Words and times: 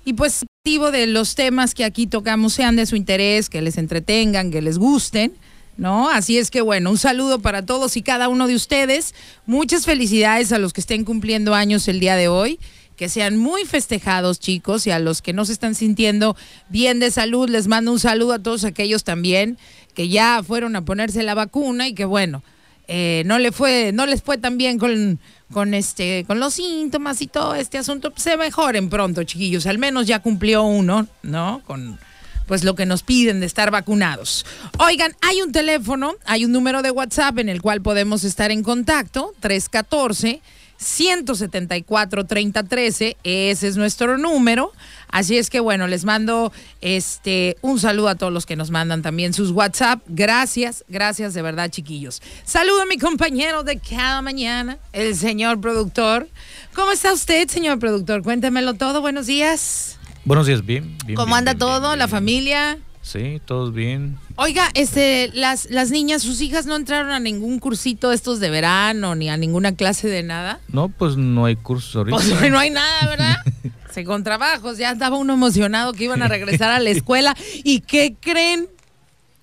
Y 0.07 0.13
pues, 0.13 0.45
motivo 0.63 0.89
de 0.91 1.05
los 1.05 1.35
temas 1.35 1.73
que 1.73 1.83
aquí 1.83 2.07
tocamos 2.07 2.53
sean 2.53 2.77
de 2.77 2.85
su 2.85 2.95
interés, 2.95 3.49
que 3.49 3.61
les 3.61 3.77
entretengan, 3.77 4.51
que 4.51 4.61
les 4.61 4.77
gusten. 4.77 5.33
¿no? 5.75 6.07
Así 6.07 6.37
es 6.37 6.49
que 6.49 6.61
bueno, 6.61 6.91
un 6.91 6.97
saludo 6.97 7.39
para 7.39 7.65
todos 7.65 7.97
y 7.97 8.01
cada 8.03 8.29
uno 8.29 8.47
de 8.47 8.55
ustedes. 8.55 9.13
Muchas 9.45 9.83
felicidades 9.83 10.53
a 10.53 10.59
los 10.59 10.71
que 10.71 10.79
estén 10.79 11.03
cumpliendo 11.03 11.53
años 11.53 11.89
el 11.89 11.99
día 11.99 12.15
de 12.15 12.29
hoy. 12.29 12.57
Que 12.95 13.09
sean 13.09 13.35
muy 13.35 13.65
festejados, 13.65 14.39
chicos, 14.39 14.87
y 14.87 14.91
a 14.91 14.99
los 14.99 15.21
que 15.21 15.33
no 15.33 15.43
se 15.43 15.51
están 15.51 15.75
sintiendo 15.75 16.37
bien 16.69 17.01
de 17.01 17.11
salud, 17.11 17.49
les 17.49 17.67
mando 17.67 17.91
un 17.91 17.99
saludo 17.99 18.31
a 18.31 18.39
todos 18.39 18.63
aquellos 18.63 19.03
también 19.03 19.57
que 19.93 20.07
ya 20.07 20.41
fueron 20.41 20.77
a 20.77 20.85
ponerse 20.85 21.21
la 21.21 21.33
vacuna 21.33 21.89
y 21.89 21.93
que 21.93 22.05
bueno, 22.05 22.43
eh, 22.87 23.23
no 23.25 23.39
le 23.39 23.51
fue, 23.51 23.91
no 23.93 24.05
les 24.05 24.21
fue 24.21 24.37
tan 24.37 24.57
bien 24.57 24.77
con, 24.77 25.19
con 25.51 25.73
este, 25.73 26.23
con 26.25 26.39
los 26.39 26.53
síntomas 26.53 27.21
y 27.21 27.27
todo 27.27 27.55
este 27.55 27.77
asunto, 27.77 28.13
se 28.15 28.37
mejoren 28.37 28.89
pronto, 28.89 29.23
chiquillos. 29.23 29.65
Al 29.65 29.77
menos 29.77 30.07
ya 30.07 30.19
cumplió 30.19 30.63
uno, 30.63 31.07
¿no? 31.23 31.61
Con 31.65 31.99
pues 32.47 32.63
lo 32.63 32.75
que 32.75 32.85
nos 32.85 33.03
piden 33.03 33.41
de 33.41 33.45
estar 33.45 33.71
vacunados. 33.71 34.45
Oigan, 34.79 35.15
hay 35.21 35.41
un 35.41 35.51
teléfono, 35.51 36.15
hay 36.25 36.45
un 36.45 36.53
número 36.53 36.81
de 36.81 36.91
WhatsApp 36.91 37.39
en 37.39 37.49
el 37.49 37.61
cual 37.61 37.81
podemos 37.81 38.23
estar 38.23 38.51
en 38.51 38.63
contacto, 38.63 39.33
314 39.41 40.41
174 40.77 42.25
3013, 42.25 43.17
ese 43.23 43.67
es 43.67 43.77
nuestro 43.77 44.17
número. 44.17 44.71
Así 45.09 45.37
es 45.37 45.49
que 45.49 45.59
bueno, 45.59 45.87
les 45.87 46.05
mando 46.05 46.51
este 46.81 47.57
un 47.61 47.79
saludo 47.79 48.09
a 48.09 48.15
todos 48.15 48.33
los 48.33 48.45
que 48.45 48.55
nos 48.55 48.71
mandan 48.71 49.01
también 49.01 49.33
sus 49.33 49.51
WhatsApp. 49.51 50.01
Gracias, 50.07 50.83
gracias 50.87 51.33
de 51.33 51.41
verdad, 51.41 51.69
chiquillos. 51.69 52.21
Saludo 52.43 52.81
a 52.81 52.85
mi 52.85 52.97
compañero 52.97 53.63
de 53.63 53.79
cada 53.79 54.21
mañana, 54.21 54.77
el 54.93 55.15
señor 55.15 55.59
productor. 55.61 56.27
¿Cómo 56.73 56.91
está 56.91 57.13
usted, 57.13 57.47
señor 57.49 57.79
productor? 57.79 58.21
Cuéntemelo 58.23 58.73
todo. 58.75 59.01
Buenos 59.01 59.25
días. 59.25 59.97
Buenos 60.25 60.45
días, 60.45 60.65
bien. 60.65 60.97
bien, 61.05 61.15
¿Cómo 61.15 61.27
bien, 61.27 61.37
anda 61.37 61.53
bien, 61.53 61.59
todo? 61.59 61.95
¿La 61.95 62.07
familia? 62.07 62.77
Sí, 63.07 63.41
todos 63.45 63.73
bien. 63.73 64.17
Oiga, 64.35 64.69
este, 64.73 65.31
las, 65.33 65.69
las 65.71 65.91
niñas, 65.91 66.21
sus 66.23 66.41
hijas 66.41 66.65
no 66.65 66.75
entraron 66.75 67.11
a 67.11 67.21
ningún 67.21 67.59
cursito 67.59 68.11
estos 68.11 68.41
de 68.41 68.49
verano, 68.49 69.15
ni 69.15 69.29
a 69.29 69.37
ninguna 69.37 69.75
clase 69.75 70.09
de 70.09 70.23
nada. 70.23 70.59
No, 70.67 70.89
pues 70.89 71.15
no 71.15 71.45
hay 71.45 71.55
cursos 71.55 71.95
ahorita. 71.95 72.17
Pues 72.17 72.51
no 72.51 72.59
hay 72.59 72.69
nada, 72.69 73.07
¿verdad? 73.07 73.37
Se 73.97 74.03
con 74.03 74.23
trabajos, 74.23 74.77
ya 74.77 74.91
estaba 74.91 75.17
uno 75.17 75.33
emocionado 75.33 75.91
que 75.91 76.03
iban 76.03 76.21
a 76.21 76.27
regresar 76.27 76.69
a 76.69 76.77
la 76.77 76.89
escuela. 76.91 77.35
¿Y 77.63 77.79
qué 77.79 78.13
creen? 78.21 78.69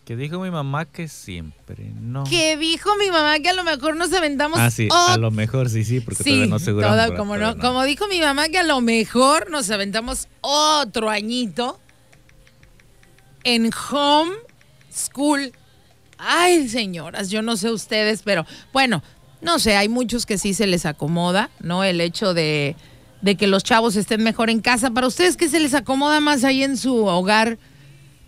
Que 0.05 0.15
dijo 0.15 0.39
mi 0.39 0.49
mamá 0.53 0.84
que 0.84 1.09
siempre 1.09 1.91
no. 2.01 2.23
Que 2.23 2.56
dijo 2.56 2.95
mi 2.95 3.11
mamá 3.11 3.41
que 3.41 3.49
a 3.49 3.53
lo 3.53 3.65
mejor 3.65 3.97
nos 3.97 4.12
aventamos. 4.12 4.61
Ah, 4.61 4.71
sí, 4.71 4.87
a 4.93 5.17
lo 5.17 5.33
mejor 5.33 5.69
sí, 5.69 5.83
sí, 5.83 5.99
porque 5.99 6.23
Sí, 6.23 6.31
todavía 6.49 6.71
no 6.71 6.77
¿verdad? 6.77 7.17
como, 7.17 7.37
no, 7.37 7.59
como 7.59 7.83
dijo 7.83 8.06
mi 8.06 8.21
mamá 8.21 8.49
que 8.49 8.59
a 8.59 8.62
lo 8.62 8.81
mejor 8.81 9.51
nos 9.51 9.69
aventamos 9.73 10.29
otro 10.41 11.11
añito 11.11 11.81
en 13.43 13.73
home 13.91 14.37
school. 14.95 15.50
Ay, 16.17 16.69
señoras, 16.69 17.29
yo 17.29 17.43
no 17.43 17.56
sé 17.56 17.73
ustedes, 17.73 18.23
pero 18.23 18.47
bueno, 18.73 19.03
no 19.41 19.59
sé, 19.59 19.75
hay 19.75 19.89
muchos 19.89 20.27
que 20.27 20.39
sí 20.39 20.55
se 20.55 20.69
les 20.69 20.87
acomoda, 20.87 21.50
¿no? 21.59 21.83
El 21.83 22.00
hecho 22.00 22.34
de, 22.34 22.77
de 23.25 23.37
que 23.37 23.47
los 23.47 23.65
chavos 23.65 23.97
estén 23.97 24.23
mejor 24.23 24.51
en 24.51 24.61
casa. 24.61 24.91
Para 24.91 25.07
ustedes, 25.07 25.37
¿qué 25.37 25.49
se 25.49 25.59
les 25.59 25.73
acomoda 25.75 26.21
más 26.21 26.45
ahí 26.45 26.62
en 26.62 26.77
su 26.77 27.07
hogar? 27.07 27.59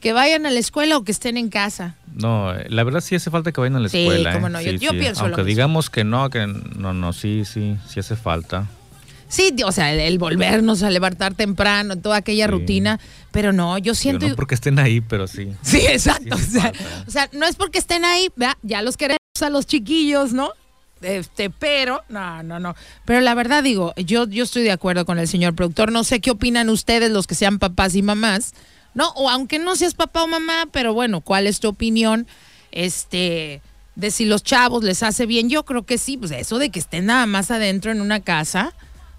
¿Que 0.01 0.13
vayan 0.13 0.47
a 0.47 0.51
la 0.51 0.59
escuela 0.59 0.97
o 0.97 1.05
que 1.05 1.13
estén 1.13 1.37
en 1.37 1.49
casa? 1.51 1.97
No, 2.15 2.53
la 2.69 2.83
verdad 2.85 3.01
sí 3.01 3.15
hace 3.15 3.31
falta 3.31 3.53
que 3.53 3.61
vayan 3.61 3.77
a 3.77 3.81
la 3.81 3.89
Sí, 3.91 3.99
escuela. 4.07 4.33
cómo 4.33 4.47
¿eh? 4.47 4.51
no, 4.51 4.61
yo- 4.63 4.71
Sí, 4.73 4.79
yo 4.79 4.91
sí. 4.93 4.97
pienso 4.99 5.21
lo 5.23 5.27
Aunque 5.27 5.43
mismo. 5.43 5.49
digamos 5.49 5.91
que 5.91 6.05
no, 6.05 6.31
que 6.31 6.47
no, 6.47 6.95
no, 6.95 7.13
sí, 7.13 7.45
sí, 7.45 7.77
sí 7.89 8.01
hace 8.01 8.17
falta. 8.17 8.67
Sí, 9.29 9.55
o 9.65 9.73
sea, 9.73 9.93
el, 9.93 10.01
el 10.01 10.19
volvernos 10.19 10.83
a 10.83 10.89
levantar 10.91 11.35
temprano, 11.35 11.97
toda 11.99 12.17
aquella 12.19 12.47
Sí. 12.47 12.51
rutina, 12.53 13.01
pero 13.33 13.53
no, 13.53 13.77
yo 13.77 13.95
siento... 13.95 14.29
no 14.29 14.37
porque 14.37 14.55
estén 14.55 14.79
ahí, 14.79 15.01
pero 15.03 15.27
sí. 15.27 15.51
Sí, 15.63 15.79
exacto. 15.87 16.39
Sí 16.39 16.45
o, 16.57 16.61
sea, 16.61 16.73
o 17.07 17.11
sea, 17.11 17.29
no 17.33 17.45
es 17.47 17.57
porque 17.57 17.79
estén 17.79 18.05
ahí, 18.05 18.29
¿verdad? 18.37 18.55
ya 18.63 18.81
los 18.83 18.97
queremos 18.97 19.19
a 19.43 19.51
los 19.51 19.67
chiquillos, 19.67 20.33
¿no? 20.33 20.51
Este, 21.07 21.51
pero, 21.51 22.03
no, 22.09 22.43
no, 22.43 22.59
no. 22.59 22.75
Pero 23.05 23.21
la 23.21 23.35
verdad 23.35 23.63
digo, 23.63 23.95
yo, 23.97 24.27
yo 24.27 24.43
estoy 24.43 24.65
de 24.65 24.73
acuerdo 24.73 25.07
con 25.07 25.19
el 25.19 25.29
señor 25.29 25.55
productor. 25.55 25.93
No 25.93 26.03
sé 26.03 26.21
qué 26.21 26.33
opinan 26.33 26.69
ustedes, 26.69 27.11
los 27.11 27.27
que 27.29 27.37
sean 27.37 27.61
papás 27.61 27.95
y 27.95 28.03
mamás, 28.03 28.55
¿no? 28.93 29.11
O 29.11 29.31
aunque 29.31 29.61
no 29.61 29.77
seas 29.77 29.95
papá 29.95 30.25
o 30.25 30.27
mamá, 30.27 30.67
pero 30.73 30.95
bueno, 30.95 31.21
¿cuál 31.21 31.47
es 31.47 31.61
tu 31.61 31.69
opinión? 31.69 32.27
Este, 32.73 33.63
de 33.95 34.11
si 34.11 34.25
los 34.25 34.43
chavos 34.43 34.83
les 34.83 35.05
hace 35.05 35.27
bien. 35.27 35.49
Yo 35.49 35.65
creo 35.65 35.85
que 35.85 35.97
sí, 35.97 36.17
pues 36.17 36.33
eso 36.33 36.59
de 36.59 36.71
que 36.71 36.81
estén 36.81 37.07
nada 37.07 37.27
más 37.27 37.53
adentro 37.53 37.93
en 37.93 38.01
una 38.01 38.21
casa. 38.21 38.75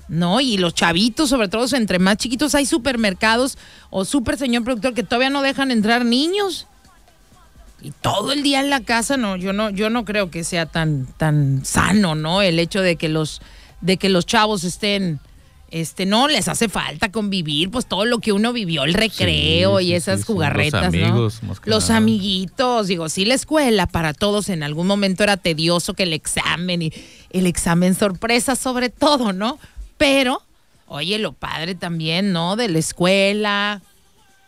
¿no? 0.09 0.39
Y 0.39 0.57
los 0.57 0.73
chavitos, 0.73 1.29
sobre 1.29 1.49
todo 1.49 1.65
entre 1.75 1.99
más 1.99 2.17
chiquitos, 2.17 2.55
hay 2.55 2.65
supermercados 2.65 3.57
o 3.89 4.05
super 4.05 4.37
señor 4.37 4.63
productor 4.63 4.93
que 4.93 5.03
todavía 5.03 5.29
no 5.29 5.41
dejan 5.41 5.69
entrar 5.69 6.05
niños. 6.05 6.67
Y 7.81 7.91
todo 7.91 8.31
el 8.31 8.41
día 8.43 8.59
en 8.59 8.69
la 8.69 8.81
casa, 8.81 9.17
no, 9.17 9.35
yo 9.35 9.53
no, 9.53 9.69
yo 9.69 9.89
no 9.89 10.03
creo 10.03 10.31
que 10.31 10.43
sea 10.43 10.65
tan, 10.65 11.05
tan 11.17 11.63
sano, 11.63 12.15
¿no? 12.15 12.41
El 12.41 12.59
hecho 12.59 12.81
de 12.81 12.95
que 12.95 13.07
los, 13.07 13.41
de 13.81 13.97
que 13.97 14.09
los 14.09 14.25
chavos 14.25 14.63
estén, 14.63 15.19
este, 15.69 16.05
no 16.07 16.27
les 16.27 16.47
hace 16.47 16.69
falta 16.69 17.11
convivir, 17.11 17.69
pues 17.69 17.85
todo 17.85 18.05
lo 18.05 18.17
que 18.19 18.31
uno 18.31 18.51
vivió, 18.51 18.83
el 18.83 18.95
recreo 18.95 19.77
Sí, 19.77 19.85
y 19.85 19.93
esas 19.93 20.21
sí, 20.21 20.25
sí, 20.25 20.33
jugarretas, 20.33 20.85
los 20.85 20.93
¿no? 20.95 21.07
amigos, 21.07 21.43
más 21.43 21.59
que 21.59 21.69
Los 21.69 21.83
nada. 21.89 21.97
amiguitos, 21.97 22.87
digo, 22.87 23.09
sí 23.09 23.25
la 23.25 23.35
escuela 23.35 23.85
para 23.85 24.13
todos 24.15 24.49
en 24.49 24.63
algún 24.63 24.87
momento 24.87 25.23
era 25.23 25.37
tedioso 25.37 25.93
que 25.93 26.03
el 26.03 26.13
examen 26.13 26.81
y 26.81 26.93
el 27.29 27.45
examen 27.45 27.93
sorpresa 27.93 28.55
sobre 28.55 28.89
todo, 28.89 29.33
¿no? 29.33 29.59
Pero, 29.97 30.41
oye, 30.87 31.19
lo 31.19 31.33
padre 31.33 31.75
también, 31.75 32.31
¿no? 32.33 32.55
De 32.55 32.69
la 32.69 32.79
escuela. 32.79 33.81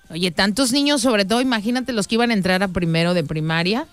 Oye, 0.09 0.31
tantos 0.31 0.71
niños, 0.71 1.01
sobre 1.01 1.25
todo, 1.25 1.39
imagínate 1.41 1.93
los 1.93 2.07
que 2.07 2.15
iban 2.15 2.31
a 2.31 2.33
entrar 2.33 2.63
a 2.63 2.67
primero 2.67 3.13
de 3.13 3.23
primaria. 3.23 3.85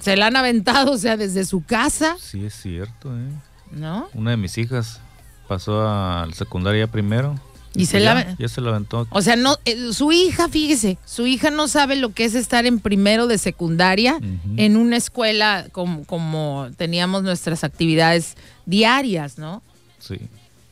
Se 0.00 0.16
la 0.16 0.26
han 0.26 0.36
aventado, 0.36 0.92
o 0.92 0.98
sea, 0.98 1.16
desde 1.16 1.44
su 1.44 1.64
casa, 1.64 2.16
Sí, 2.20 2.44
es 2.44 2.54
cierto, 2.54 3.16
¿eh? 3.16 3.28
¿no? 3.72 4.08
Una 4.14 4.30
de 4.32 4.36
mis 4.36 4.56
hijas 4.58 5.00
pasó 5.48 5.80
a 5.82 6.26
la 6.26 6.34
secundaria 6.34 6.86
primero. 6.86 7.40
Y 7.74 7.86
se 7.86 8.00
la- 8.00 8.36
ya, 8.38 8.48
se 8.48 8.60
la 8.60 8.70
aventó. 8.70 9.06
O 9.10 9.22
sea, 9.22 9.36
no, 9.36 9.56
eh, 9.64 9.92
su 9.92 10.10
hija, 10.10 10.48
fíjese, 10.48 10.98
su 11.04 11.26
hija 11.26 11.50
no 11.50 11.68
sabe 11.68 11.96
lo 11.96 12.12
que 12.12 12.24
es 12.24 12.34
estar 12.34 12.64
en 12.66 12.80
primero 12.80 13.26
de 13.26 13.38
secundaria 13.38 14.18
en 14.56 14.76
una 14.76 14.96
escuela 14.96 15.66
como, 15.72 16.04
como 16.04 16.68
teníamos 16.76 17.22
nuestras 17.22 17.64
actividades 17.64 18.36
diarias, 18.66 19.38
¿no? 19.38 19.62
Sí. 19.98 20.18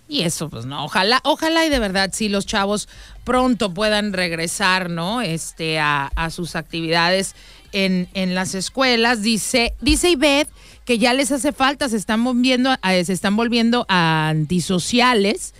Y 0.08 0.22
eso, 0.22 0.48
pues 0.48 0.66
no, 0.66 0.84
ojalá, 0.84 1.20
ojalá 1.24 1.66
y 1.66 1.68
de 1.68 1.80
verdad 1.80 2.10
sí 2.12 2.28
los 2.28 2.46
chavos 2.46 2.88
pronto 3.24 3.74
puedan 3.74 4.12
regresar, 4.12 4.88
¿no? 4.88 5.20
Este, 5.20 5.80
a, 5.80 6.10
sus 6.30 6.54
actividades 6.54 7.34
en, 7.72 8.08
en 8.14 8.34
las 8.34 8.54
escuelas. 8.54 9.22
Dice, 9.22 9.74
dice 9.80 10.10
Ivette 10.10 10.50
que 10.86 10.98
ya 10.98 11.12
les 11.12 11.32
hace 11.32 11.52
falta, 11.52 11.88
se 11.88 11.96
están 11.96 12.22
volviendo, 12.22 12.70
se 12.82 13.12
están 13.12 13.34
volviendo 13.36 13.84
antisociales. 13.88 15.52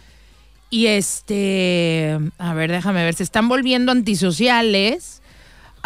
Y 0.70 0.86
este, 0.86 2.16
a 2.38 2.54
ver, 2.54 2.70
déjame 2.70 3.04
ver, 3.04 3.14
se 3.14 3.24
están 3.24 3.48
volviendo 3.48 3.90
antisociales. 3.90 5.20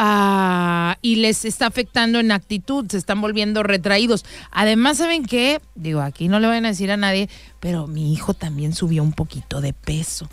Ah, 0.02 0.96
y 1.02 1.16
les 1.16 1.44
está 1.44 1.66
afectando 1.66 2.18
en 2.20 2.32
actitud, 2.32 2.86
se 2.88 2.96
están 2.98 3.20
volviendo 3.20 3.62
retraídos. 3.62 4.24
Además, 4.50 4.96
¿saben 4.98 5.24
qué? 5.24 5.60
Digo, 5.74 6.00
aquí 6.00 6.28
no 6.28 6.40
le 6.40 6.46
van 6.48 6.64
a 6.64 6.68
decir 6.68 6.90
a 6.90 6.96
nadie, 6.96 7.28
pero 7.60 7.86
mi 7.86 8.12
hijo 8.12 8.32
también 8.34 8.72
subió 8.74 9.02
un 9.02 9.12
poquito 9.12 9.60
de 9.60 9.72
peso. 9.74 10.28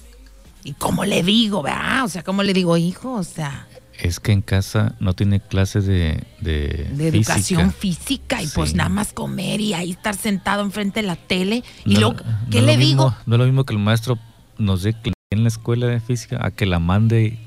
¿Y 0.63 0.73
cómo 0.73 1.05
le 1.05 1.21
digo, 1.23 1.61
verdad? 1.61 2.05
O 2.05 2.07
sea, 2.09 2.23
¿cómo 2.23 2.43
le 2.43 2.53
digo, 2.53 2.77
hijo? 2.77 3.13
O 3.13 3.23
sea, 3.23 3.67
Es 3.99 4.19
que 4.19 4.31
en 4.31 4.41
casa 4.41 4.95
no 4.99 5.13
tiene 5.13 5.39
clases 5.39 5.85
de, 5.85 6.23
de, 6.41 6.87
de 6.91 7.11
física. 7.11 7.33
educación 7.33 7.71
física 7.73 8.41
y 8.43 8.47
pues 8.47 8.73
nada 8.75 8.89
más 8.89 9.11
comer 9.13 9.59
y 9.61 9.73
ahí 9.73 9.91
estar 9.91 10.15
sentado 10.15 10.61
enfrente 10.63 11.01
de 11.01 11.07
la 11.07 11.15
tele. 11.15 11.63
Y 11.85 11.95
No- 11.95 11.99
luego, 12.01 12.15
no 12.25 12.49
¿qué 12.51 12.61
lo 12.61 12.67
le 12.67 12.77
mismo- 12.77 12.85
digo? 13.05 13.15
No 13.25 13.35
es 13.35 13.39
lo 13.39 13.45
mismo 13.45 13.63
que 13.65 13.73
el 13.73 13.79
maestro 13.79 14.19
nos 14.57 14.83
dé 14.83 14.95
en 15.31 15.43
la 15.43 15.49
escuela 15.49 15.87
de 15.87 15.99
física 15.99 16.37
a 16.41 16.51
que 16.51 16.65
la 16.65 16.79
mande 16.79 17.37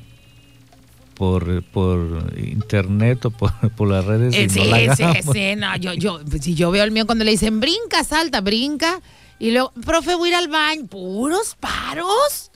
por, 1.21 1.63
por 1.65 2.33
internet 2.39 3.27
o 3.27 3.31
por, 3.31 3.53
por 3.77 3.91
las 3.91 4.07
redes. 4.07 4.35
Eh, 4.35 4.49
sí, 4.49 4.61
no 4.61 4.71
la 4.71 4.97
sí, 4.97 5.05
sí, 5.31 5.55
no, 5.55 5.77
yo, 5.77 5.93
yo, 5.93 6.19
pues, 6.25 6.43
si 6.43 6.55
yo 6.55 6.71
veo 6.71 6.83
al 6.83 6.93
mío 6.93 7.05
cuando 7.05 7.27
le 7.27 7.33
dicen 7.33 7.61
brinca, 7.61 8.05
salta, 8.05 8.41
brinca, 8.41 9.03
y 9.39 9.51
luego, 9.51 9.71
profe, 9.85 10.15
voy 10.15 10.31
a 10.31 10.33
ir 10.33 10.37
al 10.37 10.49
baño, 10.49 10.87
puros 10.87 11.59
paros. 11.61 12.51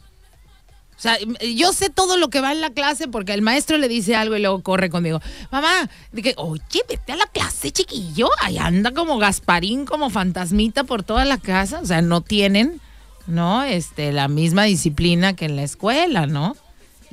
O 0.97 0.99
sea, 0.99 1.19
yo 1.55 1.75
sé 1.75 1.91
todo 1.91 2.17
lo 2.17 2.31
que 2.31 2.41
va 2.41 2.53
en 2.53 2.63
la 2.63 2.71
clase 2.71 3.07
porque 3.07 3.35
el 3.35 3.43
maestro 3.43 3.77
le 3.77 3.87
dice 3.87 4.17
algo 4.17 4.35
y 4.35 4.41
luego 4.41 4.63
corre 4.63 4.89
conmigo. 4.89 5.21
Mamá, 5.51 5.91
dije, 6.13 6.33
oye, 6.39 6.81
vete 6.89 7.13
a 7.13 7.17
la 7.17 7.27
clase, 7.27 7.71
chiquillo. 7.71 8.31
Ahí 8.41 8.57
anda 8.57 8.93
como 8.93 9.19
Gasparín, 9.19 9.85
como 9.85 10.09
fantasmita 10.09 10.85
por 10.85 11.03
toda 11.03 11.27
la 11.27 11.37
casa. 11.37 11.81
O 11.81 11.85
sea, 11.85 12.01
no 12.01 12.23
tienen, 12.23 12.81
¿no? 13.27 13.63
Este, 13.63 14.11
la 14.11 14.29
misma 14.29 14.65
disciplina 14.65 15.37
que 15.37 15.45
en 15.45 15.57
la 15.57 15.65
escuela, 15.65 16.27
¿no? 16.27 16.57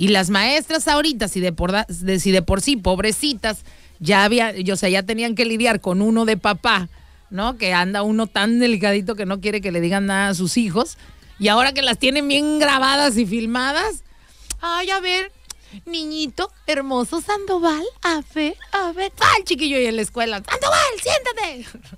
Y 0.01 0.07
las 0.07 0.31
maestras 0.31 0.87
ahorita, 0.87 1.27
si 1.27 1.41
de 1.41 1.53
por, 1.53 1.75
si 1.87 2.31
de 2.31 2.41
por 2.41 2.61
sí, 2.61 2.75
pobrecitas, 2.75 3.63
ya 3.99 4.23
había, 4.23 4.51
yo, 4.57 4.73
o 4.73 4.77
sea, 4.77 4.89
ya 4.89 5.03
tenían 5.03 5.35
que 5.35 5.45
lidiar 5.45 5.79
con 5.79 6.01
uno 6.01 6.25
de 6.25 6.37
papá, 6.37 6.89
¿no? 7.29 7.55
Que 7.59 7.73
anda 7.73 8.01
uno 8.01 8.25
tan 8.25 8.57
delicadito 8.57 9.13
que 9.13 9.27
no 9.27 9.41
quiere 9.41 9.61
que 9.61 9.71
le 9.71 9.79
digan 9.79 10.07
nada 10.07 10.29
a 10.29 10.33
sus 10.33 10.57
hijos. 10.57 10.97
Y 11.37 11.49
ahora 11.49 11.73
que 11.73 11.83
las 11.83 11.99
tienen 11.99 12.27
bien 12.27 12.57
grabadas 12.57 13.15
y 13.15 13.27
filmadas, 13.27 14.03
ay, 14.59 14.89
a 14.89 14.99
ver, 15.01 15.31
niñito 15.85 16.51
hermoso 16.65 17.21
Sandoval, 17.21 17.85
a 18.01 18.21
ver, 18.33 18.55
a 18.71 18.93
ver, 18.93 19.11
¿cuál 19.15 19.43
chiquillo 19.43 19.77
ahí 19.77 19.85
en 19.85 19.97
la 19.97 20.01
escuela? 20.01 20.37
Sandoval, 20.37 20.79
siéntate. 20.99 21.79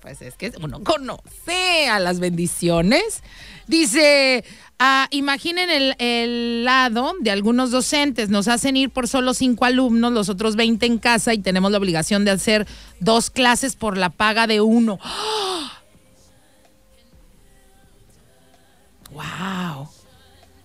Pues 0.00 0.20
es 0.20 0.34
que 0.34 0.52
uno 0.60 0.84
conoce 0.84 1.88
a 1.88 1.98
las 1.98 2.20
bendiciones. 2.20 3.22
Dice, 3.66 4.44
ah, 4.78 5.08
imaginen 5.10 5.70
el, 5.70 5.94
el 5.98 6.64
lado 6.64 7.12
de 7.20 7.30
algunos 7.30 7.70
docentes. 7.70 8.28
Nos 8.28 8.48
hacen 8.48 8.76
ir 8.76 8.90
por 8.90 9.08
solo 9.08 9.34
cinco 9.34 9.64
alumnos, 9.64 10.12
los 10.12 10.28
otros 10.28 10.56
20 10.56 10.84
en 10.86 10.98
casa 10.98 11.32
y 11.34 11.38
tenemos 11.38 11.70
la 11.72 11.78
obligación 11.78 12.24
de 12.24 12.32
hacer 12.32 12.66
dos 13.00 13.30
clases 13.30 13.76
por 13.76 13.96
la 13.96 14.10
paga 14.10 14.46
de 14.46 14.60
uno. 14.60 14.98
¡Wow! 19.12 19.88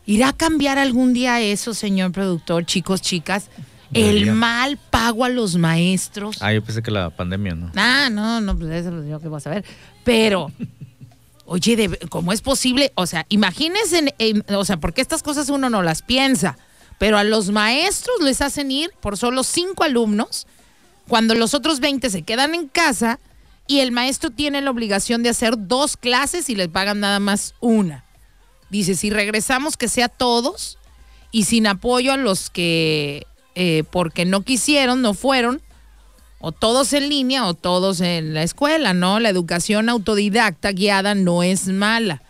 ¿Irá 0.06 0.30
a 0.30 0.34
cambiar 0.34 0.80
algún 0.80 1.13
día 1.13 1.40
eso, 1.40 1.75
señor 1.75 2.12
productor, 2.12 2.66
chicos, 2.66 3.00
chicas? 3.00 3.50
El 3.94 4.31
mal 4.31 4.78
pago 4.90 5.24
a 5.24 5.30
los 5.30 5.56
maestros. 5.56 6.38
Ah, 6.42 6.51
yo 6.54 6.63
pensé 6.63 6.81
que 6.81 6.92
la 6.92 7.10
pandemia, 7.10 7.56
¿no? 7.56 7.72
Ah, 7.75 8.10
no, 8.12 8.42
no, 8.42 8.57
pues 8.57 8.72
eso 8.72 9.04
yo 9.04 9.19
que 9.19 9.28
voy 9.28 9.38
a 9.38 9.42
saber. 9.42 9.66
Pero, 10.04 10.51
oye, 11.50 11.90
¿cómo 12.10 12.31
es 12.31 12.42
posible? 12.42 12.92
O 12.96 13.06
sea, 13.06 13.25
imagínense, 13.30 13.98
en- 14.00 14.13
en- 14.19 14.56
o 14.56 14.63
sea, 14.66 14.78
porque 14.78 15.01
estas 15.01 15.24
cosas 15.24 15.50
uno 15.50 15.69
no 15.69 15.81
las 15.84 16.01
piensa, 16.01 16.57
pero 16.98 17.18
a 17.18 17.24
los 17.24 17.50
maestros 17.51 18.22
les 18.22 18.42
hacen 18.42 18.72
ir 18.72 18.92
por 19.01 19.18
solo 19.18 19.44
cinco 19.44 19.84
alumnos, 19.84 20.48
cuando 21.07 21.34
los 21.36 21.54
otros 21.54 21.80
20 21.80 22.10
se 22.10 22.22
quedan 22.22 22.54
en 22.56 22.68
casa 22.68 23.19
y 23.68 23.80
el 23.80 23.92
maestro 23.92 24.30
tiene 24.31 24.62
la 24.62 24.69
obligación 24.72 25.24
de 25.24 25.30
hacer 25.30 25.54
dos 25.57 25.98
clases 25.98 26.50
y 26.50 26.56
les 26.56 26.68
pagan 26.68 27.00
nada 27.00 27.19
más 27.19 27.56
una. 27.60 28.04
Dice, 28.69 28.96
si 28.96 29.10
regresamos 29.10 29.75
que 29.78 29.88
sea 29.88 30.07
todos 30.10 30.78
y 31.31 31.46
sin 31.46 31.66
apoyo 31.68 32.13
a 32.13 32.18
los 32.18 32.50
que 32.50 33.25
eh, 33.56 33.84
porque 33.92 34.25
no 34.25 34.42
quisieron, 34.44 35.01
no 35.01 35.13
fueron, 35.13 35.62
o 36.39 36.51
todos 36.51 36.94
en 36.94 37.09
línea 37.09 37.45
o 37.45 37.53
todos 37.53 38.01
en 38.01 38.33
la 38.33 38.44
escuela, 38.44 38.94
¿no? 38.94 39.19
La 39.19 39.30
educación 39.30 39.89
autodidacta 39.89 40.71
guiada 40.71 41.15
no 41.15 41.44
es 41.44 41.68
mala. 41.68 42.21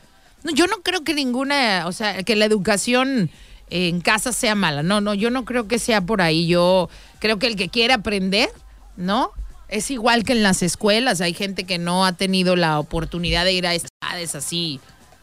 No, 0.43 0.51
yo 0.51 0.67
no 0.67 0.77
creo 0.81 1.03
que 1.03 1.13
ninguna, 1.13 1.85
o 1.85 1.91
sea, 1.91 2.23
que 2.23 2.35
la 2.35 2.45
educación 2.45 3.29
en 3.69 4.01
casa 4.01 4.33
sea 4.33 4.55
mala. 4.55 4.83
No, 4.83 5.01
no, 5.01 5.13
yo 5.13 5.29
no 5.29 5.45
creo 5.45 5.67
que 5.67 5.79
sea 5.79 6.01
por 6.01 6.21
ahí. 6.21 6.47
Yo 6.47 6.89
creo 7.19 7.37
que 7.37 7.47
el 7.47 7.55
que 7.55 7.69
quiere 7.69 7.93
aprender, 7.93 8.49
¿no? 8.97 9.31
Es 9.67 9.91
igual 9.91 10.23
que 10.23 10.33
en 10.33 10.41
las 10.41 10.63
escuelas. 10.63 11.21
Hay 11.21 11.33
gente 11.33 11.65
que 11.65 11.77
no 11.77 12.05
ha 12.05 12.13
tenido 12.13 12.55
la 12.55 12.79
oportunidad 12.79 13.45
de 13.45 13.53
ir 13.53 13.67
a 13.67 13.75
estades 13.75 14.33
así 14.33 14.79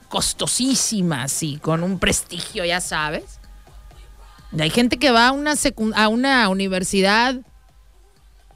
costosísimas 0.08 1.42
y 1.42 1.56
con 1.56 1.82
un 1.82 1.98
prestigio, 1.98 2.64
ya 2.64 2.80
sabes. 2.80 3.40
Hay 4.56 4.70
gente 4.70 4.98
que 4.98 5.10
va 5.10 5.28
a 5.28 5.32
una, 5.32 5.54
a 5.96 6.08
una 6.08 6.48
universidad 6.48 7.36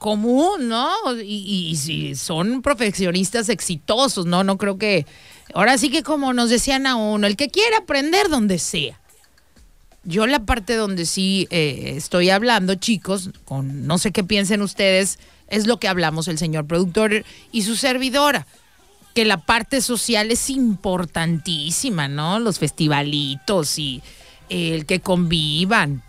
común, 0.01 0.69
¿no? 0.69 0.91
Y, 1.23 1.77
si 1.77 2.17
son 2.17 2.63
profesionistas 2.63 3.51
exitosos, 3.51 4.25
¿no? 4.27 4.43
No 4.43 4.57
creo 4.57 4.79
que... 4.79 5.07
Ahora 5.53 5.77
sí 5.77 5.91
que 5.91 6.03
como 6.03 6.33
nos 6.33 6.49
decían 6.49 6.87
a 6.87 6.97
uno, 6.97 7.27
el 7.27 7.37
que 7.37 7.51
quiera 7.51 7.79
aprender 7.79 8.31
donde 8.31 8.59
sea. 8.59 8.99
Yo 10.03 10.27
la 10.27 10.47
parte 10.47 10.75
donde 10.75 11.05
sí 11.05 11.47
eh, 11.51 11.93
estoy 11.97 12.31
hablando, 12.31 12.77
chicos, 12.77 13.31
con 13.45 13.87
no 13.87 13.99
sé 13.99 14.11
qué 14.11 14.25
piensen 14.25 14.63
ustedes, 14.63 15.19
es 15.49 15.67
lo 15.67 15.79
que 15.79 15.89
hablamos 15.89 16.29
el 16.29 16.39
señor 16.39 16.67
productor 16.67 17.25
y 17.53 17.63
su 17.63 17.77
servidora, 17.77 18.47
que 19.15 19.27
la 19.27 19.37
parte 19.37 19.83
social 19.83 20.31
es 20.31 20.49
importantísima, 20.49 22.09
¿no? 22.09 22.41
Los 22.41 22.59
festivalitos 22.59 23.79
y 23.79 24.03
el 24.49 24.87
que 24.87 25.01
convivan. 25.01 26.03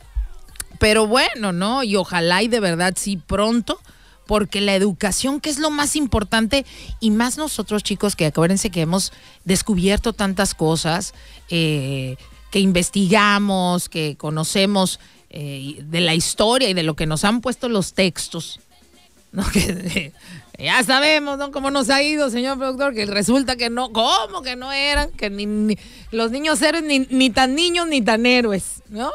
Pero 0.81 1.05
bueno, 1.05 1.51
¿no? 1.53 1.83
Y 1.83 1.95
ojalá 1.95 2.41
y 2.41 2.47
de 2.47 2.59
verdad 2.59 2.95
sí 2.97 3.15
pronto, 3.15 3.79
porque 4.25 4.61
la 4.61 4.73
educación, 4.73 5.39
que 5.39 5.51
es 5.51 5.59
lo 5.59 5.69
más 5.69 5.95
importante, 5.95 6.65
y 6.99 7.11
más 7.11 7.37
nosotros 7.37 7.83
chicos, 7.83 8.15
que 8.15 8.25
acuérdense 8.25 8.71
que 8.71 8.81
hemos 8.81 9.13
descubierto 9.45 10.13
tantas 10.13 10.55
cosas, 10.55 11.13
eh, 11.49 12.17
que 12.49 12.59
investigamos, 12.59 13.89
que 13.89 14.15
conocemos 14.17 14.99
eh, 15.29 15.77
de 15.83 16.01
la 16.01 16.15
historia 16.15 16.67
y 16.67 16.73
de 16.73 16.81
lo 16.81 16.95
que 16.95 17.05
nos 17.05 17.25
han 17.25 17.41
puesto 17.41 17.69
los 17.69 17.93
textos. 17.93 18.59
¿no? 19.31 19.43
Que, 19.51 20.11
ya 20.57 20.83
sabemos, 20.83 21.37
¿no? 21.37 21.51
Cómo 21.51 21.69
nos 21.69 21.91
ha 21.91 22.01
ido, 22.01 22.31
señor 22.31 22.57
productor, 22.57 22.95
que 22.95 23.05
resulta 23.05 23.55
que 23.55 23.69
no, 23.69 23.93
¿cómo 23.93 24.41
que 24.41 24.55
no 24.55 24.71
eran? 24.71 25.11
Que 25.11 25.29
ni, 25.29 25.45
ni- 25.45 25.77
los 26.11 26.31
niños 26.31 26.59
eran 26.63 26.87
ni, 26.87 26.99
ni 27.11 27.29
tan 27.29 27.53
niños 27.53 27.87
ni 27.87 28.01
tan 28.01 28.25
héroes, 28.25 28.81
¿no? 28.89 29.11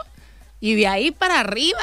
Y 0.60 0.74
de 0.74 0.86
ahí 0.86 1.10
para 1.10 1.40
arriba, 1.40 1.80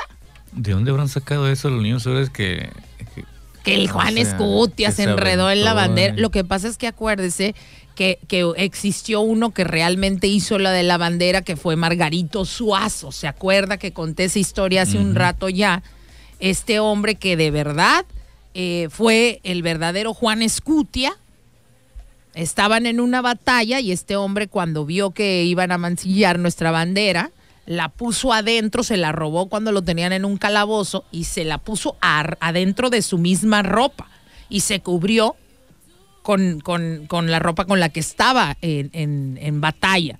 ¿De 0.51 0.71
dónde 0.71 0.91
habrán 0.91 1.09
sacado 1.09 1.49
eso 1.49 1.69
los 1.69 1.81
niños 1.81 2.05
héroes 2.05 2.29
que, 2.29 2.69
que- 3.15 3.25
que 3.63 3.73
el 3.75 3.89
O 3.89 3.93
Juan 3.93 4.13
sea, 4.13 4.21
Escutia 4.23 4.91
se 4.91 5.03
se 5.03 5.09
enredó 5.09 5.49
en 5.49 5.63
la 5.63 5.73
bandera. 5.73 6.13
eh. 6.13 6.17
Lo 6.17 6.29
que 6.31 6.43
pasa 6.43 6.67
es 6.67 6.77
que 6.77 6.85
acuérdese 6.87 7.55
que, 7.95 8.19
que 8.27 8.51
existió 8.57 9.21
uno 9.21 9.51
que 9.51 9.63
realmente 9.63 10.27
hizo 10.27 10.59
la 10.59 10.71
de 10.71 10.83
la 10.83 10.97
bandera, 10.97 11.41
que 11.43 11.55
fue 11.55 11.75
Margarito 11.75 12.45
Suazo. 12.45 13.11
¿Se 13.11 13.27
acuerda 13.27 13.77
que 13.77 13.93
conté 13.93 14.25
esa 14.25 14.37
historia 14.39 14.81
hace 14.83 14.97
un 14.97 15.15
rato 15.15 15.47
ya? 15.49 15.81
Este 16.39 16.79
hombre 16.79 17.15
que 17.15 17.37
de 17.37 17.49
verdad 17.51 18.05
eh, 18.53 18.89
fue 18.91 19.39
el 19.43 19.61
verdadero 19.63 20.13
Juan 20.13 20.41
Escutia. 20.41 21.15
Estaban 22.35 22.85
en 22.85 22.99
una 22.99 23.21
batalla 23.21 23.79
y 23.79 23.91
este 23.91 24.15
hombre 24.15 24.47
cuando 24.47 24.85
vio 24.85 25.11
que 25.11 25.43
iban 25.43 25.71
a 25.71 25.77
mancillar 25.77 26.37
nuestra 26.39 26.71
bandera, 26.71 27.31
la 27.65 27.89
puso 27.89 28.33
adentro, 28.33 28.83
se 28.83 28.97
la 28.97 29.11
robó 29.11 29.47
cuando 29.47 29.71
lo 29.71 29.81
tenían 29.81 30.11
en 30.13 30.25
un 30.25 30.37
calabozo 30.37 31.05
y 31.11 31.23
se 31.25 31.45
la 31.45 31.57
puso 31.59 31.97
adentro 32.01 32.89
de 32.89 33.01
su 33.01 33.17
misma 33.17 33.63
ropa 33.63 34.09
y 34.49 34.59
se 34.61 34.81
cubrió 34.81 35.35
con, 36.21 36.59
con- 36.61 37.05
con 37.07 37.31
la 37.31 37.39
ropa 37.39 37.65
con 37.65 37.79
la 37.79 37.89
que 37.89 37.99
estaba 37.99 38.57
en, 38.61 38.89
en- 38.93 39.37
en 39.41 39.61
batalla. 39.61 40.19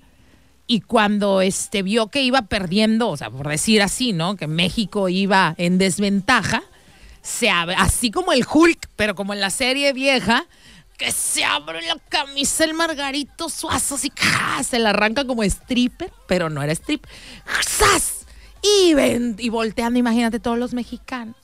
Y 0.66 0.80
cuando 0.80 1.42
este, 1.42 1.82
vio 1.82 2.06
que 2.08 2.22
iba 2.22 2.42
perdiendo, 2.42 3.10
o 3.10 3.16
sea, 3.18 3.28
por 3.30 3.48
decir 3.48 3.82
así, 3.82 4.12
¿no? 4.14 4.36
Que 4.36 4.46
México 4.46 5.10
iba 5.10 5.54
en 5.58 5.76
desventaja, 5.76 6.62
se 7.20 7.50
así 7.50 8.10
como 8.10 8.32
el 8.32 8.44
Hulk, 8.50 8.88
pero 8.96 9.14
como 9.14 9.34
en 9.34 9.40
la 9.40 9.50
serie 9.50 9.92
vieja, 9.92 10.46
que 10.96 11.10
se 11.12 11.44
abre 11.44 11.82
la 11.82 11.96
camisa 12.08 12.64
el 12.64 12.74
Margarito 12.74 13.48
Suazo, 13.48 13.96
así, 13.96 14.12
se 14.62 14.78
la 14.78 14.90
arranca 14.90 15.26
como 15.26 15.42
stripper, 15.42 16.12
pero 16.28 16.50
no 16.50 16.62
era 16.62 16.72
stripper. 16.72 17.10
¡Zas! 17.62 18.26
Y, 18.62 18.94
ven, 18.94 19.36
y 19.38 19.48
volteando, 19.50 19.98
imagínate 19.98 20.40
todos 20.40 20.58
los 20.58 20.72
mexicanos. 20.72 21.36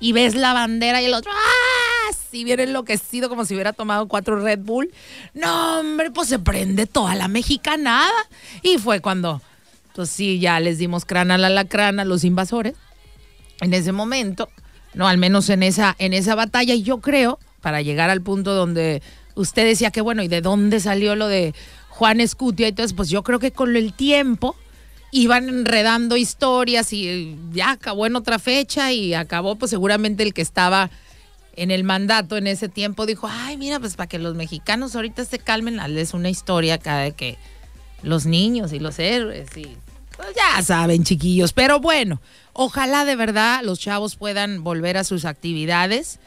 Y 0.00 0.12
ves 0.12 0.34
la 0.34 0.52
bandera 0.52 1.02
y 1.02 1.06
el 1.06 1.14
otro, 1.14 1.32
¡ah! 1.32 2.12
Si 2.30 2.44
viene 2.44 2.64
enloquecido 2.64 3.28
como 3.28 3.44
si 3.44 3.54
hubiera 3.54 3.72
tomado 3.72 4.06
cuatro 4.06 4.38
Red 4.40 4.60
Bull. 4.60 4.92
No, 5.34 5.80
hombre, 5.80 6.10
pues 6.10 6.28
se 6.28 6.38
prende 6.38 6.86
toda 6.86 7.14
la 7.14 7.26
mexicanada. 7.26 8.12
Y 8.62 8.78
fue 8.78 9.00
cuando, 9.00 9.42
pues 9.94 10.08
sí, 10.08 10.38
ya 10.38 10.60
les 10.60 10.78
dimos 10.78 11.04
crana 11.04 11.34
a 11.34 11.38
la 11.38 11.48
lacrana 11.48 12.02
a 12.02 12.04
los 12.04 12.24
invasores 12.24 12.74
en 13.60 13.74
ese 13.74 13.92
momento, 13.92 14.48
no, 14.94 15.08
al 15.08 15.18
menos 15.18 15.48
en 15.50 15.62
esa, 15.62 15.96
en 15.98 16.12
esa 16.12 16.34
batalla, 16.34 16.74
yo 16.74 17.00
creo, 17.00 17.38
para 17.60 17.82
llegar 17.82 18.10
al 18.10 18.22
punto 18.22 18.54
donde 18.54 19.02
usted 19.34 19.64
decía 19.64 19.90
que 19.90 20.00
bueno, 20.00 20.22
¿y 20.22 20.28
de 20.28 20.40
dónde 20.40 20.80
salió 20.80 21.14
lo 21.16 21.28
de 21.28 21.54
Juan 21.88 22.20
Escutia? 22.20 22.68
Entonces, 22.68 22.94
pues 22.94 23.08
yo 23.08 23.22
creo 23.22 23.38
que 23.38 23.52
con 23.52 23.76
el 23.76 23.92
tiempo 23.92 24.56
iban 25.10 25.48
enredando 25.48 26.16
historias 26.16 26.92
y 26.92 27.36
ya 27.52 27.72
acabó 27.72 28.06
en 28.06 28.16
otra 28.16 28.38
fecha 28.38 28.92
y 28.92 29.14
acabó 29.14 29.56
pues 29.56 29.70
seguramente 29.70 30.22
el 30.22 30.34
que 30.34 30.42
estaba 30.42 30.90
en 31.56 31.70
el 31.70 31.82
mandato 31.82 32.36
en 32.36 32.46
ese 32.46 32.68
tiempo 32.68 33.04
dijo, 33.04 33.28
ay, 33.28 33.56
mira, 33.56 33.80
pues 33.80 33.96
para 33.96 34.08
que 34.08 34.18
los 34.18 34.36
mexicanos 34.36 34.94
ahorita 34.94 35.24
se 35.24 35.38
calmen, 35.40 35.80
es 35.80 36.14
una 36.14 36.30
historia 36.30 36.78
cada 36.78 37.00
de 37.00 37.12
que 37.12 37.36
los 38.02 38.26
niños 38.26 38.72
y 38.72 38.78
los 38.78 38.98
héroes 38.98 39.48
y 39.56 39.76
pues 40.16 40.28
ya 40.34 40.62
saben, 40.62 41.04
chiquillos. 41.04 41.52
Pero 41.52 41.80
bueno, 41.80 42.20
ojalá 42.52 43.04
de 43.04 43.16
verdad 43.16 43.60
los 43.64 43.78
chavos 43.78 44.16
puedan 44.16 44.62
volver 44.62 44.96
a 44.96 45.04
sus 45.04 45.24
actividades, 45.24 46.18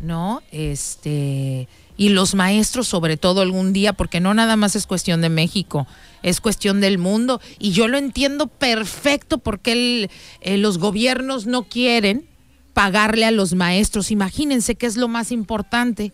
¿no? 0.00 0.42
Este, 0.50 1.68
y 1.96 2.10
los 2.10 2.34
maestros 2.34 2.88
sobre 2.88 3.16
todo 3.16 3.40
algún 3.40 3.72
día, 3.72 3.92
porque 3.92 4.20
no 4.20 4.34
nada 4.34 4.56
más 4.56 4.76
es 4.76 4.86
cuestión 4.86 5.20
de 5.20 5.28
México, 5.28 5.86
es 6.22 6.40
cuestión 6.40 6.80
del 6.80 6.98
mundo. 6.98 7.40
Y 7.58 7.72
yo 7.72 7.88
lo 7.88 7.98
entiendo 7.98 8.46
perfecto 8.46 9.38
porque 9.38 10.10
eh, 10.40 10.56
los 10.58 10.78
gobiernos 10.78 11.46
no 11.46 11.64
quieren 11.64 12.28
pagarle 12.74 13.24
a 13.24 13.30
los 13.30 13.54
maestros. 13.54 14.10
Imagínense 14.10 14.74
qué 14.74 14.86
es 14.86 14.96
lo 14.96 15.08
más 15.08 15.32
importante, 15.32 16.12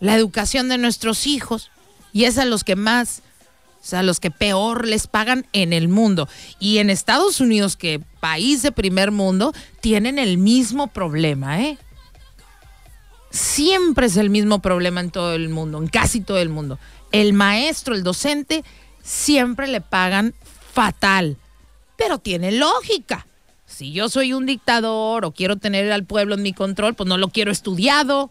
la 0.00 0.14
educación 0.14 0.68
de 0.68 0.78
nuestros 0.78 1.26
hijos. 1.26 1.70
Y 2.12 2.24
es 2.24 2.38
a 2.38 2.44
los 2.44 2.62
que 2.62 2.76
más 2.76 3.22
o 3.82 3.84
sea, 3.84 4.04
los 4.04 4.20
que 4.20 4.30
peor 4.30 4.86
les 4.86 5.08
pagan 5.08 5.44
en 5.52 5.72
el 5.72 5.88
mundo. 5.88 6.28
Y 6.60 6.78
en 6.78 6.88
Estados 6.88 7.40
Unidos, 7.40 7.76
que 7.76 8.00
país 8.20 8.62
de 8.62 8.70
primer 8.70 9.10
mundo, 9.10 9.52
tienen 9.80 10.20
el 10.20 10.38
mismo 10.38 10.86
problema, 10.86 11.60
¿eh? 11.60 11.78
Siempre 13.32 14.06
es 14.06 14.18
el 14.18 14.28
mismo 14.28 14.60
problema 14.60 15.00
en 15.00 15.10
todo 15.10 15.34
el 15.34 15.48
mundo, 15.48 15.78
en 15.78 15.88
casi 15.88 16.20
todo 16.20 16.38
el 16.38 16.50
mundo. 16.50 16.78
El 17.12 17.32
maestro, 17.32 17.94
el 17.94 18.02
docente, 18.02 18.62
siempre 19.02 19.68
le 19.68 19.80
pagan 19.80 20.34
fatal. 20.72 21.38
Pero 21.96 22.18
tiene 22.18 22.52
lógica. 22.52 23.26
Si 23.64 23.92
yo 23.92 24.10
soy 24.10 24.34
un 24.34 24.44
dictador 24.44 25.24
o 25.24 25.32
quiero 25.32 25.56
tener 25.56 25.90
al 25.92 26.04
pueblo 26.04 26.34
en 26.34 26.42
mi 26.42 26.52
control, 26.52 26.94
pues 26.94 27.08
no 27.08 27.16
lo 27.16 27.30
quiero 27.30 27.50
estudiado. 27.50 28.30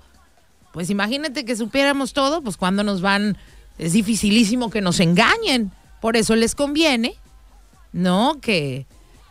Pues 0.72 0.92
imagínate 0.92 1.46
que 1.46 1.56
supiéramos 1.56 2.14
todo, 2.14 2.44
pues 2.44 2.56
cuando 2.56 2.84
nos 2.84 3.02
van 3.02 3.38
es 3.80 3.94
dificilísimo 3.94 4.70
que 4.70 4.82
nos 4.82 5.00
engañen. 5.00 5.72
Por 6.00 6.16
eso 6.16 6.36
les 6.36 6.54
conviene, 6.54 7.16
¿no? 7.92 8.40
Que, 8.40 8.86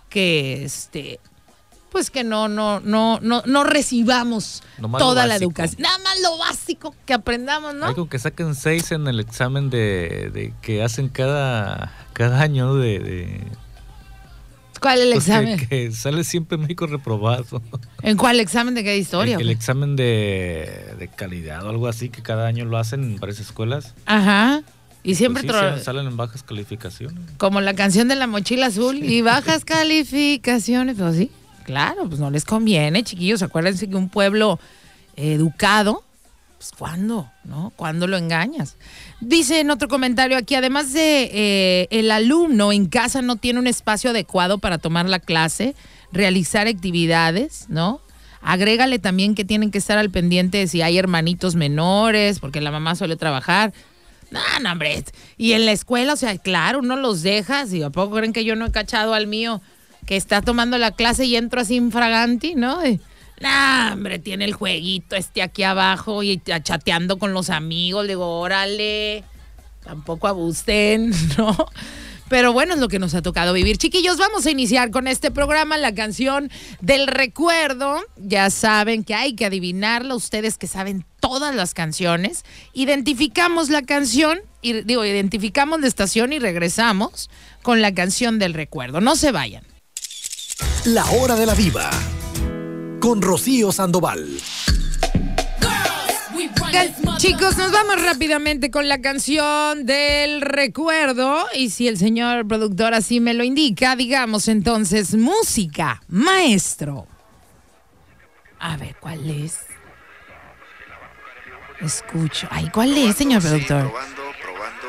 que 0.08 0.64
este, 0.64 1.20
pues 1.90 2.10
que 2.10 2.24
no, 2.24 2.48
no, 2.48 2.80
no, 2.80 3.18
no, 3.20 3.42
no 3.44 3.64
recibamos 3.64 4.62
toda 4.98 5.26
la 5.26 5.36
educación. 5.36 5.82
Nada 5.82 5.98
más 5.98 6.20
lo 6.20 6.38
básico 6.38 6.94
que 7.06 7.14
aprendamos, 7.14 7.74
¿no? 7.74 7.86
Algo 7.86 8.08
que 8.08 8.18
saquen 8.18 8.54
seis 8.54 8.92
en 8.92 9.06
el 9.06 9.20
examen 9.20 9.70
de, 9.70 10.52
que 10.62 10.82
hacen 10.82 11.08
cada, 11.08 11.92
cada 12.12 12.40
año 12.40 12.74
de 12.74 13.46
¿Cuál 14.80 14.98
es 14.98 15.04
el 15.04 15.12
pues 15.14 15.28
examen? 15.28 15.68
Que, 15.68 15.92
sale 15.92 16.24
siempre 16.24 16.58
México 16.58 16.86
reprobado. 16.86 17.62
¿En 18.02 18.16
cuál 18.16 18.40
examen 18.40 18.74
de 18.74 18.82
qué 18.82 18.96
historia? 18.96 19.36
El, 19.38 19.50
examen 19.50 19.96
de, 19.96 21.10
calidad 21.16 21.64
o 21.64 21.68
algo 21.68 21.86
así 21.86 22.08
que 22.08 22.22
cada 22.22 22.46
año 22.46 22.64
lo 22.64 22.78
hacen 22.78 23.04
en 23.04 23.16
varias 23.20 23.40
escuelas. 23.40 23.94
Ajá. 24.06 24.62
Y 25.02 25.14
siempre 25.14 25.44
pues 25.44 25.84
salen 25.84 26.06
en 26.06 26.16
bajas 26.16 26.42
calificaciones. 26.42 27.18
Como 27.38 27.60
la 27.60 27.74
canción 27.74 28.08
de 28.08 28.16
la 28.16 28.26
mochila 28.26 28.66
azul 28.66 29.02
y 29.02 29.22
bajas 29.22 29.64
calificaciones, 29.64 30.96
pues 30.98 31.16
sí. 31.16 31.30
Claro, 31.64 32.08
pues 32.08 32.20
no 32.20 32.30
les 32.30 32.44
conviene, 32.44 33.02
chiquillos. 33.02 33.42
Acuérdense 33.42 33.88
que 33.88 33.96
un 33.96 34.08
pueblo 34.08 34.58
educado, 35.16 36.02
pues 36.58 36.72
¿cuándo? 36.76 37.30
¿No? 37.44 37.72
¿Cuándo 37.76 38.06
lo 38.06 38.16
engañas? 38.16 38.76
Dice 39.20 39.60
en 39.60 39.70
otro 39.70 39.88
comentario 39.88 40.36
aquí, 40.36 40.54
además 40.54 40.92
de 40.92 41.30
eh, 41.32 41.88
el 41.90 42.10
alumno 42.10 42.72
en 42.72 42.86
casa 42.86 43.22
no 43.22 43.36
tiene 43.36 43.58
un 43.58 43.66
espacio 43.66 44.10
adecuado 44.10 44.58
para 44.58 44.78
tomar 44.78 45.08
la 45.08 45.20
clase, 45.20 45.74
realizar 46.12 46.66
actividades, 46.66 47.66
¿no? 47.68 48.00
Agrégale 48.42 48.98
también 48.98 49.34
que 49.34 49.44
tienen 49.44 49.70
que 49.70 49.78
estar 49.78 49.98
al 49.98 50.10
pendiente 50.10 50.58
de 50.58 50.66
si 50.66 50.80
hay 50.80 50.96
hermanitos 50.96 51.56
menores, 51.56 52.40
porque 52.40 52.60
la 52.60 52.70
mamá 52.70 52.94
suele 52.94 53.16
trabajar. 53.16 53.72
No, 54.30 54.40
no, 54.62 54.72
hombre. 54.72 55.04
Y 55.36 55.52
en 55.52 55.66
la 55.66 55.72
escuela, 55.72 56.14
o 56.14 56.16
sea, 56.16 56.38
claro, 56.38 56.78
uno 56.78 56.96
los 56.96 57.22
deja. 57.22 57.66
Si 57.66 57.82
a 57.82 57.90
poco 57.90 58.16
creen 58.16 58.32
que 58.32 58.44
yo 58.44 58.56
no 58.56 58.66
he 58.66 58.70
cachado 58.70 59.12
al 59.12 59.26
mío 59.26 59.60
que 60.10 60.16
está 60.16 60.42
tomando 60.42 60.76
la 60.76 60.90
clase 60.90 61.24
y 61.24 61.36
entro 61.36 61.60
así 61.60 61.76
infraganti, 61.76 62.56
¿no? 62.56 62.80
Nah, 63.38 63.92
hombre, 63.92 64.18
tiene 64.18 64.44
el 64.44 64.54
jueguito 64.54 65.14
este 65.14 65.40
aquí 65.40 65.62
abajo 65.62 66.24
y 66.24 66.42
chateando 66.64 67.16
con 67.16 67.32
los 67.32 67.48
amigos. 67.48 68.08
Digo, 68.08 68.40
órale, 68.40 69.22
tampoco 69.84 70.26
abusten, 70.26 71.12
¿no? 71.38 71.56
Pero 72.28 72.52
bueno, 72.52 72.74
es 72.74 72.80
lo 72.80 72.88
que 72.88 72.98
nos 72.98 73.14
ha 73.14 73.22
tocado 73.22 73.52
vivir. 73.52 73.78
Chiquillos, 73.78 74.18
vamos 74.18 74.46
a 74.46 74.50
iniciar 74.50 74.90
con 74.90 75.06
este 75.06 75.30
programa, 75.30 75.78
la 75.78 75.94
canción 75.94 76.50
del 76.80 77.06
recuerdo. 77.06 78.00
Ya 78.16 78.50
saben 78.50 79.04
que 79.04 79.14
hay 79.14 79.34
que 79.34 79.46
adivinarla, 79.46 80.16
ustedes 80.16 80.58
que 80.58 80.66
saben 80.66 81.04
todas 81.20 81.54
las 81.54 81.72
canciones. 81.72 82.44
Identificamos 82.72 83.70
la 83.70 83.82
canción, 83.82 84.40
y 84.60 84.72
digo, 84.82 85.04
identificamos 85.04 85.80
la 85.80 85.86
estación 85.86 86.32
y 86.32 86.40
regresamos 86.40 87.30
con 87.62 87.80
la 87.80 87.94
canción 87.94 88.40
del 88.40 88.54
recuerdo. 88.54 89.00
No 89.00 89.14
se 89.14 89.30
vayan. 89.30 89.69
La 90.86 91.04
hora 91.10 91.36
de 91.36 91.44
la 91.44 91.52
viva 91.52 91.90
con 93.00 93.20
Rocío 93.20 93.70
Sandoval. 93.70 94.26
Chicos, 97.18 97.58
nos 97.58 97.70
vamos 97.70 98.02
rápidamente 98.02 98.70
con 98.70 98.88
la 98.88 99.02
canción 99.02 99.84
del 99.84 100.40
recuerdo. 100.40 101.44
Y 101.54 101.68
si 101.68 101.86
el 101.86 101.98
señor 101.98 102.48
productor 102.48 102.94
así 102.94 103.20
me 103.20 103.34
lo 103.34 103.44
indica, 103.44 103.94
digamos 103.94 104.48
entonces 104.48 105.14
música, 105.14 106.00
maestro. 106.08 107.06
A 108.58 108.78
ver, 108.78 108.96
¿cuál 109.00 109.28
es? 109.28 109.58
Escucho. 111.82 112.48
Ay, 112.50 112.70
¿cuál 112.72 112.96
es, 112.96 113.16
señor 113.16 113.42
productor? 113.42 113.90
Probando, 113.90 114.22
probando. 114.40 114.88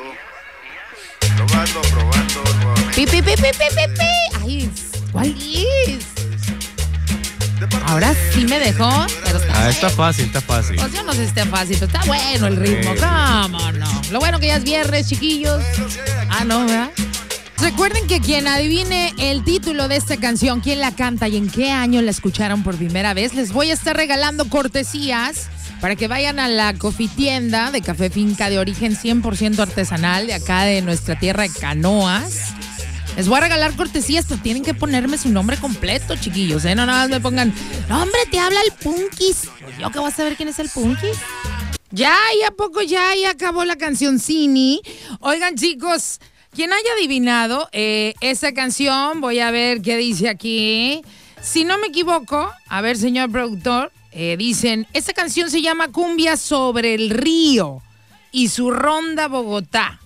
Probando, 1.35 1.81
probando. 1.81 2.91
Pi, 2.95 3.05
pi, 3.05 3.21
pi, 3.21 3.35
pi, 3.35 3.51
pi, 3.51 3.93
pi. 3.97 4.41
Ay, 4.41 4.71
¿cuál 5.11 5.35
es? 5.37 6.05
Ahora 7.85 8.15
sí 8.33 8.45
me 8.45 8.59
dejó, 8.59 8.89
pero 9.23 9.37
está, 9.37 9.65
ah, 9.65 9.69
está 9.69 9.89
fácil, 9.89 10.25
está 10.25 10.41
fácil. 10.41 10.77
Pues 10.77 10.93
yo 10.93 11.03
no 11.03 11.13
sé 11.13 11.19
si 11.19 11.25
está 11.25 11.45
fácil, 11.45 11.77
pero 11.79 11.85
está 11.85 12.05
bueno 12.05 12.47
el 12.47 12.55
ritmo. 12.55 12.95
¿Cómo 12.95 13.71
no? 13.73 14.01
Lo 14.11 14.19
bueno 14.19 14.39
que 14.39 14.47
ya 14.47 14.55
es 14.57 14.63
viernes, 14.63 15.07
chiquillos. 15.07 15.63
Ah, 16.29 16.43
no, 16.43 16.65
¿verdad? 16.65 16.89
Recuerden 17.59 18.07
que 18.07 18.19
quien 18.19 18.47
adivine 18.47 19.13
el 19.19 19.43
título 19.43 19.87
de 19.87 19.97
esta 19.97 20.17
canción, 20.17 20.61
quién 20.61 20.79
la 20.79 20.95
canta 20.95 21.27
y 21.27 21.37
en 21.37 21.47
qué 21.47 21.71
año 21.71 22.01
la 22.01 22.09
escucharon 22.09 22.63
por 22.63 22.75
primera 22.75 23.13
vez, 23.13 23.35
les 23.35 23.51
voy 23.53 23.69
a 23.69 23.73
estar 23.73 23.95
regalando 23.95 24.49
cortesías 24.49 25.47
para 25.79 25.95
que 25.95 26.07
vayan 26.07 26.39
a 26.39 26.47
la 26.47 26.73
cofitienda 26.73 27.69
de 27.69 27.81
café 27.81 28.09
finca 28.09 28.49
de 28.49 28.57
origen 28.57 28.95
100% 28.95 29.59
artesanal 29.59 30.25
de 30.25 30.33
acá 30.33 30.63
de 30.63 30.81
nuestra 30.81 31.19
tierra 31.19 31.43
de 31.43 31.49
Canoas. 31.49 32.53
Les 33.15 33.27
voy 33.27 33.37
a 33.37 33.41
regalar 33.41 33.75
cortesías, 33.75 34.25
pero 34.27 34.41
tienen 34.41 34.63
que 34.63 34.73
ponerme 34.73 35.17
su 35.17 35.29
nombre 35.29 35.57
completo, 35.57 36.15
chiquillos, 36.15 36.65
¿eh? 36.65 36.75
No 36.75 36.85
nada 36.85 37.01
más 37.01 37.09
me 37.09 37.19
pongan, 37.19 37.53
hombre, 37.89 38.19
te 38.31 38.39
habla 38.39 38.59
el 38.61 38.71
Punkis. 38.71 39.49
Pues 39.61 39.77
yo 39.77 39.91
que 39.91 39.99
voy 39.99 40.07
a 40.09 40.11
saber 40.11 40.35
quién 40.35 40.49
es 40.49 40.59
el 40.59 40.69
Punkis. 40.69 41.17
Ya, 41.91 42.17
y 42.39 42.43
a 42.43 42.51
poco 42.51 42.81
ya, 42.81 43.13
ya 43.15 43.31
acabó 43.31 43.65
la 43.65 43.75
canción 43.75 44.17
Cini. 44.17 44.81
Oigan, 45.19 45.55
chicos, 45.55 46.19
quien 46.53 46.71
haya 46.71 46.93
adivinado 46.97 47.67
eh, 47.73 48.13
esa 48.21 48.53
canción, 48.53 49.19
voy 49.19 49.39
a 49.39 49.51
ver 49.51 49.81
qué 49.81 49.97
dice 49.97 50.29
aquí. 50.29 51.01
Si 51.41 51.65
no 51.65 51.77
me 51.77 51.87
equivoco, 51.87 52.49
a 52.69 52.81
ver, 52.81 52.97
señor 52.97 53.29
productor, 53.29 53.91
eh, 54.11 54.35
dicen, 54.37 54.87
esta 54.93 55.13
canción 55.13 55.49
se 55.49 55.61
llama 55.61 55.91
Cumbia 55.91 56.37
sobre 56.37 56.93
el 56.93 57.09
río 57.09 57.81
y 58.31 58.47
su 58.47 58.71
ronda 58.71 59.27
Bogotá. 59.27 59.99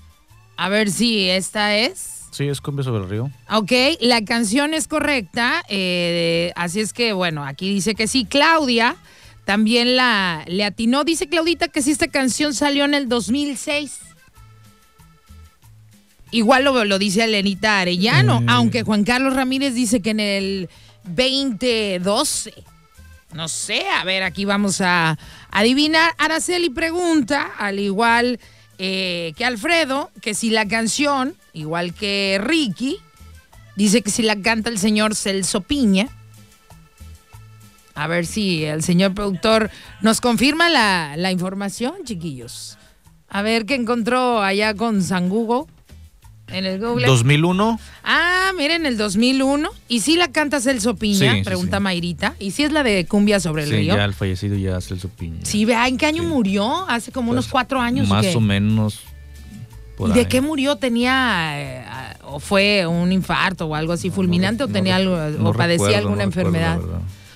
A 0.57 0.69
ver 0.69 0.89
si 0.89 1.29
esta 1.29 1.75
es. 1.75 2.14
Sí, 2.35 2.49
es 2.49 2.59
Cumbia 2.59 2.83
sobre 2.83 3.01
el 3.01 3.09
río. 3.09 3.31
Ok, 3.49 3.71
la 4.01 4.25
canción 4.25 4.73
es 4.73 4.89
correcta, 4.89 5.63
eh, 5.69 6.51
así 6.57 6.81
es 6.81 6.91
que 6.91 7.13
bueno, 7.13 7.45
aquí 7.45 7.73
dice 7.73 7.95
que 7.95 8.09
sí. 8.09 8.25
Claudia 8.25 8.97
también 9.45 9.95
la 9.95 10.43
le 10.45 10.65
atinó, 10.65 11.05
dice 11.05 11.29
Claudita 11.29 11.69
que 11.69 11.81
sí 11.81 11.91
esta 11.91 12.09
canción 12.09 12.53
salió 12.53 12.83
en 12.83 12.93
el 12.93 13.07
2006. 13.07 13.99
Igual 16.31 16.65
lo, 16.65 16.83
lo 16.83 16.99
dice 16.99 17.23
Elenita 17.23 17.79
Arellano, 17.79 18.41
mm. 18.41 18.49
aunque 18.49 18.83
Juan 18.83 19.05
Carlos 19.05 19.33
Ramírez 19.33 19.73
dice 19.73 20.01
que 20.01 20.09
en 20.09 20.19
el 20.19 20.69
2012. 21.05 22.53
No 23.31 23.47
sé, 23.47 23.87
a 23.87 24.03
ver, 24.03 24.23
aquí 24.23 24.43
vamos 24.43 24.81
a 24.81 25.17
adivinar. 25.51 26.13
Araceli 26.17 26.69
pregunta, 26.69 27.53
al 27.57 27.79
igual 27.79 28.41
eh, 28.77 29.33
que 29.37 29.45
Alfredo, 29.45 30.11
que 30.21 30.33
si 30.33 30.49
la 30.49 30.67
canción, 30.67 31.35
igual 31.53 31.93
que 31.93 32.39
Ricky, 32.41 32.97
dice 33.75 34.01
que 34.01 34.11
si 34.11 34.23
la 34.23 34.41
canta 34.41 34.69
el 34.69 34.79
señor 34.79 35.15
Celso 35.15 35.61
Piña. 35.61 36.09
A 37.93 38.07
ver 38.07 38.25
si 38.25 38.65
el 38.65 38.83
señor 38.83 39.13
productor 39.13 39.71
nos 40.01 40.19
confirma 40.19 40.69
la, 40.69 41.15
la 41.17 41.31
información, 41.31 41.95
chiquillos. 42.03 42.77
A 43.29 43.41
ver 43.41 43.65
qué 43.65 43.75
encontró 43.75 44.41
allá 44.41 44.73
con 44.73 45.01
San. 45.01 45.29
En 46.47 46.65
el 46.65 46.79
Google. 46.79 47.07
2001, 47.07 47.79
Ah, 48.03 48.51
miren, 48.57 48.85
el 48.85 48.97
2001. 48.97 49.69
¿Y 49.87 50.01
si 50.01 50.15
la 50.15 50.27
canta 50.31 50.59
Celso 50.61 50.95
Piña? 50.95 51.35
Sí, 51.35 51.43
pregunta 51.43 51.77
sí. 51.77 51.83
Mayrita. 51.83 52.35
¿Y 52.39 52.51
si 52.51 52.63
es 52.63 52.71
la 52.71 52.83
de 52.83 53.05
Cumbia 53.05 53.39
sobre 53.39 53.63
el 53.63 53.69
sí, 53.69 53.75
río? 53.77 53.95
ya 53.95 54.05
el 54.05 54.13
fallecido 54.13 54.55
ya 54.55 54.79
Celso 54.81 55.09
Piña. 55.09 55.39
Sí, 55.43 55.65
vea, 55.65 55.87
¿en 55.87 55.97
qué 55.97 56.05
año 56.05 56.23
murió? 56.23 56.87
Hace 56.89 57.11
como 57.11 57.31
unos 57.31 57.45
Pues, 57.45 57.51
cuatro 57.51 57.81
años. 57.81 58.07
Más 58.07 58.35
o 58.35 58.39
menos. 58.41 58.99
por 59.97 60.09
¿Y 60.09 60.13
de 60.13 60.19
ahí. 60.21 60.25
qué 60.27 60.41
murió? 60.41 60.75
¿Tenía 60.75 61.53
eh, 61.55 61.85
o 62.23 62.39
fue 62.39 62.85
un 62.85 63.11
infarto 63.11 63.65
o 63.65 63.75
algo 63.75 63.93
así 63.93 64.09
fulminante 64.09 64.63
No, 64.63 64.69
o 64.69 64.73
tenía 64.73 64.99
no, 64.99 65.15
algo 65.15 65.49
o 65.49 65.53
padecía 65.53 65.85
recuerdo, 65.87 65.97
alguna 66.09 66.25
recuerdo, 66.25 66.49
enfermedad? 66.49 66.79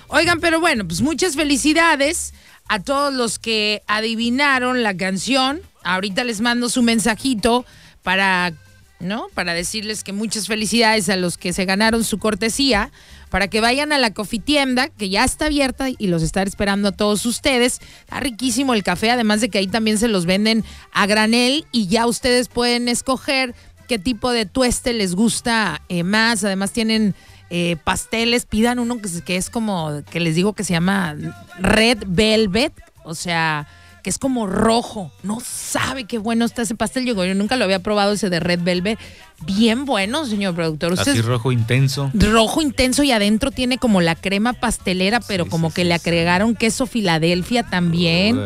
Oigan, 0.08 0.40
pero 0.40 0.60
bueno, 0.60 0.86
pues 0.86 1.00
muchas 1.02 1.36
felicidades 1.36 2.32
a 2.68 2.80
todos 2.80 3.12
los 3.14 3.38
que 3.38 3.82
adivinaron 3.86 4.82
la 4.82 4.96
canción. 4.96 5.60
Ahorita 5.82 6.22
les 6.24 6.40
mando 6.40 6.68
su 6.68 6.82
mensajito 6.82 7.64
para, 8.02 8.52
¿no? 9.00 9.28
Para 9.34 9.54
decirles 9.54 10.04
que 10.04 10.12
muchas 10.12 10.46
felicidades 10.46 11.08
a 11.08 11.16
los 11.16 11.38
que 11.38 11.52
se 11.52 11.64
ganaron 11.64 12.04
su 12.04 12.18
cortesía, 12.18 12.92
para 13.30 13.48
que 13.48 13.60
vayan 13.60 13.92
a 13.92 13.98
la 13.98 14.12
cofitienda, 14.12 14.88
que 14.88 15.08
ya 15.08 15.24
está 15.24 15.46
abierta 15.46 15.88
y 15.88 16.06
los 16.08 16.22
están 16.22 16.46
esperando 16.46 16.88
a 16.88 16.92
todos 16.92 17.24
ustedes. 17.26 17.80
Está 18.00 18.20
riquísimo 18.20 18.74
el 18.74 18.82
café, 18.82 19.10
además 19.10 19.40
de 19.40 19.48
que 19.48 19.58
ahí 19.58 19.66
también 19.66 19.98
se 19.98 20.08
los 20.08 20.26
venden 20.26 20.64
a 20.92 21.06
granel 21.06 21.64
y 21.72 21.86
ya 21.86 22.06
ustedes 22.06 22.48
pueden 22.48 22.88
escoger 22.88 23.54
qué 23.88 23.98
tipo 23.98 24.30
de 24.30 24.46
tueste 24.46 24.92
les 24.92 25.14
gusta 25.14 25.80
eh, 25.88 26.02
más. 26.02 26.44
Además 26.44 26.72
tienen 26.72 27.14
eh, 27.50 27.76
pasteles, 27.82 28.46
pidan 28.46 28.78
uno 28.78 29.00
que, 29.00 29.08
que 29.24 29.36
es 29.36 29.48
como, 29.50 30.02
que 30.10 30.20
les 30.20 30.34
digo 30.34 30.52
que 30.52 30.64
se 30.64 30.72
llama 30.72 31.16
Red 31.58 32.04
Velvet, 32.06 32.72
o 33.04 33.14
sea, 33.14 33.66
que 34.02 34.10
es 34.10 34.18
como 34.18 34.46
rojo. 34.46 35.10
No 35.22 35.38
sabe 35.44 36.04
qué 36.04 36.18
bueno 36.18 36.44
está 36.44 36.62
ese 36.62 36.74
pastel. 36.74 37.04
Yo, 37.04 37.24
yo 37.24 37.34
nunca 37.34 37.56
lo 37.56 37.64
había 37.64 37.78
probado 37.78 38.12
ese 38.12 38.30
de 38.30 38.40
Red 38.40 38.60
Velvet. 38.62 38.98
Bien 39.46 39.84
bueno, 39.84 40.26
señor 40.26 40.54
productor. 40.54 40.92
Usted 40.92 41.12
Así 41.12 41.20
rojo 41.22 41.52
intenso. 41.52 42.10
rojo 42.14 42.60
intenso 42.62 43.02
y 43.02 43.12
adentro 43.12 43.50
tiene 43.50 43.78
como 43.78 44.00
la 44.00 44.14
crema 44.14 44.52
pastelera, 44.52 45.20
pero 45.20 45.44
Sí, 45.44 45.50
como 45.50 45.68
sí, 45.70 45.76
que 45.76 45.82
sí, 45.82 45.88
le 45.88 45.94
agregaron 45.94 46.54
queso 46.54 46.86
Filadelfia 46.86 47.62
también. 47.62 48.38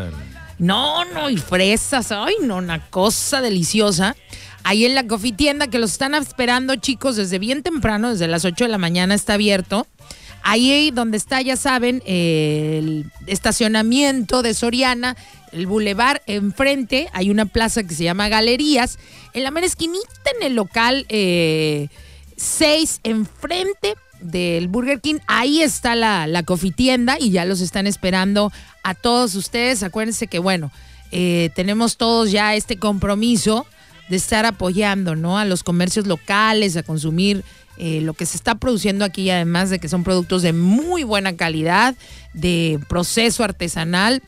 No, 0.59 1.05
no, 1.07 1.31
y 1.31 1.37
fresas. 1.37 2.13
Ay, 2.13 2.35
no, 2.43 2.57
una 2.57 2.79
cosa 2.91 3.41
deliciosa. 3.41 4.15
Ahí 4.63 4.87
en 4.87 4.95
la 4.95 5.07
coffee 5.07 5.33
tienda 5.33 5.67
que 5.67 5.79
los 5.79 5.93
están 5.93 6.15
esperando, 6.15 6.77
chicos, 6.77 7.17
desde 7.17 7.39
bien 7.39 7.63
temprano, 7.63 8.11
desde 8.11 8.29
las 8.29 8.45
8 8.45 8.65
de 8.65 8.71
la 8.71 8.79
mañana 8.79 9.15
está 9.15 9.35
abierto. 9.35 9.87
Ahí 10.47 10.91
donde 10.91 11.17
está, 11.17 11.41
ya 11.41 11.57
saben, 11.57 12.03
el 12.05 13.11
estacionamiento 13.27 14.43
de 14.43 14.53
Soriana, 14.53 15.17
el 15.53 15.67
bulevar 15.67 16.21
enfrente, 16.27 17.09
hay 17.15 17.31
una 17.31 17.47
plaza 17.47 17.83
que 17.83 17.95
se 17.95 18.05
llama 18.05 18.29
Galerías. 18.29 18.99
En 19.33 19.43
la 19.43 19.51
mera 19.51 19.67
esquinita, 19.67 20.05
en 20.39 20.47
el 20.47 20.55
local 20.55 21.07
eh, 21.09 21.89
6, 22.37 23.01
enfrente 23.05 23.95
del 24.21 24.69
Burger 24.69 25.01
King, 25.01 25.17
ahí 25.27 25.63
está 25.63 25.95
la, 25.95 26.27
la 26.27 26.43
coffee 26.43 26.73
tienda 26.73 27.17
y 27.19 27.31
ya 27.31 27.47
los 27.47 27.63
están 27.63 27.87
esperando 27.87 28.53
a 28.83 28.95
todos 28.95 29.37
ustedes. 29.37 29.83
Acuérdense 29.83 30.27
que, 30.27 30.41
bueno, 30.41 30.71
eh, 31.11 31.51
tenemos 31.55 31.97
todos 31.97 32.31
ya 32.31 32.55
este 32.55 32.77
compromiso 32.77 33.67
de 34.11 34.17
estar 34.17 34.45
apoyando, 34.45 35.17
¿no? 35.17 35.39
A 35.39 35.47
los 35.47 35.63
comercios 35.63 36.07
locales, 36.07 36.77
a 36.77 36.83
consumir 36.83 37.45
eh, 37.79 38.01
lo 38.01 38.15
que 38.15 38.27
se 38.27 38.37
está 38.37 38.55
produciendo 38.57 39.05
aquí, 39.05 39.31
además 39.31 39.71
de 39.71 39.79
que 39.79 39.89
son 39.89 40.05
productos 40.05 40.43
de 40.43 40.53
muy 40.53 41.03
buena 41.03 41.37
calidad, 41.37 41.95
de 42.33 42.79
proceso 42.89 43.45
artesanal, 43.45 44.23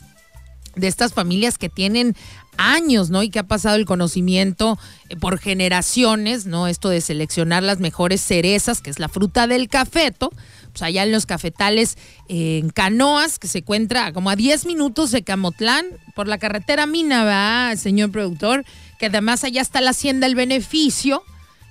de 0.75 0.87
estas 0.87 1.13
familias 1.13 1.57
que 1.57 1.69
tienen 1.69 2.15
años, 2.57 3.09
¿no? 3.09 3.23
Y 3.23 3.29
que 3.29 3.39
ha 3.39 3.47
pasado 3.47 3.75
el 3.75 3.85
conocimiento 3.85 4.77
eh, 5.09 5.15
por 5.15 5.39
generaciones, 5.39 6.45
¿no? 6.45 6.67
Esto 6.67 6.89
de 6.89 7.01
seleccionar 7.01 7.63
las 7.63 7.79
mejores 7.79 8.21
cerezas, 8.21 8.81
que 8.81 8.89
es 8.89 8.99
la 8.99 9.09
fruta 9.09 9.47
del 9.47 9.69
cafeto, 9.69 10.31
pues 10.71 10.81
allá 10.81 11.03
en 11.03 11.11
los 11.11 11.25
cafetales 11.25 11.97
eh, 12.27 12.59
en 12.59 12.69
Canoas, 12.69 13.39
que 13.39 13.47
se 13.47 13.59
encuentra 13.59 14.11
como 14.11 14.29
a 14.29 14.35
10 14.35 14.65
minutos 14.65 15.11
de 15.11 15.23
Camotlán, 15.23 15.85
por 16.15 16.27
la 16.27 16.37
carretera 16.37 16.85
Mina, 16.85 17.23
¿va, 17.23 17.75
señor 17.75 18.11
productor? 18.11 18.65
Que 18.99 19.07
además 19.07 19.43
allá 19.43 19.61
está 19.61 19.81
la 19.81 19.91
Hacienda 19.91 20.27
El 20.27 20.35
Beneficio, 20.35 21.23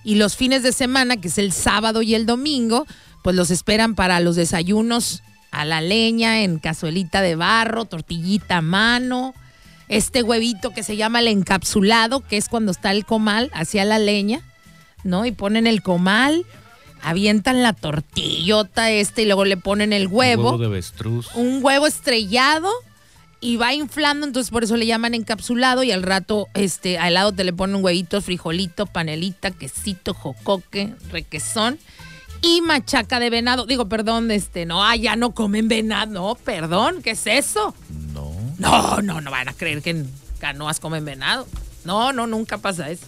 y 0.06 0.14
los 0.14 0.36
fines 0.36 0.62
de 0.62 0.70
semana, 0.70 1.16
que 1.16 1.26
es 1.26 1.36
el 1.36 1.52
sábado 1.52 2.00
y 2.00 2.14
el 2.14 2.26
domingo, 2.26 2.86
pues 3.24 3.34
los 3.34 3.50
esperan 3.50 3.96
para 3.96 4.20
los 4.20 4.36
desayunos 4.36 5.24
a 5.50 5.64
la 5.64 5.80
leña, 5.80 6.44
en 6.44 6.60
cazuelita 6.60 7.22
de 7.22 7.34
barro, 7.34 7.86
tortillita 7.86 8.58
a 8.58 8.60
mano, 8.60 9.34
este 9.88 10.22
huevito 10.22 10.70
que 10.70 10.84
se 10.84 10.96
llama 10.96 11.18
el 11.18 11.26
encapsulado, 11.26 12.20
que 12.20 12.36
es 12.36 12.48
cuando 12.48 12.70
está 12.70 12.92
el 12.92 13.04
comal 13.04 13.50
hacia 13.52 13.84
la 13.84 13.98
leña, 13.98 14.42
¿no? 15.02 15.26
Y 15.26 15.32
ponen 15.32 15.66
el 15.66 15.82
comal, 15.82 16.46
avientan 17.02 17.64
la 17.64 17.72
tortillota 17.72 18.92
este 18.92 19.22
y 19.22 19.26
luego 19.26 19.44
le 19.44 19.56
ponen 19.56 19.92
el 19.92 20.06
huevo, 20.06 20.50
Huevo 20.50 20.58
de 20.58 20.66
avestruz. 20.66 21.34
un 21.34 21.64
huevo 21.64 21.88
estrellado 21.88 22.70
y 23.46 23.58
va 23.58 23.72
inflando, 23.72 24.26
entonces 24.26 24.50
por 24.50 24.64
eso 24.64 24.76
le 24.76 24.86
llaman 24.86 25.14
encapsulado 25.14 25.84
y 25.84 25.92
al 25.92 26.02
rato 26.02 26.48
este 26.54 26.98
al 26.98 27.14
lado 27.14 27.30
te 27.30 27.44
le 27.44 27.52
ponen 27.52 27.84
huevitos, 27.84 28.24
frijolito, 28.24 28.86
panelita, 28.86 29.52
quesito, 29.52 30.14
jocoque, 30.14 30.92
requesón 31.12 31.78
y 32.42 32.60
machaca 32.60 33.20
de 33.20 33.30
venado. 33.30 33.64
Digo, 33.64 33.88
perdón, 33.88 34.32
este, 34.32 34.66
no, 34.66 34.84
ah, 34.84 34.96
ya 34.96 35.14
no 35.14 35.30
comen 35.30 35.68
venado, 35.68 36.12
no, 36.12 36.34
perdón, 36.34 37.02
¿qué 37.02 37.10
es 37.10 37.24
eso? 37.28 37.72
No. 38.12 38.34
No, 38.58 39.00
no, 39.00 39.20
no 39.20 39.30
van 39.30 39.48
a 39.48 39.52
creer 39.52 39.80
que 39.80 39.90
en 39.90 40.10
canoas 40.40 40.80
comen 40.80 41.04
venado. 41.04 41.46
No, 41.84 42.12
no, 42.12 42.26
nunca 42.26 42.58
pasa 42.58 42.90
eso. 42.90 43.06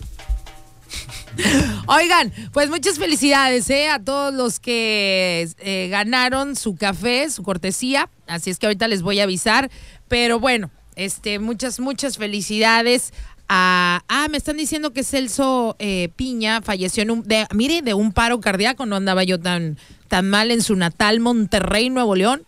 Oigan, 1.87 2.33
pues 2.53 2.70
muchas 2.70 2.98
felicidades 2.98 3.68
¿eh? 3.70 3.88
a 3.88 3.98
todos 3.98 4.33
los 4.33 4.61
que 4.61 5.48
eh, 5.59 5.88
ganaron 5.90 6.57
su 6.57 6.77
café, 6.77 7.29
su 7.31 7.42
cortesía. 7.42 8.09
Así 8.27 8.51
es 8.51 8.59
que 8.59 8.66
ahorita 8.66 8.88
les 8.88 9.03
voy 9.03 9.20
a 9.20 9.24
avisar. 9.24 9.70
Pero 10.08 10.40
bueno, 10.40 10.70
este, 10.96 11.38
muchas, 11.38 11.80
muchas 11.80 12.18
felicidades. 12.18 13.12
A, 13.48 14.02
ah, 14.08 14.28
me 14.28 14.36
están 14.36 14.56
diciendo 14.56 14.92
que 14.92 15.04
Celso 15.04 15.76
eh, 15.78 16.10
Piña 16.16 16.60
falleció 16.60 17.02
en 17.02 17.10
un, 17.10 17.22
de, 17.22 17.46
mire, 17.54 17.82
de 17.82 17.94
un 17.94 18.12
paro 18.12 18.40
cardíaco. 18.40 18.84
No 18.84 18.96
andaba 18.96 19.24
yo 19.24 19.38
tan, 19.38 19.78
tan 20.08 20.28
mal 20.28 20.50
en 20.50 20.62
su 20.62 20.76
natal 20.76 21.20
Monterrey, 21.20 21.88
Nuevo 21.88 22.14
León. 22.14 22.44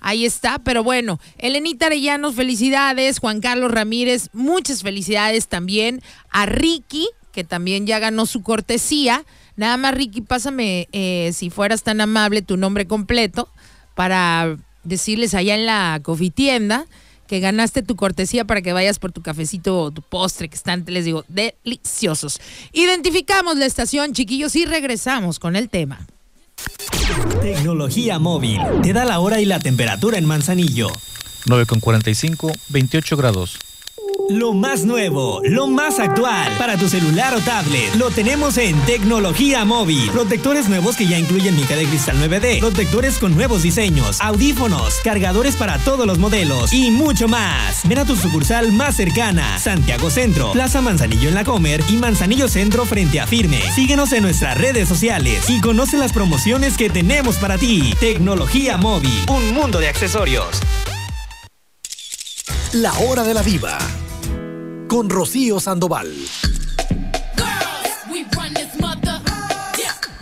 Ahí 0.00 0.26
está, 0.26 0.58
pero 0.58 0.82
bueno, 0.82 1.20
Elenita 1.38 1.86
Arellanos, 1.86 2.34
felicidades, 2.34 3.20
Juan 3.20 3.40
Carlos 3.40 3.70
Ramírez, 3.70 4.30
muchas 4.32 4.82
felicidades 4.82 5.46
también 5.46 6.02
a 6.28 6.44
Ricky, 6.44 7.08
que 7.30 7.44
también 7.44 7.86
ya 7.86 8.00
ganó 8.00 8.26
su 8.26 8.42
cortesía. 8.42 9.24
Nada 9.54 9.76
más, 9.76 9.94
Ricky, 9.94 10.20
pásame, 10.22 10.88
eh, 10.90 11.30
si 11.32 11.50
fueras 11.50 11.84
tan 11.84 12.00
amable, 12.00 12.42
tu 12.42 12.56
nombre 12.56 12.88
completo 12.88 13.48
para 13.94 14.56
decirles 14.82 15.34
allá 15.34 15.54
en 15.54 15.66
la 15.66 16.00
cofitienda 16.02 16.86
que 17.32 17.40
ganaste 17.40 17.80
tu 17.82 17.96
cortesía 17.96 18.44
para 18.44 18.60
que 18.60 18.74
vayas 18.74 18.98
por 18.98 19.10
tu 19.10 19.22
cafecito 19.22 19.80
o 19.80 19.90
tu 19.90 20.02
postre, 20.02 20.50
que 20.50 20.54
están, 20.54 20.84
les 20.86 21.06
digo, 21.06 21.24
deliciosos. 21.28 22.38
Identificamos 22.74 23.56
la 23.56 23.64
estación, 23.64 24.12
chiquillos, 24.12 24.54
y 24.54 24.66
regresamos 24.66 25.38
con 25.38 25.56
el 25.56 25.70
tema. 25.70 26.06
Tecnología 27.40 28.18
móvil. 28.18 28.60
Te 28.82 28.92
da 28.92 29.06
la 29.06 29.18
hora 29.18 29.40
y 29.40 29.46
la 29.46 29.60
temperatura 29.60 30.18
en 30.18 30.26
Manzanillo. 30.26 30.88
9 31.46 31.64
con 31.64 31.80
45, 31.80 32.52
28 32.68 33.16
grados. 33.16 33.58
Lo 34.28 34.52
más 34.54 34.84
nuevo, 34.84 35.40
lo 35.44 35.66
más 35.66 35.98
actual 35.98 36.52
para 36.56 36.76
tu 36.76 36.88
celular 36.88 37.34
o 37.34 37.40
tablet. 37.40 37.94
Lo 37.96 38.10
tenemos 38.10 38.56
en 38.56 38.78
Tecnología 38.82 39.64
Móvil. 39.64 40.10
Protectores 40.10 40.68
nuevos 40.68 40.96
que 40.96 41.06
ya 41.06 41.18
incluyen 41.18 41.56
mica 41.56 41.76
de 41.76 41.84
cristal 41.84 42.16
9D. 42.18 42.60
Protectores 42.60 43.18
con 43.18 43.34
nuevos 43.34 43.62
diseños, 43.62 44.20
audífonos, 44.20 45.00
cargadores 45.04 45.56
para 45.56 45.78
todos 45.78 46.06
los 46.06 46.18
modelos 46.18 46.72
y 46.72 46.90
mucho 46.90 47.28
más. 47.28 47.86
Ven 47.88 47.98
a 47.98 48.04
tu 48.04 48.16
sucursal 48.16 48.72
más 48.72 48.96
cercana. 48.96 49.58
Santiago 49.58 50.08
Centro, 50.08 50.52
Plaza 50.52 50.80
Manzanillo 50.80 51.28
en 51.28 51.34
la 51.34 51.44
Comer 51.44 51.82
y 51.88 51.96
Manzanillo 51.96 52.48
Centro 52.48 52.84
frente 52.84 53.20
a 53.20 53.26
Firme. 53.26 53.60
Síguenos 53.74 54.12
en 54.12 54.22
nuestras 54.22 54.56
redes 54.56 54.88
sociales 54.88 55.50
y 55.50 55.60
conoce 55.60 55.98
las 55.98 56.12
promociones 56.12 56.76
que 56.76 56.88
tenemos 56.88 57.36
para 57.36 57.58
ti. 57.58 57.94
Tecnología 58.00 58.76
Móvil, 58.76 59.26
un 59.28 59.52
mundo 59.52 59.78
de 59.78 59.88
accesorios. 59.88 60.60
La 62.72 62.90
hora 63.00 63.22
de 63.22 63.34
la 63.34 63.42
diva. 63.42 63.76
Con 64.88 65.10
Rocío 65.10 65.60
Sandoval. 65.60 66.10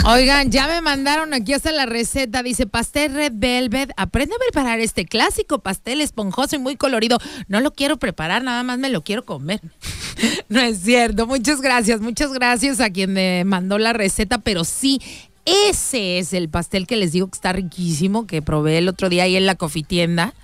Oigan, 0.05 0.51
ya 0.51 0.67
me 0.67 0.81
mandaron 0.81 1.33
aquí 1.33 1.53
hasta 1.53 1.71
la 1.71 1.87
receta. 1.87 2.43
Dice 2.43 2.67
pastel 2.67 3.15
red 3.15 3.33
velvet. 3.37 3.93
Aprende 3.97 4.35
a 4.35 4.39
preparar 4.39 4.81
este 4.81 5.05
clásico 5.05 5.61
pastel 5.61 6.01
esponjoso 6.01 6.57
y 6.57 6.59
muy 6.59 6.75
colorido. 6.75 7.19
No 7.47 7.61
lo 7.61 7.71
quiero 7.71 7.99
preparar, 7.99 8.43
nada 8.43 8.65
más 8.65 8.81
me 8.81 8.91
lo 8.91 9.05
quiero 9.05 9.25
comer. 9.25 9.61
no 10.49 10.61
es 10.61 10.81
cierto. 10.81 11.29
Muchas 11.29 11.61
gracias, 11.61 12.01
muchas 12.01 12.33
gracias 12.33 12.81
a 12.81 12.91
quien 12.91 13.13
me 13.13 13.45
mandó 13.45 13.79
la 13.79 13.93
receta, 13.93 14.39
pero 14.39 14.65
sí. 14.65 15.01
Ese 15.45 16.19
es 16.19 16.33
el 16.33 16.49
pastel 16.49 16.89
que 16.89 16.97
les 16.97 17.13
digo 17.13 17.29
que 17.29 17.37
está 17.37 17.53
riquísimo, 17.53 18.27
que 18.27 18.43
probé 18.43 18.79
el 18.79 18.89
otro 18.89 19.09
día 19.09 19.23
ahí 19.23 19.37
en 19.37 19.47
la 19.47 19.55
cofitienda. 19.55 20.35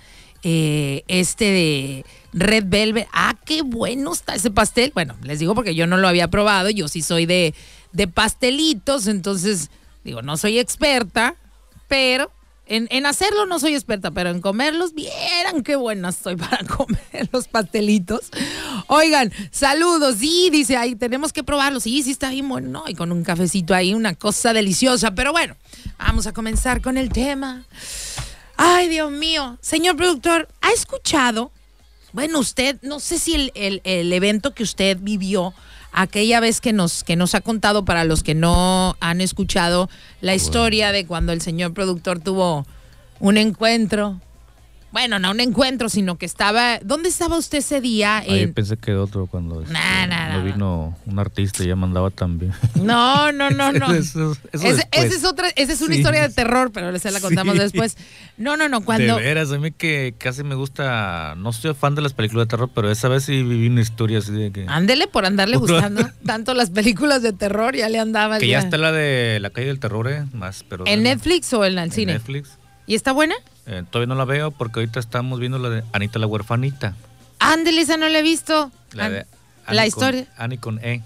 Eh, 0.49 1.03
este 1.09 1.43
de 1.43 2.05
Red 2.31 2.67
Velvet. 2.67 3.05
Ah, 3.11 3.35
qué 3.43 3.63
bueno 3.63 4.13
está 4.13 4.33
ese 4.33 4.49
pastel. 4.49 4.93
Bueno, 4.93 5.17
les 5.21 5.39
digo 5.39 5.53
porque 5.53 5.75
yo 5.75 5.87
no 5.87 5.97
lo 5.97 6.07
había 6.07 6.29
probado. 6.29 6.69
Yo 6.69 6.87
sí 6.87 7.01
soy 7.01 7.25
de, 7.25 7.53
de 7.91 8.07
pastelitos, 8.07 9.07
entonces, 9.07 9.69
digo, 10.05 10.21
no 10.21 10.37
soy 10.37 10.57
experta, 10.57 11.35
pero 11.89 12.31
en, 12.65 13.05
hacerlo 13.05 13.45
no 13.45 13.59
soy 13.59 13.75
experta, 13.75 14.11
pero 14.11 14.29
en 14.29 14.39
comerlos, 14.39 14.93
vieran 14.93 15.63
qué 15.63 15.75
buena 15.75 16.09
estoy 16.09 16.35
para 16.37 16.65
comer 16.65 17.27
los 17.33 17.49
pastelitos. 17.49 18.31
Oigan, 18.87 19.33
saludos, 19.51 20.15
sí, 20.19 20.47
dice 20.49 20.77
ahí, 20.77 20.95
tenemos 20.95 21.33
que 21.33 21.43
probarlos, 21.43 21.83
sí, 21.83 22.03
sí 22.03 22.11
está 22.11 22.29
bien 22.29 22.47
bueno, 22.47 22.85
y 22.87 22.95
con 22.95 23.11
un 23.11 23.25
cafecito 23.25 23.75
ahí, 23.75 23.93
una 23.93 24.15
cosa 24.15 24.53
deliciosa, 24.53 25.11
pero 25.11 25.33
bueno, 25.33 25.57
vamos 25.97 26.25
a 26.25 26.31
comenzar 26.31 26.81
con 26.81 26.97
el 26.97 27.09
tema. 27.09 27.65
Ay, 28.57 28.89
Dios 28.89 29.11
mío, 29.11 29.57
señor 29.61 29.95
productor, 29.97 30.47
¿ha 30.61 30.71
escuchado? 30.71 31.51
Bueno, 32.13 32.39
usted, 32.39 32.77
no 32.81 32.99
sé 32.99 33.19
si 33.19 33.35
el, 33.35 33.51
el- 33.55 33.81
el 33.83 34.11
evento 34.13 34.53
que 34.53 34.63
usted 34.63 34.97
vivió 34.99 35.53
aquella 35.91 36.39
vez 36.39 36.59
que 36.61 36.73
nos, 36.73 37.03
que 37.03 37.15
nos 37.15 37.35
ha 37.35 37.41
contado 37.41 37.85
para 37.85 38.03
los 38.03 38.23
que 38.23 38.33
no 38.35 38.95
han 38.99 39.21
escuchado 39.21 39.89
la 40.21 40.33
historia 40.35 40.91
de 40.91 41.05
cuando 41.05 41.33
el 41.33 41.41
señor 41.41 41.73
productor 41.73 42.19
tuvo 42.19 42.65
un 43.19 43.37
encuentro. 43.37 44.19
Bueno, 44.91 45.19
no 45.19 45.31
un 45.31 45.39
encuentro, 45.41 45.89
sino 45.89 46.17
que 46.17 46.25
estaba. 46.25 46.79
¿Dónde 46.79 47.09
estaba 47.09 47.37
usted 47.37 47.57
ese 47.57 47.81
día? 47.81 48.19
Ah, 48.19 48.25
yo 48.25 48.35
En- 48.35 48.53
pensé 48.53 48.77
que 48.77 48.95
otro 48.95 49.27
cuando 49.27 49.61
este, 49.61 49.73
Nah, 49.73 50.07
nah, 50.07 50.29
no 50.29 50.37
nah, 50.39 50.43
vino 50.43 50.97
un 51.05 51.19
artista 51.19 51.63
y 51.63 51.67
ya 51.67 51.75
mandaba 51.75 52.09
también. 52.09 52.53
No, 52.75 53.31
no, 53.33 53.49
no, 53.49 53.71
no. 53.73 53.93
Eso- 53.93 54.35
eso 54.53 54.67
Ese- 54.67 54.87
es 54.93 55.23
otra, 55.25 55.49
esa 55.55 55.73
es 55.73 55.81
una 55.81 55.93
Sí. 55.93 55.99
historia 55.99 56.21
de 56.27 56.33
terror, 56.33 56.71
pero 56.71 56.97
se 56.99 57.11
la 57.11 57.19
contamos 57.19 57.55
Sí. 57.55 57.59
después. 57.61 57.97
No, 58.37 58.55
no, 58.55 58.69
no, 58.69 58.81
cuando. 58.85 59.17
De 59.17 59.21
veras, 59.23 59.51
a 59.51 59.57
mí 59.59 59.71
que 59.71 60.15
casi 60.17 60.43
me 60.43 60.55
gusta, 60.55 61.35
no 61.37 61.51
soy 61.51 61.73
fan 61.73 61.93
de 61.95 62.01
las 62.01 62.13
películas 62.13 62.47
de 62.47 62.49
terror, 62.51 62.69
pero 62.73 62.89
esa 62.89 63.09
vez 63.09 63.23
sí 63.25 63.43
viví 63.43 63.67
una 63.67 63.81
historia 63.81 64.19
así 64.19 64.31
de 64.31 64.51
que... 64.51 64.65
Ándele 64.69 65.07
por 65.07 65.25
andarle 65.25 65.57
gustando 65.91 66.09
tanto 66.25 66.53
las 66.53 66.69
películas 66.69 67.21
de 67.21 67.33
terror, 67.33 67.75
ya 67.75 67.89
le 67.89 67.99
andaba. 67.99 68.39
que 68.39 68.47
ya 68.47 68.59
día. 68.59 68.65
está 68.65 68.77
la 68.77 68.91
de 68.93 69.39
La 69.41 69.49
calle 69.49 69.67
del 69.67 69.79
terror, 69.79 70.09
eh, 70.09 70.25
más, 70.33 70.63
pero... 70.67 70.85
¿En 70.87 71.03
Netflix 71.03 71.51
o 71.53 71.65
en 71.65 71.73
el 71.77 71.85
en 71.85 71.91
cine? 71.91 72.13
Netflix. 72.13 72.56
¿Y 72.87 72.95
está 72.95 73.11
buena? 73.11 73.35
Eh, 73.67 73.83
todavía 73.89 74.07
no 74.13 74.15
la 74.17 74.25
veo 74.25 74.49
porque 74.51 74.79
ahorita 74.79 74.99
estamos 74.99 75.39
viendo 75.39 75.59
la 75.59 75.69
de 75.69 75.83
Anita 75.93 76.17
la 76.19 76.25
huerfanita. 76.27 76.95
Ándele, 77.39 77.81
esa 77.81 77.97
no 77.97 78.07
la 78.07 78.19
he 78.19 78.23
visto. 78.23 78.71
La, 78.93 79.09
de 79.09 79.25
la 79.69 79.85
historia. 79.85 80.25
Con, 80.25 80.43
Annie 80.43 80.57
con 80.57 80.79
E. 80.83 81.03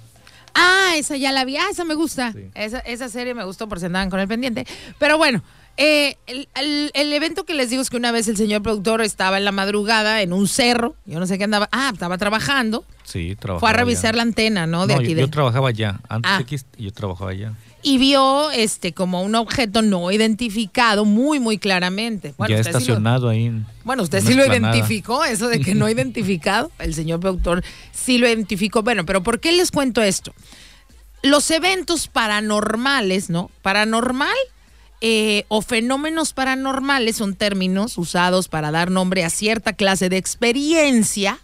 Ah, 0.54 0.94
esa 0.96 1.18
ya 1.18 1.32
la 1.32 1.44
vi. 1.44 1.58
Ah, 1.58 1.66
esa 1.72 1.84
me 1.84 1.96
gusta. 1.96 2.32
Sí. 2.34 2.50
Esa, 2.54 2.80
esa 2.80 3.10
serie 3.10 3.34
me 3.34 3.44
gustó 3.44 3.68
por 3.68 3.80
si 3.80 3.88
andaban 3.88 4.10
con 4.10 4.20
el 4.20 4.28
pendiente. 4.28 4.68
Pero 5.00 5.18
bueno, 5.18 5.42
eh, 5.78 6.18
el, 6.28 6.48
el- 6.56 6.92
el 6.94 7.14
evento 7.14 7.46
que 7.46 7.54
les 7.56 7.70
digo 7.70 7.82
es 7.82 7.90
que 7.90 7.98
una 7.98 8.12
vez 8.12 8.28
el 8.28 8.38
señor 8.38 8.62
productor 8.62 9.02
estaba 9.02 9.38
en 9.38 9.46
la 9.46 9.52
madrugada 9.52 10.22
en 10.22 10.32
un 10.34 10.48
cerro. 10.48 10.96
Yo 11.06 11.20
no 11.20 11.26
sé 11.26 11.38
qué 11.38 11.46
andaba. 11.46 11.68
Ah, 11.72 11.90
estaba 11.92 12.18
trabajando. 12.20 12.86
Sí, 13.06 13.36
trabajaba 13.40 13.60
Fue 13.60 13.70
a 13.72 13.74
revisar 13.74 14.14
la 14.16 14.22
antena, 14.22 14.68
¿no? 14.68 14.86
De 14.88 14.94
No, 14.94 15.00
aquí 15.00 15.10
yo, 15.10 15.16
de. 15.16 15.22
yo 15.22 15.30
trabajaba 15.30 15.70
allá. 15.70 16.00
Antes 16.08 16.32
Ah. 16.32 16.44
de 16.78 16.84
yo 16.84 16.92
trabajaba 16.94 17.32
allá. 17.32 17.54
Y 17.84 17.98
vio 17.98 18.52
este 18.52 18.94
como 18.94 19.22
un 19.24 19.36
objeto 19.36 19.82
no 19.82 20.12
identificado 20.12 21.06
muy, 21.06 21.40
muy 21.40 21.58
claramente. 21.58 22.34
Bueno, 22.38 22.54
ya 22.56 22.60
usted 22.62 22.72
sí 22.72 22.74
lo- 22.74 22.80
estacionado 22.80 23.30
ahí. 23.30 23.46
en 23.46 23.66
Bueno, 23.84 24.04
usted 24.04 24.22
sí 24.24 24.34
lo 24.34 24.46
identificó, 24.46 25.24
eso 25.26 25.48
de 25.48 25.60
que 25.60 25.74
no 25.76 25.90
identificado, 25.90 26.72
el 26.80 26.94
señor 26.94 27.20
productor 27.20 27.64
sí 27.92 28.18
lo 28.18 28.28
identificó. 28.28 28.84
Bueno, 28.84 29.06
pero 29.06 29.24
¿por 29.24 29.40
qué 29.40 29.52
les 29.52 29.72
cuento 29.72 30.02
esto? 30.02 30.34
Los 31.24 31.50
eventos 31.52 32.08
paranormales, 32.08 33.30
¿no? 33.30 33.52
Paranormal 33.62 34.36
eh, 35.02 35.46
o 35.48 35.62
fenómenos 35.62 36.34
paranormales 36.34 37.16
son 37.18 37.36
términos 37.36 37.98
usados 37.98 38.48
para 38.48 38.70
dar 38.72 38.92
nombre 38.92 39.24
a 39.24 39.30
cierta 39.32 39.74
clase 39.74 40.10
de 40.10 40.18
experiencia 40.18 41.40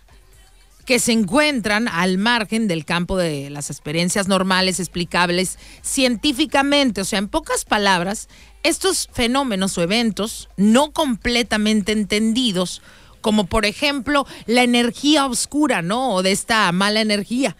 que 0.87 0.99
se 0.99 1.11
encuentran 1.11 1.89
al 1.89 2.17
margen 2.17 2.69
del 2.69 2.85
campo 2.85 3.17
de 3.17 3.49
las 3.49 3.69
experiencias 3.69 4.29
normales 4.29 4.79
explicables 4.79 5.59
científicamente. 5.81 7.01
O 7.01 7.03
sea, 7.05 7.19
en 7.19 7.27
pocas 7.27 7.65
palabras, 7.65 8.29
estos 8.63 9.09
fenómenos 9.11 9.77
o 9.77 9.81
eventos 9.81 10.47
no 10.55 10.93
completamente 10.93 11.91
entendidos, 11.91 12.81
como 13.19 13.47
por 13.47 13.65
ejemplo 13.65 14.25
la 14.45 14.63
energía 14.63 15.25
oscura, 15.25 15.81
¿no? 15.81 16.13
O 16.13 16.23
de 16.23 16.31
esta 16.31 16.71
mala 16.71 17.01
energía. 17.01 17.57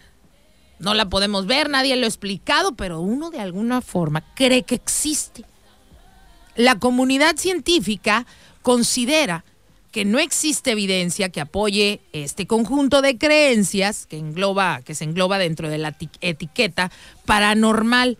No 0.78 0.94
la 0.94 1.10
podemos 1.10 1.44
ver, 1.44 1.68
nadie 1.68 1.96
lo 1.96 2.06
ha 2.06 2.08
explicado, 2.08 2.76
pero 2.76 3.02
uno 3.02 3.28
de 3.28 3.40
alguna 3.40 3.82
forma 3.82 4.24
cree 4.36 4.62
que 4.62 4.76
existe. 4.76 5.44
La 6.56 6.78
comunidad 6.78 7.36
científica 7.36 8.24
considera 8.62 9.44
no 10.04 10.18
existe 10.18 10.72
evidencia 10.72 11.28
que 11.28 11.40
apoye 11.40 12.00
este 12.12 12.46
conjunto 12.46 13.02
de 13.02 13.18
creencias 13.18 14.06
que 14.06 14.18
engloba, 14.18 14.82
que 14.82 14.94
se 14.94 15.04
engloba 15.04 15.38
dentro 15.38 15.68
de 15.68 15.78
la 15.78 15.96
eti- 15.96 16.10
etiqueta 16.20 16.90
paranormal. 17.24 18.18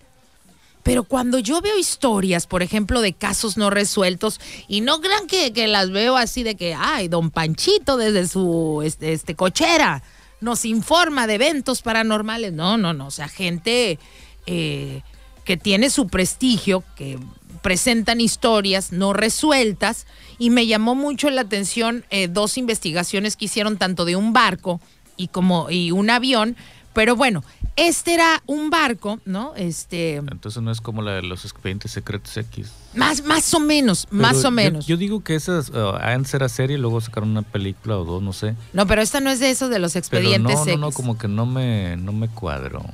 Pero 0.83 1.05
cuando 1.05 1.38
yo 1.38 1.61
veo 1.61 1.79
historias, 1.79 2.47
por 2.47 2.62
ejemplo, 2.62 3.03
de 3.03 3.12
casos 3.12 3.57
no 3.59 3.69
resueltos, 3.69 4.41
y 4.69 4.81
no 4.81 5.01
crean 5.01 5.27
que, 5.27 5.53
que 5.53 5.67
las 5.67 5.91
veo 5.91 6.17
así 6.17 6.43
de 6.43 6.55
que, 6.55 6.75
ay, 6.75 7.09
don 7.09 7.31
Panchito 7.31 7.97
desde 7.97 8.27
su 8.27 8.81
este, 8.85 9.12
este, 9.12 9.35
cochera 9.35 10.03
nos 10.41 10.64
informa 10.64 11.27
de 11.27 11.35
eventos 11.35 11.83
paranormales. 11.83 12.53
No, 12.53 12.79
no, 12.79 12.95
no. 12.95 13.09
O 13.09 13.11
sea, 13.11 13.29
gente 13.29 13.99
eh, 14.47 15.03
que 15.45 15.57
tiene 15.57 15.91
su 15.91 16.07
prestigio, 16.07 16.85
que 16.97 17.19
presentan 17.59 18.21
historias 18.21 18.92
no 18.92 19.12
resueltas, 19.12 20.07
y 20.38 20.51
me 20.51 20.66
llamó 20.66 20.94
mucho 20.94 21.31
la 21.31 21.42
atención 21.42 22.05
eh, 22.11 22.29
dos 22.29 22.59
investigaciones 22.59 23.37
que 23.37 23.47
hicieron 23.47 23.77
tanto 23.77 24.05
de 24.05 24.16
un 24.16 24.33
barco 24.33 24.81
y 25.16 25.29
como 25.29 25.68
y 25.71 25.90
un 25.90 26.11
avión, 26.11 26.57
pero 26.92 27.16
bueno, 27.16 27.44
este 27.77 28.14
era 28.14 28.42
un 28.47 28.71
barco, 28.71 29.21
¿no? 29.25 29.55
Este, 29.55 30.16
Entonces 30.16 30.61
no 30.62 30.71
es 30.73 30.81
como 30.81 31.01
la 31.03 31.12
de 31.12 31.23
los 31.23 31.44
expedientes 31.44 31.92
secretos 31.92 32.37
X. 32.37 32.73
más, 32.94 33.23
más 33.23 33.55
o 33.55 33.61
menos, 33.61 34.07
más 34.11 34.37
Pero 34.37 34.49
o 34.49 34.51
menos. 34.51 34.87
Yo, 34.87 34.97
digo 34.97 35.23
que 35.23 35.35
esas 35.37 35.71
uh, 35.71 35.97
antes 36.01 36.35
era 36.35 36.49
serie 36.49 36.77
y 36.77 36.81
luego 36.81 37.01
sacaron 37.01 37.31
una 37.31 37.42
película 37.42 37.99
o 37.99 38.05
dos, 38.05 38.23
no 38.23 38.33
sé. 38.33 38.57
no, 38.73 38.87
pero 38.87 39.01
esta 39.03 39.21
no 39.21 39.31
es 39.31 39.38
de 39.38 39.51
esos 39.51 39.71
de 39.71 39.79
los 39.79 39.92
Pero 39.92 40.01
expedientes 40.01 40.57
no, 40.57 40.64
no, 40.64 40.77
no, 40.77 40.87
X. 40.88 40.97
como 40.97 41.18
que 41.18 41.29
no 41.29 41.47
me, 41.47 41.97
no 41.97 42.12
me 42.12 42.29
cuadro. 42.29 42.85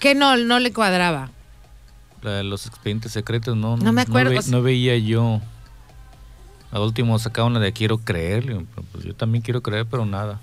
que 0.00 0.14
no, 0.14 0.36
no 0.36 0.58
le 0.58 0.72
cuadraba. 0.72 1.30
La 2.26 2.42
los 2.42 2.66
expedientes 2.66 3.12
secretos, 3.12 3.56
no. 3.56 3.76
No 3.76 3.92
me 3.92 4.02
acuerdo, 4.02 4.30
ve- 4.30 4.40
no 4.48 4.62
veía 4.62 4.96
yo. 4.98 5.40
Al 6.72 6.82
último 6.82 7.18
sacaron 7.18 7.54
la 7.54 7.60
de 7.60 7.72
quiero 7.72 7.98
creer. 7.98 8.64
Pues 8.92 9.04
yo 9.04 9.14
también 9.14 9.42
quiero 9.42 9.62
creer, 9.62 9.86
pero 9.86 10.04
nada. 10.04 10.40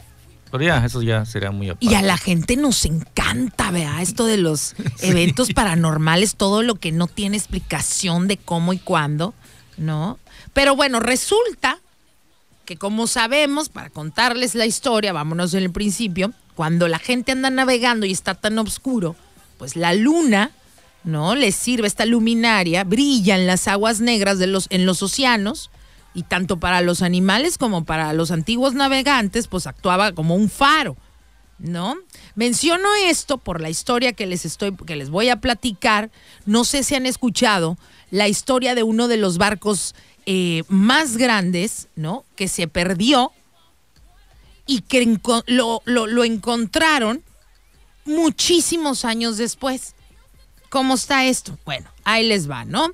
Pero 0.50 0.64
ya, 0.64 0.86
eso 0.86 1.02
ya 1.02 1.26
sería 1.26 1.52
muy 1.52 1.70
aparte. 1.70 1.86
Y 1.86 1.96
a 1.96 2.02
la 2.02 2.16
gente 2.18 2.56
nos 2.56 2.86
encanta, 2.86 3.72
vea, 3.72 4.02
esto 4.02 4.26
de 4.26 4.38
los 4.38 4.76
eventos 5.02 5.52
paranormales, 5.52 6.36
todo 6.36 6.64
lo 6.64 6.76
que 6.76 6.92
no 6.92 7.08
tiene 7.08 7.36
explicación 7.38 8.28
de 8.28 8.38
cómo 8.38 8.72
y 8.72 8.78
cuándo, 8.78 9.34
¿no? 9.78 10.20
Pero 10.54 10.76
bueno, 10.76 11.00
resulta 11.00 11.80
que 12.66 12.78
como 12.78 13.08
sabemos, 13.08 13.68
para 13.70 13.90
contarles 13.90 14.56
la 14.56 14.66
historia, 14.66 15.12
vámonos 15.12 15.54
en 15.56 15.64
el 15.64 15.72
principio, 15.72 16.32
cuando 16.56 16.88
la 16.88 17.00
gente 17.00 17.32
anda 17.34 17.50
navegando 17.50 18.06
y 18.06 18.12
está 18.12 18.36
tan 18.36 18.58
oscuro, 18.60 19.16
pues 19.58 19.76
la 19.76 19.94
luna, 19.96 20.52
¿no? 21.04 21.36
Les 21.36 21.56
sirve 21.56 21.88
esta 21.88 22.06
luminaria, 22.06 22.84
brilla 22.84 23.36
en 23.36 23.48
las 23.48 23.68
aguas 23.68 24.00
negras 24.00 24.40
de 24.40 24.48
los, 24.48 24.68
en 24.70 24.86
los 24.86 25.02
océanos, 25.04 25.70
y 26.14 26.24
tanto 26.24 26.60
para 26.60 26.82
los 26.82 27.02
animales 27.02 27.58
como 27.58 27.86
para 27.86 28.14
los 28.14 28.30
antiguos 28.32 28.74
navegantes, 28.76 29.48
pues 29.48 29.66
actuaba 29.68 30.12
como 30.14 30.36
un 30.36 30.50
faro. 30.50 30.96
¿no? 31.60 31.96
Menciono 32.36 32.90
esto 33.06 33.38
por 33.38 33.62
la 33.62 33.70
historia 33.70 34.12
que 34.12 34.26
les 34.26 34.44
estoy 34.44 34.76
que 34.76 34.96
les 34.98 35.10
voy 35.10 35.30
a 35.30 35.40
platicar. 35.40 36.12
No 36.46 36.66
sé 36.66 36.84
si 36.84 36.96
han 36.96 37.06
escuchado 37.06 37.78
la 38.12 38.28
historia 38.28 38.76
de 38.76 38.84
uno 38.84 39.08
de 39.08 39.16
los 39.18 39.38
barcos 39.38 39.96
eh, 40.26 40.64
más 40.68 41.16
grandes, 41.16 41.88
¿no? 41.96 42.26
Que 42.36 42.48
se 42.50 42.68
perdió 42.68 43.32
y 44.66 44.82
que 44.82 45.18
lo- 45.46 45.82
lo 45.86 46.24
encontraron 46.26 47.24
muchísimos 48.06 49.06
años 49.06 49.38
después. 49.38 49.96
¿Cómo 50.74 50.96
está 50.96 51.26
esto? 51.26 51.56
Bueno, 51.66 51.88
ahí 52.04 52.28
les 52.28 52.50
va, 52.50 52.66
¿no? 52.66 52.90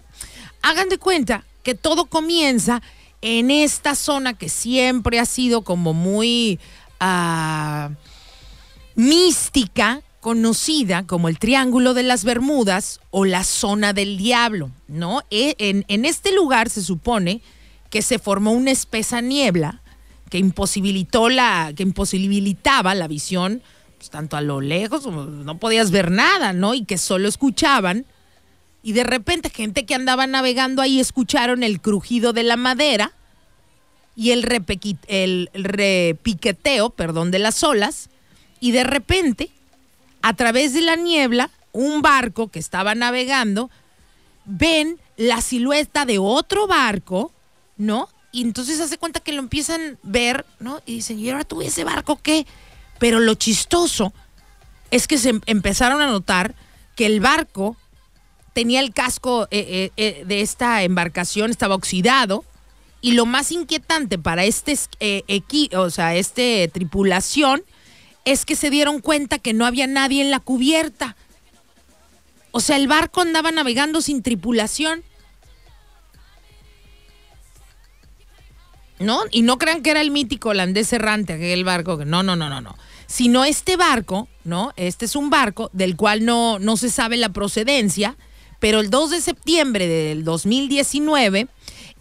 Hagan 0.62 0.90
de 0.90 0.98
cuenta 0.98 1.46
que 1.64 1.76
todo 1.76 2.08
comienza 2.08 2.82
en 3.22 3.52
esta 3.52 3.96
zona 3.96 4.34
que 4.34 4.50
siempre 4.50 5.18
ha 5.18 5.26
sido 5.26 5.62
como 5.62 5.94
muy 5.94 6.60
ah, 7.00 7.92
mística, 8.96 10.02
conocida 10.20 11.08
como 11.08 11.30
el 11.30 11.40
Triángulo 11.40 11.94
de 11.94 12.04
las 12.04 12.26
Bermudas 12.26 13.00
o 13.12 13.24
la 13.24 13.46
zona 13.46 13.94
del 13.94 14.18
diablo, 14.18 14.72
¿no? 14.90 15.22
E- 15.32 15.56
En, 15.58 15.86
en 15.88 16.04
este 16.04 16.34
lugar 16.34 16.70
se 16.70 16.84
supone 16.84 17.40
que 17.90 18.02
se 18.02 18.20
formó 18.20 18.52
una 18.52 18.72
espesa 18.72 19.22
niebla 19.22 19.82
que 20.30 20.38
imposibilitó 20.38 21.30
la, 21.30 21.72
que 21.74 21.84
imposibilitaba 21.84 22.94
la 22.94 23.08
visión, 23.08 23.64
pues, 24.00 24.10
tanto 24.10 24.38
a 24.38 24.42
lo 24.42 24.62
lejos, 24.62 25.06
no 25.06 25.58
podías 25.58 25.92
ver 25.92 26.10
nada, 26.10 26.54
¿no? 26.54 26.74
Y 26.74 26.86
que 26.86 26.98
solo 26.98 27.28
escuchaban. 27.28 28.06
Y 28.82 28.94
de 28.94 29.04
repente, 29.04 29.50
gente 29.50 29.86
que 29.86 29.94
andaba 29.94 30.26
navegando 30.26 30.82
ahí 30.82 31.02
escucharon 31.02 31.64
el 31.64 31.82
crujido 31.82 32.32
de 32.32 32.44
la 32.44 32.56
madera 32.56 33.12
y 34.16 34.32
el, 34.32 34.46
el 35.08 35.50
repiqueteo, 35.54 36.92
perdón, 36.92 37.30
de 37.32 37.40
las 37.40 37.62
olas. 37.62 38.10
Y 38.62 38.72
de 38.72 38.86
repente, 38.86 39.50
a 40.22 40.34
través 40.34 40.74
de 40.74 40.82
la 40.82 40.96
niebla, 40.96 41.50
un 41.74 42.02
barco 42.02 42.48
que 42.48 42.60
estaba 42.60 42.96
navegando, 42.96 43.70
ven 44.46 44.98
la 45.18 45.42
silueta 45.42 46.06
de 46.06 46.20
otro 46.20 46.68
barco, 46.68 47.34
¿no? 47.76 48.08
Y 48.32 48.44
entonces 48.44 48.80
hace 48.80 48.98
cuenta 48.98 49.20
que 49.20 49.34
lo 49.34 49.40
empiezan 49.40 49.82
a 49.82 49.98
ver, 50.04 50.46
¿no? 50.62 50.82
Y 50.86 50.96
dicen, 50.96 51.20
¿y 51.20 51.30
ahora 51.30 51.44
tú 51.44 51.62
ese 51.62 51.84
barco 51.84 52.18
qué? 52.24 52.48
Pero 53.00 53.20
lo 53.20 53.34
chistoso 53.36 54.14
es 54.92 55.08
que 55.08 55.18
se 55.18 55.30
em- 55.30 55.42
empezaron 55.46 56.02
a 56.02 56.08
notar 56.08 56.54
que 56.96 57.06
el 57.06 57.20
barco 57.20 57.78
tenía 58.54 58.82
el 58.82 58.94
casco 58.94 59.48
eh, 59.52 59.66
eh, 59.70 59.92
eh, 59.98 60.24
de 60.26 60.42
esta 60.42 60.84
embarcación, 60.84 61.50
estaba 61.52 61.76
oxidado. 61.76 62.44
Y 63.02 63.14
lo 63.14 63.26
más 63.26 63.52
inquietante 63.54 64.18
para 64.20 64.44
este 64.44 64.78
eh, 65.00 65.24
o 65.74 65.90
sea, 65.90 66.16
este 66.16 66.70
tripulación 66.74 67.64
es 68.26 68.46
que 68.46 68.58
se 68.58 68.70
dieron 68.70 69.00
cuenta 69.00 69.40
que 69.40 69.54
no 69.54 69.66
había 69.66 69.88
nadie 69.88 70.22
en 70.22 70.32
la 70.32 70.42
cubierta. 70.42 71.16
O 72.52 72.60
sea, 72.60 72.76
el 72.76 72.88
barco 72.88 73.22
andaba 73.22 73.52
navegando 73.52 74.02
sin 74.02 74.22
tripulación. 74.22 75.04
¿No? 79.00 79.22
Y 79.32 79.44
no 79.44 79.58
crean 79.58 79.82
que 79.82 79.92
era 79.92 80.02
el 80.02 80.12
mítico 80.12 80.50
holandés 80.50 80.92
errante, 80.92 81.34
aquel 81.34 81.64
barco. 81.64 81.98
que 81.98 82.04
No, 82.06 82.22
no, 82.22 82.36
no, 82.36 82.50
no, 82.50 82.60
no. 82.60 82.76
Sino 83.12 83.44
este 83.44 83.76
barco, 83.76 84.28
¿no? 84.44 84.72
Este 84.76 85.06
es 85.06 85.16
un 85.16 85.32
barco 85.32 85.72
del 85.74 85.96
cual 85.96 86.24
no, 86.26 86.60
no 86.60 86.78
se 86.78 86.92
sabe 86.92 87.18
la 87.18 87.30
procedencia, 87.30 88.16
pero 88.60 88.80
el 88.82 88.92
2 88.92 89.10
de 89.10 89.22
septiembre 89.22 89.88
del 89.88 90.24
2019, 90.24 91.48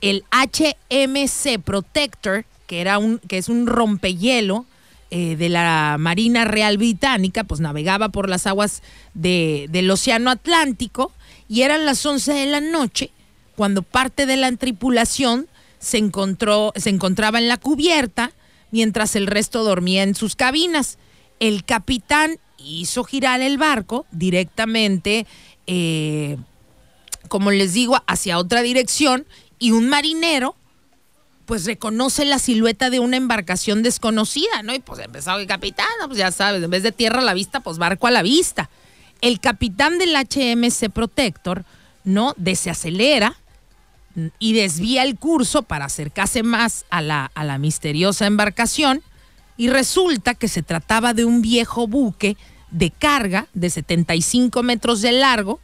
el 0.02 0.24
HMC 0.30 1.60
Protector, 1.64 2.44
que, 2.66 2.82
era 2.82 2.98
un, 2.98 3.20
que 3.20 3.38
es 3.38 3.48
un 3.48 3.66
rompehielo 3.66 4.66
eh, 5.10 5.36
de 5.36 5.48
la 5.48 5.96
Marina 5.98 6.44
Real 6.44 6.76
Británica, 6.76 7.42
pues 7.44 7.60
navegaba 7.60 8.10
por 8.10 8.28
las 8.28 8.46
aguas 8.46 8.82
de- 9.14 9.66
del 9.70 9.90
Océano 9.90 10.30
Atlántico 10.30 11.12
y 11.48 11.62
eran 11.62 11.86
las 11.86 12.04
11 12.04 12.34
de 12.34 12.46
la 12.46 12.60
noche 12.60 13.10
cuando 13.56 13.80
parte 13.82 14.26
de 14.26 14.36
la 14.36 14.52
tripulación 14.52 15.46
se, 15.78 15.96
encontró, 15.96 16.74
se 16.76 16.90
encontraba 16.90 17.38
en 17.38 17.48
la 17.48 17.56
cubierta 17.56 18.32
mientras 18.70 19.16
el 19.16 19.26
resto 19.26 19.64
dormía 19.64 20.02
en 20.02 20.14
sus 20.14 20.36
cabinas. 20.36 20.98
El 21.40 21.64
capitán 21.64 22.38
hizo 22.58 23.04
girar 23.04 23.40
el 23.40 23.58
barco 23.58 24.06
directamente, 24.10 25.26
eh, 25.66 26.36
como 27.28 27.50
les 27.50 27.72
digo, 27.72 28.02
hacia 28.06 28.38
otra 28.38 28.62
dirección 28.62 29.26
y 29.58 29.72
un 29.72 29.88
marinero 29.88 30.56
pues 31.48 31.64
reconoce 31.64 32.26
la 32.26 32.38
silueta 32.38 32.90
de 32.90 33.00
una 33.00 33.16
embarcación 33.16 33.82
desconocida, 33.82 34.62
¿no? 34.62 34.74
Y 34.74 34.80
pues 34.80 35.00
empezó 35.00 35.34
el 35.38 35.46
capitán, 35.46 35.86
pues 36.06 36.18
ya 36.18 36.30
sabes, 36.30 36.62
en 36.62 36.70
vez 36.70 36.82
de 36.82 36.92
tierra 36.92 37.20
a 37.20 37.24
la 37.24 37.32
vista, 37.32 37.60
pues 37.60 37.78
barco 37.78 38.06
a 38.06 38.10
la 38.10 38.20
vista. 38.20 38.68
El 39.22 39.40
capitán 39.40 39.98
del 39.98 40.14
HMC 40.14 40.90
Protector, 40.90 41.64
¿no? 42.04 42.34
Desacelera 42.36 43.34
y 44.38 44.52
desvía 44.52 45.02
el 45.02 45.16
curso 45.16 45.62
para 45.62 45.86
acercarse 45.86 46.42
más 46.42 46.84
a 46.90 47.02
la, 47.02 47.30
a 47.34 47.44
la 47.44 47.58
misteriosa 47.58 48.26
embarcación 48.26 49.02
y 49.56 49.68
resulta 49.68 50.34
que 50.34 50.48
se 50.48 50.62
trataba 50.62 51.14
de 51.14 51.24
un 51.24 51.42
viejo 51.42 51.86
buque 51.86 52.36
de 52.70 52.90
carga 52.90 53.46
de 53.54 53.70
75 53.70 54.62
metros 54.62 55.00
de 55.00 55.12
largo 55.12 55.60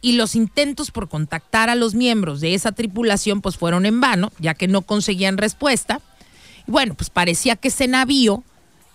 y 0.00 0.12
los 0.12 0.34
intentos 0.34 0.90
por 0.90 1.08
contactar 1.08 1.70
a 1.70 1.74
los 1.74 1.94
miembros 1.94 2.40
de 2.40 2.54
esa 2.54 2.72
tripulación 2.72 3.40
pues 3.40 3.56
fueron 3.56 3.86
en 3.86 4.00
vano, 4.00 4.32
ya 4.38 4.54
que 4.54 4.68
no 4.68 4.82
conseguían 4.82 5.38
respuesta. 5.38 6.00
Bueno, 6.66 6.94
pues 6.94 7.08
parecía 7.08 7.56
que 7.56 7.68
ese 7.68 7.86
navío 7.86 8.42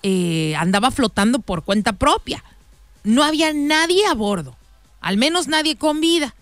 eh, 0.03 0.53
andaba 0.57 0.91
flotando 0.91 1.39
por 1.39 1.63
cuenta 1.63 1.93
propia. 1.93 2.43
No 3.03 3.23
había 3.23 3.53
nadie 3.53 4.05
a 4.05 4.13
bordo, 4.13 4.55
al 4.99 5.17
menos 5.17 5.47
nadie 5.47 5.77
con 5.77 6.01
vida. 6.01 6.35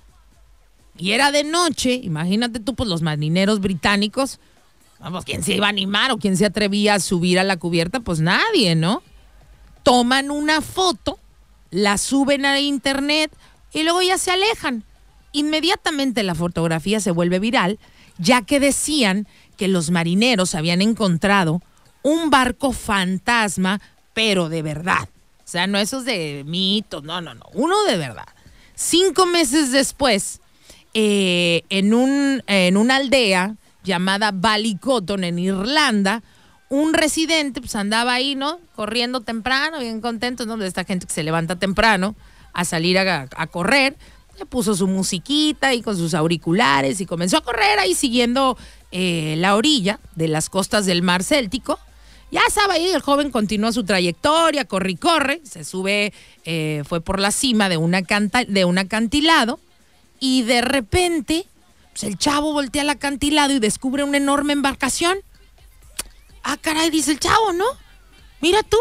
Y 0.98 1.12
era 1.12 1.32
de 1.32 1.44
noche, 1.44 1.94
imagínate 1.94 2.60
tú, 2.60 2.74
pues 2.76 2.90
los 2.90 3.02
marineros 3.02 3.60
británicos, 3.60 4.40
vamos, 5.00 5.26
¿quién 5.26 5.44
se 5.44 5.56
iba 5.56 5.66
a 5.66 5.70
animar 5.70 6.12
o 6.12 6.18
quién 6.18 6.38
se 6.38 6.46
atrevía 6.46 6.96
a 6.96 7.00
subir 7.00 7.40
a 7.40 7.44
la 7.44 7.58
cubierta? 7.58 8.00
Pues 8.00 8.20
nadie, 8.20 8.76
¿no? 8.76 9.04
Toman 9.84 10.32
una 10.32 10.62
foto, 10.62 11.20
la 11.70 11.98
suben 11.98 12.46
a 12.46 12.60
internet 12.60 13.32
y 13.74 13.84
luego 13.84 14.02
ya 14.02 14.18
se 14.18 14.32
alejan. 14.32 14.84
Inmediatamente 15.34 16.24
la 16.24 16.34
fotografía 16.34 17.02
se 17.02 17.12
vuelve 17.12 17.40
viral, 17.40 17.78
ya 18.18 18.42
que 18.42 18.62
decían 18.62 19.28
que 19.58 19.68
los 19.68 19.92
marineros 19.92 20.56
habían 20.56 20.82
encontrado 20.82 21.62
un 22.04 22.30
barco 22.30 22.72
fantasma, 22.72 23.82
pero 24.14 24.48
de 24.48 24.62
verdad. 24.62 25.10
O 25.40 25.48
sea, 25.48 25.68
no 25.68 25.78
esos 25.78 26.06
de 26.06 26.44
mitos, 26.46 27.04
no, 27.04 27.20
no, 27.20 27.34
no, 27.34 27.46
uno 27.54 27.84
de 27.84 27.98
verdad. 27.98 28.28
Cinco 28.76 29.26
meses 29.26 29.72
después, 29.72 30.40
eh, 30.96 31.62
en, 31.70 31.94
un, 31.94 32.42
en 32.48 32.78
una 32.78 32.96
aldea 32.96 33.56
llamada 33.84 34.32
Ballycotton 34.34 35.24
en 35.24 35.38
Irlanda, 35.38 36.24
un 36.70 36.96
residente 36.96 37.62
pues 37.62 37.76
andaba 37.76 38.14
ahí, 38.14 38.34
¿no? 38.34 38.60
Corriendo 38.76 39.22
temprano, 39.22 39.80
bien 39.80 40.02
contento, 40.02 40.48
¿no? 40.48 40.58
De 40.58 40.68
esta 40.68 40.84
gente 40.84 41.06
que 41.06 41.14
se 41.14 41.22
levanta 41.22 41.58
temprano 41.58 42.16
a 42.54 42.66
salir 42.66 42.98
a, 42.98 43.30
a 43.36 43.48
correr. 43.48 43.96
Le 44.40 44.46
puso 44.46 44.76
su 44.76 44.88
musiquita 44.88 45.74
y 45.76 45.82
con 45.82 45.96
sus 45.96 46.14
auriculares 46.14 47.00
y 47.00 47.06
comenzó 47.06 47.38
a 47.38 47.42
correr 47.44 47.78
ahí 47.80 47.94
siguiendo 47.94 48.58
eh, 48.92 49.36
la 49.38 49.56
orilla 49.56 50.00
de 50.16 50.28
las 50.28 50.50
costas 50.50 50.86
del 50.86 51.04
mar 51.04 51.24
Céltico. 51.24 51.80
Ya 52.32 52.42
estaba 52.48 52.74
ahí, 52.74 52.88
el 52.88 53.02
joven 53.02 53.30
continúa 53.30 53.72
su 53.72 53.84
trayectoria, 53.86 54.66
corre 54.66 54.92
y 54.92 54.96
corre, 54.96 55.42
se 55.44 55.64
sube, 55.64 56.12
eh, 56.44 56.82
fue 56.86 57.00
por 57.00 57.20
la 57.20 57.32
cima 57.32 57.70
de, 57.70 57.78
una 57.78 58.02
canta- 58.02 58.46
de 58.46 58.66
un 58.66 58.78
acantilado 58.78 59.60
y 60.20 60.44
de 60.44 60.62
repente 60.62 61.46
pues, 61.94 62.04
el 62.04 62.18
chavo 62.18 62.54
voltea 62.54 62.82
al 62.82 62.90
acantilado 62.90 63.54
y 63.54 63.60
descubre 63.60 64.04
una 64.04 64.18
enorme 64.18 64.54
embarcación. 64.54 65.18
Ah, 66.44 66.58
caray, 66.58 66.90
dice 66.90 67.12
el 67.12 67.20
chavo, 67.20 67.54
¿no? 67.54 67.66
Mira 68.42 68.64
tú, 68.64 68.78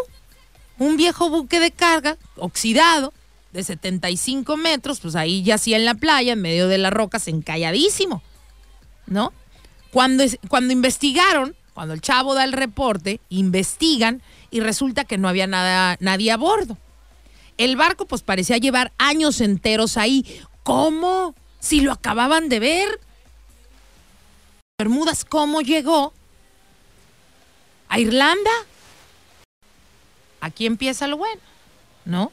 un 0.78 0.96
viejo 0.96 1.30
buque 1.30 1.60
de 1.60 1.70
carga, 1.70 2.16
oxidado, 2.36 3.12
de 3.52 3.62
75 3.62 4.56
metros, 4.56 5.00
pues 5.00 5.14
ahí 5.14 5.42
yacía 5.44 5.76
en 5.76 5.84
la 5.84 5.94
playa, 5.94 6.32
en 6.32 6.42
medio 6.42 6.66
de 6.66 6.76
las 6.76 6.92
rocas, 6.92 7.28
encalladísimo, 7.28 8.20
¿no? 9.06 9.32
Cuando, 9.92 10.24
cuando 10.48 10.72
investigaron, 10.72 11.54
cuando 11.72 11.94
el 11.94 12.00
chavo 12.00 12.34
da 12.34 12.42
el 12.42 12.52
reporte, 12.52 13.20
investigan 13.28 14.22
y 14.50 14.60
resulta 14.60 15.04
que 15.04 15.18
no 15.18 15.28
había 15.28 15.46
nada, 15.46 15.96
nadie 16.00 16.32
a 16.32 16.36
bordo. 16.36 16.76
El 17.56 17.76
barco 17.76 18.06
pues 18.06 18.22
parecía 18.22 18.58
llevar 18.58 18.92
años 18.98 19.40
enteros 19.40 19.96
ahí. 19.96 20.26
¿Cómo? 20.64 21.34
Si 21.60 21.80
lo 21.80 21.92
acababan 21.92 22.48
de 22.48 22.58
ver. 22.58 23.00
Bermudas, 24.78 25.24
¿cómo 25.24 25.60
llegó? 25.60 26.12
¿A 27.88 28.00
Irlanda? 28.00 28.50
Aquí 30.40 30.66
empieza 30.66 31.06
lo 31.06 31.18
bueno, 31.18 31.40
¿no? 32.04 32.32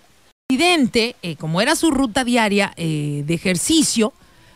Evidente, 0.49 1.15
eh, 1.21 1.35
como 1.35 1.61
era 1.61 1.75
su 1.75 1.91
ruta 1.91 2.23
diaria 2.23 2.73
eh, 2.77 3.23
de 3.25 3.33
ejercicio, 3.33 4.13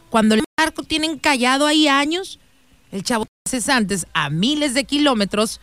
cuando 0.09 0.35
el 0.35 0.43
barco 0.57 0.83
tiene 0.83 1.07
encallado 1.07 1.67
ahí 1.67 1.87
años, 1.87 2.39
el 2.91 3.03
chavo 3.03 3.25
meses 3.45 3.69
antes, 3.69 4.07
a 4.13 4.29
miles 4.29 4.73
de 4.73 4.85
kilómetros 4.85 5.61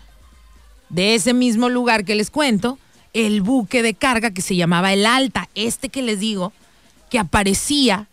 de 0.90 1.14
ese 1.14 1.34
mismo 1.34 1.68
lugar 1.68 2.04
que 2.04 2.14
les 2.14 2.30
cuento, 2.30 2.78
el 3.14 3.40
buque 3.40 3.82
de 3.82 3.94
carga 3.94 4.32
que 4.32 4.42
se 4.42 4.56
llamaba 4.56 4.92
el 4.92 5.06
Alta, 5.06 5.48
este 5.54 5.88
que 5.88 6.02
les 6.02 6.20
digo, 6.20 6.52
que 7.12 7.18
aparecía 7.18 8.08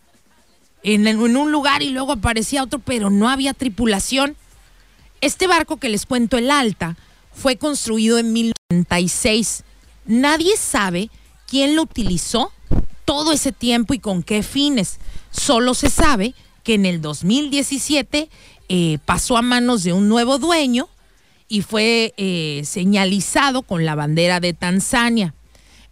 en, 0.82 1.06
en 1.06 1.18
un 1.18 1.50
lugar 1.50 1.82
y 1.82 1.88
luego 1.88 2.12
aparecía 2.12 2.62
otro, 2.62 2.80
pero 2.80 3.08
no 3.08 3.30
había 3.30 3.54
tripulación. 3.54 4.36
Este 5.22 5.46
barco 5.46 5.78
que 5.78 5.88
les 5.88 6.04
cuento, 6.04 6.36
el 6.36 6.50
Alta, 6.50 6.98
fue 7.32 7.56
construido 7.56 8.18
en 8.18 8.34
1996. 8.34 9.64
Nadie 10.04 10.54
sabe 10.58 11.08
quién 11.48 11.76
lo 11.76 11.84
utilizó 11.84 12.52
todo 13.06 13.32
ese 13.32 13.52
tiempo 13.52 13.94
y 13.94 14.00
con 14.00 14.22
qué 14.22 14.42
fines. 14.42 14.98
Solo 15.30 15.72
se 15.72 15.88
sabe 15.88 16.34
que 16.62 16.74
en 16.74 16.84
el 16.84 17.00
2017 17.00 18.28
eh, 18.68 18.98
pasó 19.06 19.38
a 19.38 19.42
manos 19.42 19.82
de 19.82 19.94
un 19.94 20.10
nuevo 20.10 20.36
dueño 20.36 20.90
y 21.48 21.62
fue 21.62 22.12
eh, 22.18 22.60
señalizado 22.66 23.62
con 23.62 23.86
la 23.86 23.94
bandera 23.94 24.40
de 24.40 24.52
Tanzania. 24.52 25.34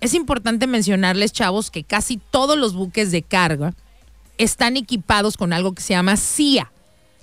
Es 0.00 0.14
importante 0.14 0.66
mencionarles, 0.66 1.32
chavos, 1.32 1.70
que 1.70 1.84
casi 1.84 2.18
todos 2.30 2.56
los 2.56 2.74
buques 2.74 3.10
de 3.10 3.22
carga 3.22 3.74
están 4.38 4.76
equipados 4.76 5.36
con 5.36 5.52
algo 5.52 5.74
que 5.74 5.82
se 5.82 5.94
llama 5.94 6.16
CIA. 6.16 6.70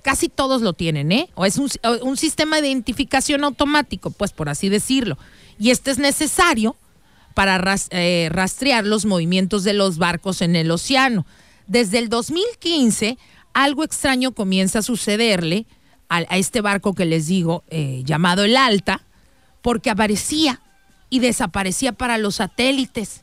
Casi 0.02 0.28
todos 0.28 0.62
lo 0.62 0.74
tienen, 0.74 1.10
¿eh? 1.10 1.30
O 1.34 1.46
es 1.46 1.58
un, 1.58 2.16
sistema 2.16 2.60
de 2.60 2.68
identificación 2.68 3.42
automático, 3.42 4.10
pues 4.10 4.32
por 4.32 4.48
así 4.48 4.68
decirlo. 4.68 5.18
Y 5.58 5.70
este 5.70 5.90
es 5.90 5.98
necesario 5.98 6.76
para 7.34 7.60
eh, 7.90 8.28
rastrear 8.30 8.84
los 8.84 9.04
movimientos 9.04 9.64
de 9.64 9.72
los 9.72 9.98
barcos 9.98 10.42
en 10.42 10.54
el 10.54 10.70
océano. 10.70 11.26
Desde 11.66 11.98
el 11.98 12.08
2015, 12.08 13.18
algo 13.52 13.82
extraño 13.82 14.32
comienza 14.32 14.78
a 14.78 14.82
sucederle 14.82 15.66
a, 16.08 16.18
a 16.18 16.36
este 16.36 16.60
barco 16.60 16.94
que 16.94 17.06
les 17.06 17.26
digo, 17.26 17.64
eh, 17.68 18.02
llamado 18.04 18.44
el 18.44 18.56
Alta, 18.56 19.02
porque 19.60 19.90
aparecía 19.90 20.60
y 21.10 21.20
desaparecía 21.20 21.92
para 21.92 22.18
los 22.18 22.36
satélites. 22.36 23.22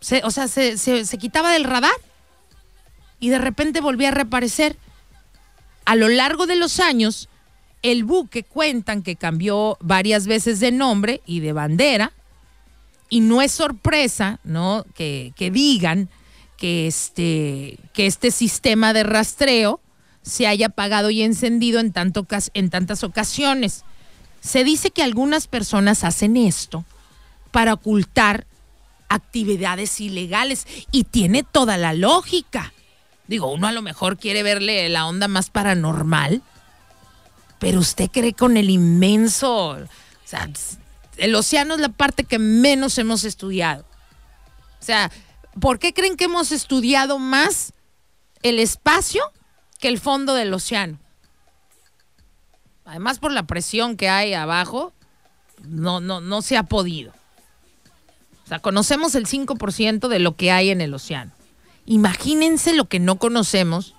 Se- 0.00 0.22
o 0.24 0.30
sea, 0.30 0.48
se, 0.48 0.78
se- 0.78 1.18
quitaba 1.18 1.52
del 1.52 1.64
radar 1.64 1.92
y 3.18 3.28
de 3.28 3.38
repente 3.38 3.80
volvía 3.80 4.08
a 4.08 4.12
reaparecer. 4.12 4.76
A 5.84 5.96
lo 5.96 6.08
largo 6.08 6.46
de 6.46 6.56
los 6.56 6.80
años, 6.80 7.28
el 7.82 8.04
buque 8.04 8.42
cuentan 8.44 9.02
que 9.02 9.16
cambió 9.16 9.76
varias 9.80 10.26
veces 10.26 10.60
de 10.60 10.72
nombre 10.72 11.20
y 11.26 11.40
de 11.40 11.52
bandera. 11.52 12.12
Y 13.08 13.20
no 13.20 13.42
es 13.42 13.50
sorpresa, 13.52 14.38
¿no? 14.44 14.84
Que, 14.94 15.32
que 15.36 15.50
digan 15.50 16.08
que 16.56 16.86
este, 16.86 17.78
que 17.92 18.06
este 18.06 18.30
sistema 18.30 18.92
de 18.92 19.02
rastreo 19.02 19.80
se 20.22 20.46
haya 20.46 20.66
apagado 20.66 21.10
y 21.10 21.22
encendido 21.22 21.80
en, 21.80 21.92
tanto, 21.92 22.26
en 22.54 22.70
tantas 22.70 23.02
ocasiones. 23.02 23.84
Se 24.40 24.64
dice 24.64 24.90
que 24.90 25.02
algunas 25.02 25.46
personas 25.46 26.04
hacen 26.04 26.36
esto 26.36 26.84
para 27.50 27.74
ocultar 27.74 28.46
actividades 29.08 30.00
ilegales 30.00 30.66
y 30.92 31.04
tiene 31.04 31.42
toda 31.42 31.76
la 31.76 31.92
lógica. 31.92 32.72
Digo, 33.26 33.52
uno 33.52 33.66
a 33.66 33.72
lo 33.72 33.82
mejor 33.82 34.16
quiere 34.16 34.42
verle 34.42 34.88
la 34.88 35.06
onda 35.06 35.28
más 35.28 35.50
paranormal, 35.50 36.42
pero 37.58 37.80
usted 37.80 38.10
cree 38.10 38.32
con 38.32 38.56
el 38.56 38.70
inmenso, 38.70 39.72
o 39.72 39.88
sea, 40.24 40.48
el 41.16 41.34
océano 41.34 41.74
es 41.74 41.80
la 41.80 41.90
parte 41.90 42.24
que 42.24 42.38
menos 42.38 42.96
hemos 42.98 43.24
estudiado. 43.24 43.84
O 44.80 44.84
sea, 44.84 45.10
¿por 45.60 45.78
qué 45.78 45.92
creen 45.92 46.16
que 46.16 46.24
hemos 46.24 46.52
estudiado 46.52 47.18
más 47.18 47.74
el 48.42 48.58
espacio 48.58 49.22
que 49.78 49.88
el 49.88 50.00
fondo 50.00 50.34
del 50.34 50.54
océano? 50.54 50.98
Además 52.90 53.20
por 53.20 53.30
la 53.30 53.44
presión 53.44 53.96
que 53.96 54.08
hay 54.08 54.34
abajo, 54.34 54.92
no, 55.62 56.00
no, 56.00 56.20
no 56.20 56.42
se 56.42 56.56
ha 56.56 56.64
podido. 56.64 57.12
O 58.44 58.48
sea, 58.48 58.58
conocemos 58.58 59.14
el 59.14 59.26
5% 59.28 60.08
de 60.08 60.18
lo 60.18 60.34
que 60.34 60.50
hay 60.50 60.70
en 60.70 60.80
el 60.80 60.92
océano. 60.92 61.30
Imagínense 61.86 62.74
lo 62.74 62.86
que 62.86 62.98
no 62.98 63.14
conocemos 63.14 63.94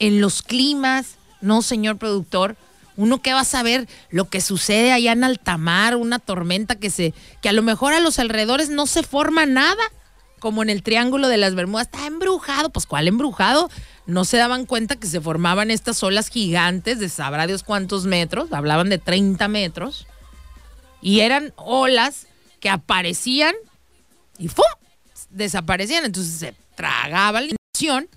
en 0.00 0.20
los 0.20 0.42
climas, 0.42 1.18
¿no, 1.40 1.62
señor 1.62 1.98
productor? 1.98 2.56
Uno 2.96 3.22
que 3.22 3.32
va 3.32 3.42
a 3.42 3.44
saber 3.44 3.88
lo 4.10 4.28
que 4.28 4.40
sucede 4.40 4.90
allá 4.90 5.12
en 5.12 5.22
alta 5.22 5.56
mar, 5.56 5.94
una 5.94 6.18
tormenta 6.18 6.74
que 6.74 6.90
se, 6.90 7.14
que 7.42 7.48
a 7.48 7.52
lo 7.52 7.62
mejor 7.62 7.92
a 7.92 8.00
los 8.00 8.18
alrededores 8.18 8.70
no 8.70 8.88
se 8.88 9.04
forma 9.04 9.46
nada, 9.46 9.84
como 10.42 10.64
en 10.64 10.70
el 10.70 10.82
Triángulo 10.82 11.28
de 11.28 11.36
las 11.36 11.54
Bermudas, 11.54 11.86
está 11.86 12.04
embrujado. 12.04 12.70
Pues 12.70 12.84
¿cuál 12.84 13.06
embrujado? 13.06 13.70
No 14.06 14.24
se 14.24 14.38
daban 14.38 14.66
cuenta 14.66 14.96
que 14.96 15.06
se 15.06 15.20
formaban 15.20 15.70
estas 15.70 16.02
olas 16.02 16.30
gigantes 16.30 16.98
de 16.98 17.08
sabrá 17.08 17.46
Dios 17.46 17.62
cuántos 17.62 18.06
metros, 18.06 18.52
hablaban 18.52 18.88
de 18.88 18.98
30 18.98 19.46
metros, 19.46 20.08
y 21.00 21.20
eran 21.20 21.52
olas 21.54 22.26
que 22.58 22.70
aparecían 22.70 23.54
y 24.36 24.48
¡fum! 24.48 24.64
desaparecían. 25.30 26.04
Entonces 26.04 26.34
se 26.34 26.54
tragaba 26.74 27.40
la 27.40 27.46
intención 27.46 28.08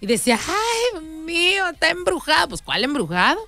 y 0.00 0.06
decía, 0.06 0.40
ay, 0.48 1.00
mío, 1.02 1.68
está 1.68 1.90
embrujado. 1.90 2.48
Pues, 2.48 2.62
¿cuál 2.62 2.84
embrujado? 2.84 3.40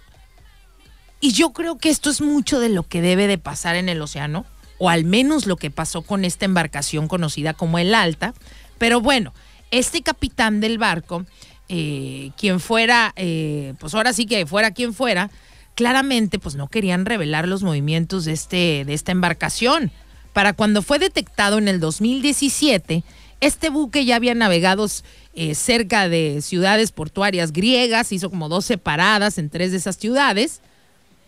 Y 1.18 1.32
yo 1.32 1.54
creo 1.54 1.78
que 1.78 1.88
esto 1.88 2.10
es 2.10 2.20
mucho 2.20 2.60
de 2.60 2.68
lo 2.68 2.82
que 2.82 3.00
debe 3.00 3.26
de 3.26 3.38
pasar 3.38 3.74
en 3.76 3.88
el 3.88 4.02
océano, 4.02 4.44
o 4.78 4.88
al 4.90 5.04
menos 5.04 5.46
lo 5.46 5.56
que 5.56 5.70
pasó 5.70 6.02
con 6.02 6.24
esta 6.24 6.44
embarcación 6.44 7.08
conocida 7.08 7.54
como 7.54 7.78
el 7.78 7.94
Alta. 7.94 8.34
Pero 8.78 9.00
bueno, 9.00 9.32
este 9.70 10.02
capitán 10.02 10.60
del 10.60 10.78
barco, 10.78 11.26
eh, 11.68 12.30
quien 12.36 12.60
fuera, 12.60 13.12
eh, 13.16 13.74
pues 13.78 13.94
ahora 13.94 14.12
sí 14.12 14.26
que 14.26 14.46
fuera 14.46 14.70
quien 14.70 14.94
fuera, 14.94 15.30
claramente 15.74 16.38
pues 16.38 16.54
no 16.54 16.68
querían 16.68 17.06
revelar 17.06 17.46
los 17.46 17.62
movimientos 17.62 18.24
de, 18.24 18.32
este, 18.32 18.84
de 18.84 18.94
esta 18.94 19.12
embarcación. 19.12 19.90
Para 20.32 20.52
cuando 20.52 20.82
fue 20.82 20.98
detectado 20.98 21.58
en 21.58 21.68
el 21.68 21.80
2017, 21.80 23.02
este 23.40 23.70
buque 23.70 24.04
ya 24.04 24.16
había 24.16 24.34
navegado 24.34 24.86
eh, 25.34 25.54
cerca 25.54 26.08
de 26.08 26.42
ciudades 26.42 26.90
portuarias 26.90 27.52
griegas, 27.52 28.12
hizo 28.12 28.30
como 28.30 28.48
12 28.48 28.78
paradas 28.78 29.38
en 29.38 29.50
tres 29.50 29.70
de 29.70 29.76
esas 29.76 29.96
ciudades, 29.96 30.60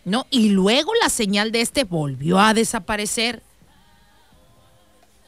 ¿no? 0.05 0.27
Y 0.31 0.51
luego 0.51 0.93
la 1.03 1.09
señal 1.09 1.53
de 1.53 1.61
este 1.61 1.85
volvió 1.85 2.39
a 2.41 2.55
desaparecer. 2.55 3.43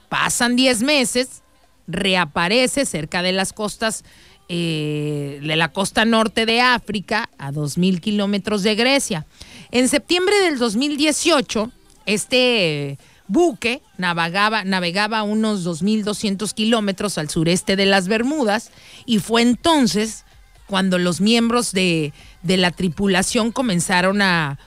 Pasan 0.08 0.56
10 0.56 0.82
meses, 0.82 1.42
reaparece 1.86 2.84
cerca 2.84 3.22
de 3.22 3.32
las 3.32 3.52
costas, 3.52 4.04
eh, 4.48 5.40
de 5.42 5.56
la 5.56 5.72
costa 5.72 6.04
norte 6.04 6.46
de 6.46 6.60
África, 6.60 7.30
a 7.38 7.52
2.000 7.52 8.00
kilómetros 8.00 8.62
de 8.62 8.74
Grecia. 8.74 9.26
En 9.70 9.88
septiembre 9.88 10.34
del 10.40 10.58
2018, 10.58 11.70
este 12.06 12.98
buque 13.28 13.80
navegaba, 13.96 14.64
navegaba 14.64 15.22
unos 15.22 15.64
2.200 15.64 16.52
kilómetros 16.52 17.16
al 17.16 17.30
sureste 17.30 17.76
de 17.76 17.86
las 17.86 18.08
Bermudas 18.08 18.70
y 19.06 19.20
fue 19.20 19.40
entonces 19.40 20.24
cuando 20.72 20.96
los 20.96 21.20
miembros 21.20 21.72
de, 21.72 22.14
de 22.42 22.56
la 22.56 22.70
tripulación 22.70 23.52
comenzaron 23.52 24.22
a, 24.22 24.58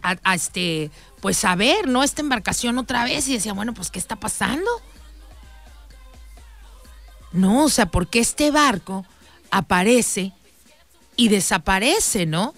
a, 0.00 0.34
este, 0.34 0.90
pues 1.20 1.44
a 1.44 1.56
ver, 1.56 1.88
¿no? 1.88 2.02
Esta 2.02 2.22
embarcación 2.22 2.78
otra 2.78 3.04
vez 3.04 3.28
y 3.28 3.34
decía, 3.34 3.52
bueno, 3.52 3.74
pues 3.74 3.90
¿qué 3.90 3.98
está 3.98 4.16
pasando? 4.16 4.70
No, 7.32 7.64
o 7.64 7.68
sea, 7.68 7.84
porque 7.84 8.18
este 8.18 8.50
barco 8.50 9.04
aparece 9.50 10.32
y 11.16 11.28
desaparece, 11.28 12.24
¿no? 12.24 12.54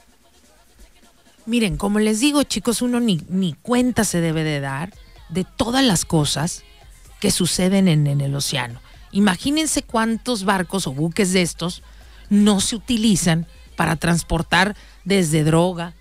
Miren, 1.47 1.77
como 1.77 1.99
les 1.99 2.21
digo, 2.21 2.45
chicos, 2.45 2.81
uno 2.81 3.01
ni, 3.01 3.25
ni 3.29 3.55
cuenta 3.55 4.05
se 4.05 4.21
debe 4.21 4.45
de 4.45 4.61
dar 4.61 4.95
de 5.31 5.43
todas 5.43 5.83
las 5.83 6.05
cosas 6.05 6.63
que 7.19 7.33
suceden 7.33 7.89
en, 7.89 8.07
en 8.07 8.21
el 8.21 8.37
océano. 8.37 8.81
Imagínense 9.11 9.83
cuántos 9.83 10.45
barcos 10.45 10.87
o 10.87 10.93
buques 10.93 11.33
de 11.33 11.43
estos 11.43 11.83
no 12.29 12.61
se 12.61 12.77
utilizan 12.77 13.47
para 13.77 13.97
transportar 13.97 14.77
desde 15.05 15.45
droga, 15.45 15.95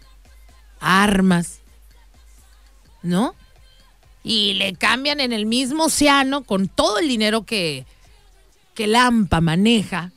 armas, 0.80 1.62
¿no? 3.02 3.36
Y 4.24 4.54
le 4.54 4.74
cambian 4.74 5.20
en 5.20 5.34
el 5.34 5.46
mismo 5.46 5.86
océano 5.86 6.44
con 6.44 6.68
todo 6.68 7.00
el 7.00 7.08
dinero 7.08 7.44
que, 7.44 7.86
que 8.76 8.88
Lampa 8.88 9.42
maneja. 9.42 10.12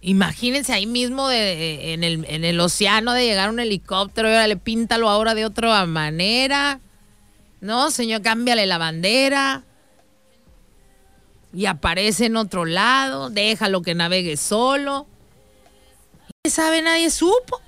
Imagínense 0.00 0.72
ahí 0.72 0.86
mismo 0.86 1.28
de, 1.28 1.92
en, 1.92 2.04
el, 2.04 2.24
en 2.28 2.44
el 2.44 2.58
océano 2.58 3.12
de 3.12 3.26
llegar 3.26 3.50
un 3.50 3.60
helicóptero 3.60 4.28
y 4.28 4.32
ahora 4.32 4.48
le 4.48 4.56
píntalo 4.56 5.08
ahora 5.08 5.34
de 5.34 5.44
otra 5.44 5.84
manera. 5.86 6.80
No, 7.60 7.90
señor, 7.90 8.22
cámbiale 8.22 8.66
la 8.66 8.78
bandera. 8.78 9.64
Y 11.52 11.66
aparece 11.66 12.26
en 12.26 12.36
otro 12.36 12.64
lado, 12.64 13.30
déjalo 13.30 13.82
que 13.82 13.94
navegue 13.94 14.36
solo. 14.36 15.06
¿Quién 16.42 16.52
sabe? 16.52 16.80
Nadie 16.82 17.10
supo. 17.10 17.60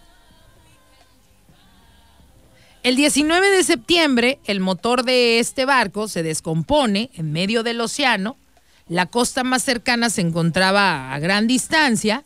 El 2.82 2.96
19 2.96 3.50
de 3.50 3.62
septiembre, 3.62 4.40
el 4.44 4.58
motor 4.58 5.04
de 5.04 5.38
este 5.38 5.64
barco 5.64 6.08
se 6.08 6.24
descompone 6.24 7.10
en 7.14 7.30
medio 7.30 7.62
del 7.62 7.80
océano. 7.80 8.36
La 8.88 9.06
costa 9.06 9.44
más 9.44 9.62
cercana 9.62 10.10
se 10.10 10.20
encontraba 10.20 11.12
a 11.12 11.18
gran 11.20 11.46
distancia 11.46 12.24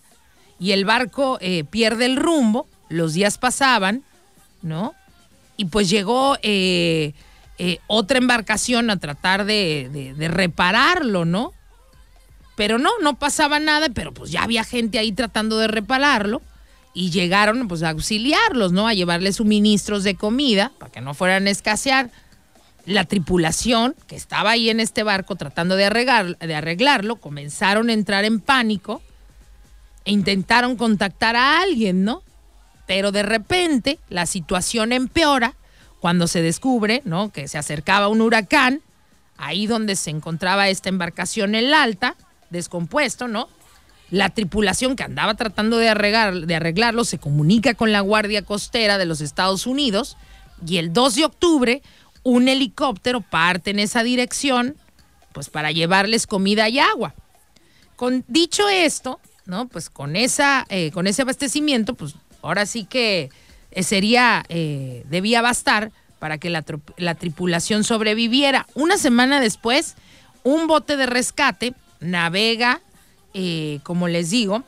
y 0.58 0.72
el 0.72 0.86
barco 0.86 1.36
eh, 1.42 1.64
pierde 1.64 2.06
el 2.06 2.16
rumbo. 2.16 2.66
Los 2.88 3.12
días 3.12 3.36
pasaban, 3.36 4.02
¿no? 4.62 4.94
Y 5.58 5.66
pues 5.66 5.90
llegó 5.90 6.38
eh, 6.42 7.12
eh, 7.58 7.78
otra 7.86 8.18
embarcación 8.18 8.90
a 8.90 8.98
tratar 8.98 9.46
de, 9.46 10.14
repararlo, 10.18 11.24
¿no? 11.24 11.52
Pero 12.54 12.78
no, 12.78 12.90
no 13.00 13.18
pasaba 13.18 13.58
nada, 13.58 13.88
pero 13.94 14.12
pues 14.12 14.30
ya 14.30 14.42
había 14.42 14.64
gente 14.64 14.98
ahí 14.98 15.12
tratando 15.12 15.58
de 15.58 15.68
repararlo 15.68 16.42
y 16.92 17.10
llegaron 17.10 17.66
pues 17.68 17.82
a 17.82 17.90
auxiliarlos, 17.90 18.72
¿no? 18.72 18.88
A 18.88 18.94
llevarles 18.94 19.36
suministros 19.36 20.04
de 20.04 20.16
comida 20.16 20.72
para 20.78 20.92
que 20.92 21.00
no 21.00 21.14
fueran 21.14 21.46
a 21.46 21.50
escasear. 21.50 22.10
La 22.84 23.04
tripulación 23.04 23.96
que 24.06 24.16
estaba 24.16 24.52
ahí 24.52 24.70
en 24.70 24.78
este 24.78 25.02
barco 25.02 25.34
tratando 25.34 25.76
de, 25.76 26.36
de 26.40 26.54
arreglarlo, 26.54 27.16
comenzaron 27.16 27.88
a 27.88 27.92
entrar 27.92 28.24
en 28.24 28.40
pánico 28.40 29.02
e 30.04 30.12
intentaron 30.12 30.76
contactar 30.76 31.36
a 31.36 31.60
alguien, 31.60 32.04
¿no? 32.04 32.22
Pero 32.86 33.12
de 33.12 33.22
repente 33.24 33.98
la 34.08 34.24
situación 34.26 34.92
empeora 34.92 35.54
cuando 36.00 36.26
se 36.26 36.42
descubre, 36.42 37.02
¿no? 37.04 37.30
Que 37.30 37.48
se 37.48 37.58
acercaba 37.58 38.08
un 38.08 38.20
huracán, 38.20 38.82
ahí 39.36 39.66
donde 39.66 39.96
se 39.96 40.10
encontraba 40.10 40.68
esta 40.68 40.88
embarcación 40.88 41.54
en 41.54 41.70
la 41.70 41.82
alta, 41.82 42.16
descompuesto, 42.50 43.28
¿no? 43.28 43.48
La 44.10 44.30
tripulación 44.30 44.94
que 44.94 45.02
andaba 45.02 45.34
tratando 45.34 45.78
de, 45.78 45.86
de 46.46 46.54
arreglarlo 46.54 47.04
se 47.04 47.18
comunica 47.18 47.74
con 47.74 47.92
la 47.92 48.00
Guardia 48.00 48.42
Costera 48.42 48.98
de 48.98 49.06
los 49.06 49.20
Estados 49.20 49.66
Unidos 49.66 50.16
y 50.64 50.76
el 50.76 50.92
2 50.92 51.14
de 51.16 51.24
octubre 51.24 51.82
un 52.22 52.48
helicóptero 52.48 53.20
parte 53.20 53.70
en 53.70 53.78
esa 53.78 54.02
dirección 54.02 54.76
pues 55.32 55.50
para 55.50 55.70
llevarles 55.70 56.26
comida 56.26 56.68
y 56.68 56.78
agua. 56.78 57.14
Con 57.94 58.24
dicho 58.26 58.68
esto, 58.68 59.20
¿no? 59.44 59.68
Pues 59.68 59.90
con 59.90 60.16
esa 60.16 60.66
eh, 60.68 60.90
con 60.92 61.06
ese 61.06 61.22
abastecimiento, 61.22 61.94
pues 61.94 62.14
ahora 62.42 62.66
sí 62.66 62.84
que 62.84 63.30
sería 63.82 64.44
eh, 64.48 65.04
debía 65.08 65.42
bastar 65.42 65.90
para 66.18 66.38
que 66.38 66.50
la, 66.50 66.64
la 66.96 67.14
tripulación 67.14 67.84
sobreviviera. 67.84 68.66
Una 68.74 68.96
semana 68.98 69.40
después, 69.40 69.96
un 70.42 70.66
bote 70.66 70.96
de 70.96 71.06
rescate 71.06 71.74
navega, 72.00 72.80
eh, 73.34 73.80
como 73.82 74.08
les 74.08 74.30
digo, 74.30 74.64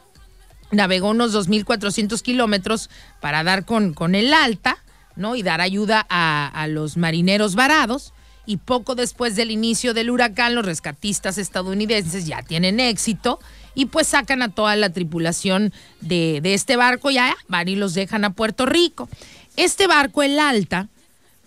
navegó 0.71 1.11
unos 1.11 1.35
2.400 1.35 2.21
kilómetros 2.23 2.91
para 3.21 3.43
dar 3.45 3.65
con, 3.65 4.15
el 4.15 4.35
alta, 4.35 4.79
¿no? 5.17 5.37
Y 5.37 5.43
dar 5.43 5.61
ayuda 5.61 6.07
a 6.09 6.67
los 6.69 6.97
marineros 6.97 7.55
varados. 7.55 8.13
Y 8.45 8.57
poco 8.57 8.95
después 8.95 9.37
del 9.37 9.51
inicio 9.51 9.93
del 9.93 10.11
huracán, 10.11 10.55
los 10.55 10.65
rescatistas 10.65 11.37
estadounidenses 11.37 12.27
ya 12.27 12.43
tienen 12.43 12.81
éxito 12.81 13.41
y 13.79 13.87
pues 13.87 14.09
sacan 14.09 14.43
a 14.43 14.49
toda 14.49 14.75
la 14.75 14.91
tripulación 14.91 15.73
de, 16.01 16.41
de 16.43 16.55
este 16.55 16.75
barco, 16.75 17.13
ya 17.13 17.37
van 17.47 17.69
y 17.69 17.77
los 17.77 17.95
dejan 17.95 18.25
a 18.25 18.31
Puerto 18.31 18.67
Rico. 18.67 19.09
Este 19.57 19.87
barco, 19.87 20.25
el 20.25 20.41
Alta, 20.41 20.89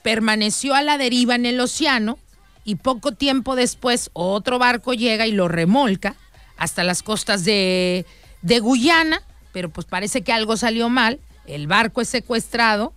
permaneció 0.02 0.74
a 0.74 0.82
la 0.82 0.98
deriva 0.98 1.36
en 1.36 1.46
el 1.46 1.60
océano 1.60 2.18
y 2.64 2.76
poco 2.76 3.12
tiempo 3.12 3.58
después 3.58 4.12
otro 4.14 4.60
barco 4.60 4.94
llega 4.94 5.28
y 5.28 5.34
lo 5.34 5.50
remolca 5.50 6.16
hasta 6.56 6.86
las 6.86 7.04
costas 7.04 7.44
de, 7.44 8.06
de 8.42 8.60
Guyana, 8.62 9.22
pero 9.52 9.70
pues 9.70 9.86
parece 9.86 10.22
que 10.22 10.32
algo 10.32 10.56
salió 10.56 10.88
mal, 10.88 11.20
el 11.48 11.68
barco 11.68 12.00
es 12.00 12.08
secuestrado, 12.08 12.94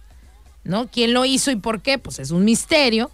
¿no? 0.62 0.86
¿Quién 0.86 1.12
lo 1.12 1.24
hizo 1.24 1.50
y 1.50 1.56
por 1.56 1.82
qué? 1.82 1.98
Pues 1.98 2.20
es 2.20 2.30
un 2.30 2.44
misterio, 2.44 3.10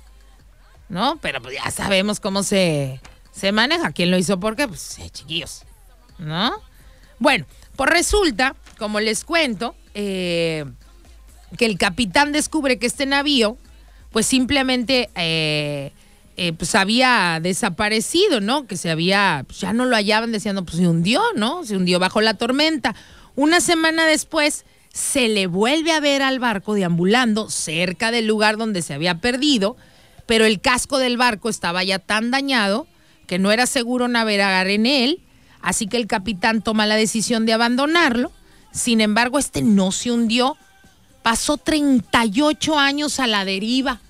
¿no? 0.90 1.16
Pero 1.22 1.40
pues 1.40 1.54
ya 1.54 1.70
sabemos 1.70 2.20
cómo 2.20 2.42
se, 2.42 3.00
se 3.32 3.52
maneja, 3.52 3.92
quién 3.92 4.10
lo 4.10 4.18
hizo 4.18 4.38
por 4.38 4.54
qué, 4.54 4.68
pues 4.68 4.98
eh, 4.98 5.08
chiquillos, 5.08 5.62
¿no? 6.20 6.52
Bueno, 7.18 7.46
pues 7.76 7.90
resulta, 7.90 8.54
como 8.78 9.00
les 9.00 9.24
cuento, 9.24 9.74
eh, 9.94 10.64
que 11.56 11.66
el 11.66 11.78
capitán 11.78 12.32
descubre 12.32 12.78
que 12.78 12.86
este 12.86 13.06
navío, 13.06 13.56
pues 14.10 14.26
simplemente 14.26 15.10
eh, 15.14 15.92
eh, 16.36 16.52
pues 16.52 16.74
había 16.74 17.38
desaparecido, 17.42 18.40
¿no? 18.40 18.66
Que 18.66 18.76
se 18.76 18.90
había, 18.90 19.44
pues 19.46 19.60
ya 19.60 19.72
no 19.72 19.84
lo 19.84 19.96
hallaban, 19.96 20.32
diciendo, 20.32 20.64
pues 20.64 20.78
se 20.78 20.88
hundió, 20.88 21.22
¿no? 21.34 21.64
Se 21.64 21.76
hundió 21.76 21.98
bajo 21.98 22.20
la 22.20 22.34
tormenta. 22.34 22.94
Una 23.36 23.60
semana 23.60 24.06
después 24.06 24.64
se 24.92 25.28
le 25.28 25.46
vuelve 25.46 25.92
a 25.92 26.00
ver 26.00 26.22
al 26.22 26.38
barco 26.38 26.74
deambulando 26.74 27.50
cerca 27.50 28.10
del 28.10 28.26
lugar 28.26 28.56
donde 28.56 28.82
se 28.82 28.94
había 28.94 29.16
perdido, 29.20 29.76
pero 30.26 30.44
el 30.46 30.60
casco 30.60 30.98
del 30.98 31.16
barco 31.16 31.48
estaba 31.48 31.84
ya 31.84 31.98
tan 31.98 32.30
dañado 32.30 32.86
que 33.26 33.38
no 33.38 33.52
era 33.52 33.66
seguro 33.66 34.08
navegar 34.08 34.68
en 34.68 34.86
él, 34.86 35.20
así 35.62 35.86
que 35.86 35.96
el 35.96 36.06
capitán 36.06 36.62
toma 36.62 36.86
la 36.86 36.96
decisión 36.96 37.46
de 37.46 37.52
abandonarlo. 37.52 38.32
Sin 38.72 39.00
embargo, 39.00 39.38
este 39.38 39.62
no 39.62 39.92
se 39.92 40.10
hundió, 40.12 40.56
pasó 41.22 41.56
38 41.56 42.78
años 42.78 43.18
a 43.20 43.26
la 43.26 43.44
deriva. 43.44 44.00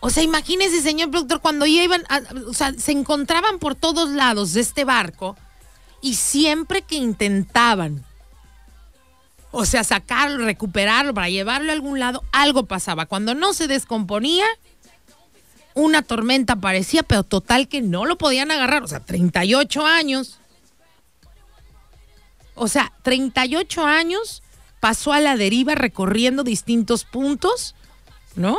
O 0.00 0.10
sea, 0.10 0.22
imagínese, 0.24 0.80
señor 0.82 1.10
productor, 1.10 1.40
cuando 1.40 1.64
iban, 1.64 2.02
a- 2.08 2.20
o 2.48 2.54
sea, 2.54 2.72
se 2.74 2.90
encontraban 2.92 3.58
por 3.60 3.76
todos 3.76 4.10
lados 4.10 4.52
de 4.52 4.60
este 4.60 4.84
barco 4.84 5.36
y 6.00 6.14
siempre 6.14 6.82
que 6.82 6.96
intentaban, 6.96 8.04
o 9.52 9.64
sea, 9.64 9.84
sacarlo, 9.84 10.44
recuperarlo 10.44 11.14
para 11.14 11.28
llevarlo 11.28 11.70
a 11.70 11.74
algún 11.74 12.00
lado, 12.00 12.24
algo 12.32 12.66
pasaba. 12.66 13.06
Cuando 13.06 13.34
no 13.34 13.52
se 13.54 13.68
descomponía, 13.68 14.46
una 15.74 16.02
tormenta 16.02 16.54
aparecía, 16.54 17.02
pero 17.02 17.22
total 17.22 17.68
que 17.68 17.82
no 17.82 18.04
lo 18.04 18.18
podían 18.18 18.50
agarrar. 18.50 18.82
O 18.82 18.88
sea, 18.88 19.00
38 19.00 19.86
años. 19.86 20.38
O 22.54 22.68
sea, 22.68 22.92
38 23.02 23.84
años 23.84 24.42
pasó 24.80 25.12
a 25.12 25.20
la 25.20 25.36
deriva 25.36 25.74
recorriendo 25.74 26.44
distintos 26.44 27.04
puntos, 27.04 27.74
¿no? 28.34 28.58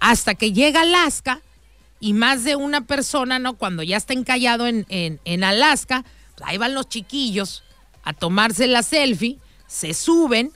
Hasta 0.00 0.34
que 0.34 0.52
llega 0.52 0.82
Alaska 0.82 1.40
y 1.98 2.12
más 2.12 2.44
de 2.44 2.56
una 2.56 2.82
persona, 2.82 3.38
¿no? 3.38 3.54
Cuando 3.54 3.82
ya 3.82 3.96
está 3.96 4.12
encallado 4.12 4.66
en, 4.66 4.86
en, 4.90 5.20
en 5.24 5.42
Alaska, 5.44 6.04
pues 6.36 6.48
ahí 6.48 6.58
van 6.58 6.74
los 6.74 6.88
chiquillos 6.88 7.64
a 8.04 8.12
tomarse 8.12 8.66
la 8.66 8.82
selfie, 8.82 9.38
se 9.66 9.94
suben, 9.94 10.52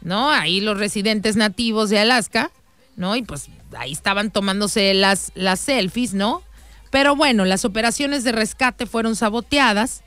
¿no? 0.00 0.30
Ahí 0.30 0.60
los 0.60 0.78
residentes 0.78 1.36
nativos 1.36 1.90
de 1.90 1.98
Alaska, 1.98 2.50
¿no? 2.96 3.16
Y 3.16 3.22
pues 3.22 3.48
ahí 3.76 3.92
estaban 3.92 4.30
tomándose 4.30 4.94
las, 4.94 5.32
las 5.34 5.60
selfies, 5.60 6.14
¿no? 6.14 6.42
Pero 6.90 7.16
bueno, 7.16 7.44
las 7.44 7.64
operaciones 7.64 8.24
de 8.24 8.32
rescate 8.32 8.86
fueron 8.86 9.16
saboteadas 9.16 10.02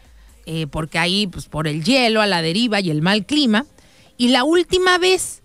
eh, 0.45 0.65
porque 0.65 0.97
ahí, 0.97 1.27
pues 1.27 1.45
por 1.45 1.67
el 1.67 1.83
hielo, 1.83 2.21
a 2.21 2.27
la 2.27 2.41
deriva 2.41 2.79
y 2.79 2.89
el 2.89 3.01
mal 3.01 3.25
clima. 3.25 3.65
Y 4.17 4.29
la 4.29 4.43
última 4.43 4.97
vez 4.97 5.43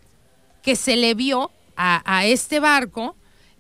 que 0.63 0.77
se 0.77 0.97
le 0.97 1.15
vio 1.15 1.51
a, 1.77 2.03
a 2.07 2.25
este 2.25 2.61
barco 2.61 3.15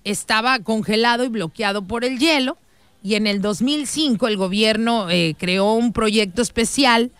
estaba 0.04 0.58
congelado 0.60 1.24
y 1.24 1.28
bloqueado 1.28 1.86
por 1.86 2.04
el 2.04 2.18
hielo. 2.18 2.56
Y 3.02 3.16
en 3.16 3.26
el 3.26 3.42
2005 3.42 4.26
el 4.28 4.38
gobierno 4.38 5.10
eh, 5.10 5.36
creó 5.38 5.74
un 5.74 5.92
proyecto 5.92 6.40
especial, 6.40 7.12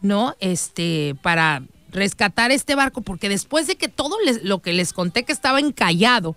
¿no? 0.00 0.34
Este, 0.40 1.14
para 1.20 1.62
rescatar 1.90 2.52
este 2.52 2.74
barco, 2.74 3.02
porque 3.02 3.28
después 3.28 3.66
de 3.66 3.76
que 3.76 3.88
todo 3.88 4.16
lo 4.42 4.62
que 4.62 4.72
les 4.72 4.94
conté 4.94 5.24
que 5.24 5.32
estaba 5.32 5.60
encallado 5.60 6.34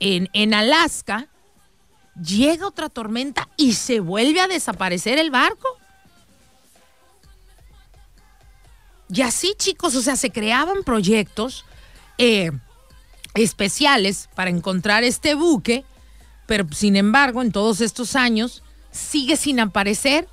en, 0.00 0.54
Alaska, 0.54 1.28
llega 2.20 2.66
otra 2.66 2.88
tormenta 2.88 3.48
y 3.56 3.74
se 3.74 4.00
vuelve 4.00 4.40
a 4.40 4.48
desaparecer 4.48 5.18
el 5.18 5.30
barco. 5.30 5.68
Y 9.08 9.22
así, 9.22 9.54
chicos, 9.56 9.94
o 9.94 10.02
sea, 10.02 10.16
se 10.16 10.30
creaban 10.30 10.82
proyectos 10.84 11.64
eh, 12.18 12.52
especiales 13.34 14.28
para 14.34 14.50
encontrar 14.50 15.04
este 15.04 15.34
buque, 15.34 15.84
pero 16.46 16.66
sin 16.72 16.96
embargo, 16.96 17.42
en 17.42 17.52
todos 17.52 17.80
estos 17.80 18.16
años, 18.16 18.62
sigue 18.90 19.36
sin 19.36 19.60
aparecer. 19.60 20.28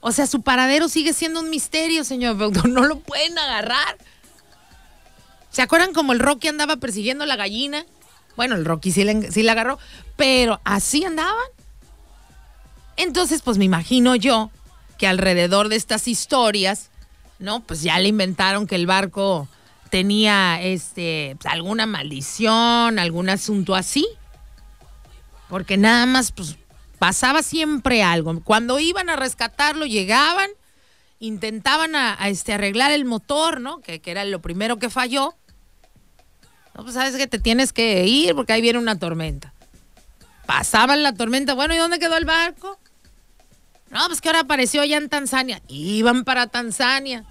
O 0.00 0.12
sea, 0.12 0.26
su 0.26 0.42
paradero 0.42 0.88
sigue 0.88 1.12
siendo 1.12 1.40
un 1.40 1.50
misterio, 1.50 2.04
señor. 2.04 2.36
No 2.68 2.84
lo 2.84 3.00
pueden 3.00 3.38
agarrar. 3.38 3.98
¿Se 5.50 5.62
acuerdan 5.62 5.92
como 5.92 6.12
el 6.12 6.20
Rocky 6.20 6.48
andaba 6.48 6.76
persiguiendo 6.76 7.24
a 7.24 7.26
la 7.26 7.36
gallina? 7.36 7.84
Bueno, 8.38 8.54
el 8.54 8.64
Rocky 8.64 8.92
sí, 8.92 9.02
le- 9.02 9.50
agarró, 9.50 9.80
pero 10.14 10.60
así 10.62 11.04
andaban. 11.04 11.48
Entonces, 12.96 13.42
pues 13.42 13.58
me 13.58 13.64
imagino 13.64 14.14
yo 14.14 14.52
que 14.96 15.08
alrededor 15.08 15.68
de 15.68 15.74
estas 15.74 16.06
historias, 16.06 16.90
¿no? 17.40 17.64
Pues 17.64 17.82
ya 17.82 17.98
le 17.98 18.06
inventaron 18.06 18.68
que 18.68 18.76
el 18.76 18.86
barco 18.86 19.48
tenía 19.90 20.62
este 20.62 21.36
pues, 21.40 21.52
alguna 21.52 21.86
maldición, 21.86 23.00
algún 23.00 23.28
asunto 23.28 23.74
así. 23.74 24.06
Porque 25.48 25.76
nada 25.76 26.06
más 26.06 26.30
pues 26.30 26.58
pasaba 27.00 27.42
siempre 27.42 28.04
algo. 28.04 28.40
Cuando 28.44 28.78
iban 28.78 29.10
a 29.10 29.16
rescatarlo 29.16 29.84
llegaban, 29.84 30.48
intentaban 31.18 31.96
a, 31.96 32.16
este 32.28 32.52
arreglar 32.52 32.92
el 32.92 33.04
motor, 33.04 33.60
¿no? 33.60 33.80
Que 33.80 34.00
era 34.04 34.24
lo 34.24 34.40
primero 34.40 34.78
que 34.78 34.90
falló. 34.90 35.34
No, 36.78 36.84
pues 36.84 36.94
sabes 36.94 37.16
que 37.16 37.26
te 37.26 37.40
tienes 37.40 37.72
que 37.72 38.06
ir 38.06 38.36
porque 38.36 38.52
ahí 38.52 38.60
viene 38.60 38.78
una 38.78 38.96
tormenta. 38.96 39.52
Pasaban 40.46 41.02
la 41.02 41.12
tormenta, 41.12 41.54
bueno, 41.54 41.74
¿y 41.74 41.76
dónde 41.76 41.98
quedó 41.98 42.16
el 42.16 42.24
barco? 42.24 42.78
No, 43.90 44.06
pues 44.06 44.20
que 44.20 44.28
ahora 44.28 44.42
apareció 44.42 44.80
allá 44.80 44.96
en 44.96 45.08
Tanzania. 45.08 45.60
Iban 45.66 46.22
para 46.22 46.46
Tanzania. 46.46 47.24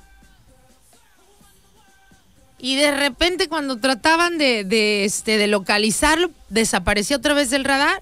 Y 2.59 2.75
de 2.75 2.91
repente 2.91 3.47
cuando 3.47 3.77
trataban 3.77 4.37
de, 4.37 4.65
de, 4.65 5.05
este, 5.05 5.37
de 5.37 5.47
localizarlo, 5.47 6.29
desapareció 6.49 7.15
otra 7.15 7.33
vez 7.33 7.49
del 7.49 7.63
radar. 7.63 8.01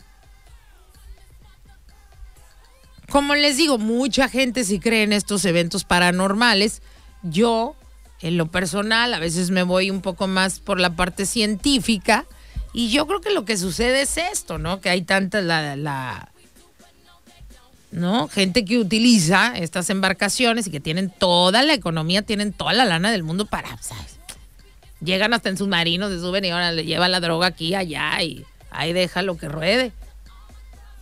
Como 3.11 3.35
les 3.35 3.57
digo, 3.57 3.77
mucha 3.77 4.29
gente 4.29 4.63
sí 4.63 4.79
cree 4.79 5.03
en 5.03 5.13
estos 5.13 5.45
eventos 5.45 5.83
paranormales. 5.83 6.81
Yo, 7.21 7.75
en 8.25 8.37
lo 8.37 8.47
personal, 8.47 9.13
a 9.13 9.19
veces 9.19 9.51
me 9.51 9.61
voy 9.61 9.91
un 9.91 10.01
poco 10.01 10.25
más 10.25 10.59
por 10.59 10.79
la 10.79 10.95
parte 10.95 11.27
científica. 11.27 12.25
Y 12.73 12.89
yo 12.89 13.05
creo 13.05 13.21
que 13.21 13.31
lo 13.31 13.45
que 13.45 13.55
sucede 13.55 14.01
es 14.01 14.17
esto, 14.17 14.57
¿no? 14.57 14.81
Que 14.81 14.89
hay 14.89 15.03
tanta 15.03 15.41
la, 15.41 15.75
la 15.75 16.29
¿no? 17.91 18.27
Gente 18.27 18.65
que 18.65 18.79
utiliza 18.79 19.53
estas 19.55 19.91
embarcaciones 19.91 20.65
y 20.65 20.71
que 20.71 20.79
tienen 20.79 21.11
toda 21.11 21.61
la 21.61 21.75
economía, 21.75 22.23
tienen 22.23 22.51
toda 22.51 22.73
la 22.73 22.85
lana 22.85 23.11
del 23.11 23.21
mundo 23.21 23.45
para, 23.45 23.77
¿sabes? 23.81 24.17
Llegan 25.01 25.35
hasta 25.35 25.49
en 25.49 25.57
submarinos, 25.57 26.11
se 26.11 26.19
suben 26.19 26.45
y 26.45 26.49
ahora 26.49 26.71
le 26.71 26.83
llevan 26.83 27.11
la 27.11 27.19
droga 27.19 27.45
aquí, 27.45 27.75
allá 27.75 28.23
y 28.23 28.43
ahí 28.71 28.91
deja 28.91 29.21
lo 29.21 29.37
que 29.37 29.49
ruede. 29.49 29.91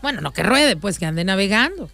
Bueno, 0.01 0.19
no 0.19 0.33
que 0.33 0.43
ruede, 0.43 0.75
pues 0.75 0.99
que 0.99 1.05
ande 1.05 1.23
navegando. 1.23 1.89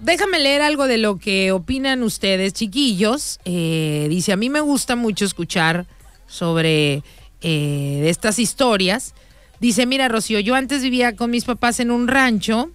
Déjame 0.00 0.38
leer 0.38 0.60
algo 0.60 0.86
de 0.86 0.98
lo 0.98 1.18
que 1.18 1.52
opinan 1.52 2.02
ustedes, 2.02 2.52
chiquillos. 2.52 3.40
Eh, 3.44 4.06
dice, 4.10 4.32
a 4.32 4.36
mí 4.36 4.50
me 4.50 4.60
gusta 4.60 4.96
mucho 4.96 5.24
escuchar 5.24 5.86
sobre 6.26 7.02
eh, 7.40 8.04
estas 8.06 8.38
historias. 8.38 9.14
Dice, 9.60 9.86
mira, 9.86 10.08
Rocío, 10.08 10.40
yo 10.40 10.54
antes 10.56 10.82
vivía 10.82 11.16
con 11.16 11.30
mis 11.30 11.44
papás 11.44 11.80
en 11.80 11.90
un 11.90 12.08
rancho. 12.08 12.70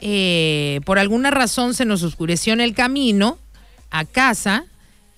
Eh, 0.00 0.80
por 0.84 0.98
alguna 0.98 1.30
razón 1.30 1.74
se 1.74 1.84
nos 1.84 2.02
oscureció 2.02 2.52
en 2.52 2.60
el 2.60 2.74
camino 2.74 3.38
a 3.90 4.04
casa. 4.04 4.64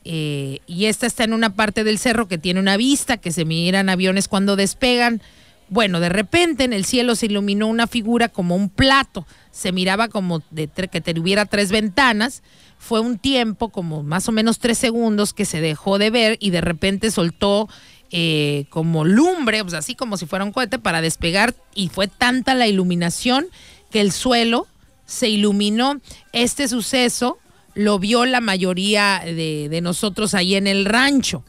eh, 0.05 0.59
y 0.67 0.87
esta 0.87 1.07
está 1.07 1.25
en 1.25 1.33
una 1.33 1.55
parte 1.55 1.83
del 1.85 1.99
cerro 1.99 2.29
que 2.29 2.37
tiene 2.37 2.61
una 2.61 2.77
vista, 2.77 3.17
que 3.17 3.33
se 3.33 3.45
miran 3.45 3.89
aviones 3.89 4.29
cuando 4.29 4.57
despegan. 4.57 5.23
Bueno, 5.71 6.01
de 6.01 6.11
repente 6.11 6.65
en 6.65 6.73
el 6.75 6.85
cielo 6.85 7.15
se 7.15 7.27
iluminó 7.27 7.69
una 7.69 7.87
figura 7.87 8.29
como 8.29 8.55
un 8.55 8.69
plato. 8.69 9.27
Se 9.55 9.71
miraba 9.71 10.09
como 10.09 10.43
de 10.51 10.67
que 10.67 11.01
tuviera 11.15 11.47
tres 11.47 11.71
ventanas. 11.71 12.43
Fue 12.77 12.99
un 12.99 13.19
tiempo, 13.19 13.69
como 13.69 14.03
más 14.03 14.29
o 14.29 14.33
menos 14.33 14.59
tres 14.59 14.79
segundos, 14.79 15.33
que 15.33 15.45
se 15.45 15.61
dejó 15.61 15.99
de 15.99 16.11
ver 16.11 16.37
y 16.41 16.51
de 16.51 16.61
repente 16.61 17.13
soltó 17.13 17.69
eh, 18.11 18.65
como 18.69 19.05
lumbre, 19.05 19.63
sea, 19.69 19.79
así 19.79 19.95
como 19.95 20.17
si 20.17 20.27
fuera 20.27 20.45
un 20.45 20.51
cohete 20.51 20.81
para 20.81 21.01
despegar. 21.01 21.55
Y 21.73 21.89
fue 21.89 22.09
tanta 22.09 22.57
la 22.57 22.67
iluminación 22.67 23.47
que 23.93 24.01
el 24.01 24.11
suelo 24.11 24.67
se 25.07 25.29
iluminó. 25.29 26.01
Este 26.33 26.67
suceso 26.67 27.39
lo 27.75 28.01
vio 28.01 28.27
la 28.27 28.41
mayoría 28.41 29.23
de, 29.25 29.69
de 29.69 29.81
nosotros 29.81 30.35
ahí 30.35 30.57
en 30.57 30.67
el 30.67 30.85
rancho. 30.85 31.45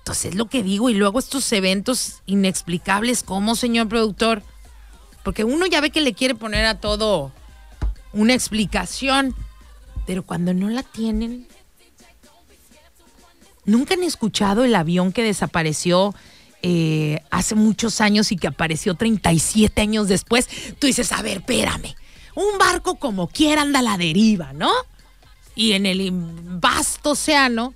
Entonces 0.00 0.26
es 0.26 0.34
lo 0.34 0.50
que 0.50 0.62
digo, 0.62 0.90
y 0.90 0.94
luego 0.94 1.18
estos 1.18 1.50
eventos 1.52 2.20
inexplicables, 2.26 3.22
¿cómo, 3.22 3.54
señor 3.54 3.88
productor? 3.88 4.42
Porque 5.24 5.42
uno 5.42 5.66
ya 5.66 5.80
ve 5.80 5.90
que 5.90 6.02
le 6.02 6.14
quiere 6.14 6.36
poner 6.36 6.66
a 6.66 6.78
todo 6.78 7.32
una 8.12 8.34
explicación, 8.34 9.34
pero 10.06 10.22
cuando 10.22 10.54
no 10.54 10.68
la 10.68 10.84
tienen. 10.84 11.48
¿Nunca 13.64 13.94
han 13.94 14.02
escuchado 14.02 14.64
el 14.64 14.74
avión 14.74 15.12
que 15.12 15.22
desapareció 15.22 16.14
eh, 16.62 17.22
hace 17.30 17.54
muchos 17.54 18.02
años 18.02 18.30
y 18.30 18.36
que 18.36 18.46
apareció 18.46 18.94
37 18.94 19.80
años 19.80 20.08
después? 20.08 20.48
Tú 20.78 20.86
dices, 20.86 21.10
a 21.12 21.22
ver, 21.22 21.38
espérame, 21.38 21.94
un 22.34 22.58
barco 22.58 22.96
como 22.96 23.26
quiera 23.28 23.62
anda 23.62 23.78
a 23.78 23.82
la 23.82 23.96
deriva, 23.96 24.52
¿no? 24.52 24.70
Y 25.54 25.72
en 25.72 25.86
el 25.86 26.10
vasto 26.12 27.12
océano, 27.12 27.74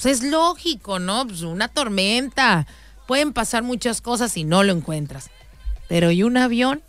pues 0.00 0.20
es 0.20 0.30
lógico, 0.30 0.98
¿no? 0.98 1.26
Pues 1.26 1.42
una 1.42 1.68
tormenta. 1.68 2.66
Pueden 3.06 3.34
pasar 3.34 3.62
muchas 3.62 4.00
cosas 4.00 4.36
y 4.38 4.44
no 4.44 4.62
lo 4.62 4.72
encuentras. 4.72 5.30
Pero 5.90 6.10
¿y 6.10 6.22
un 6.22 6.38
avión? 6.38 6.80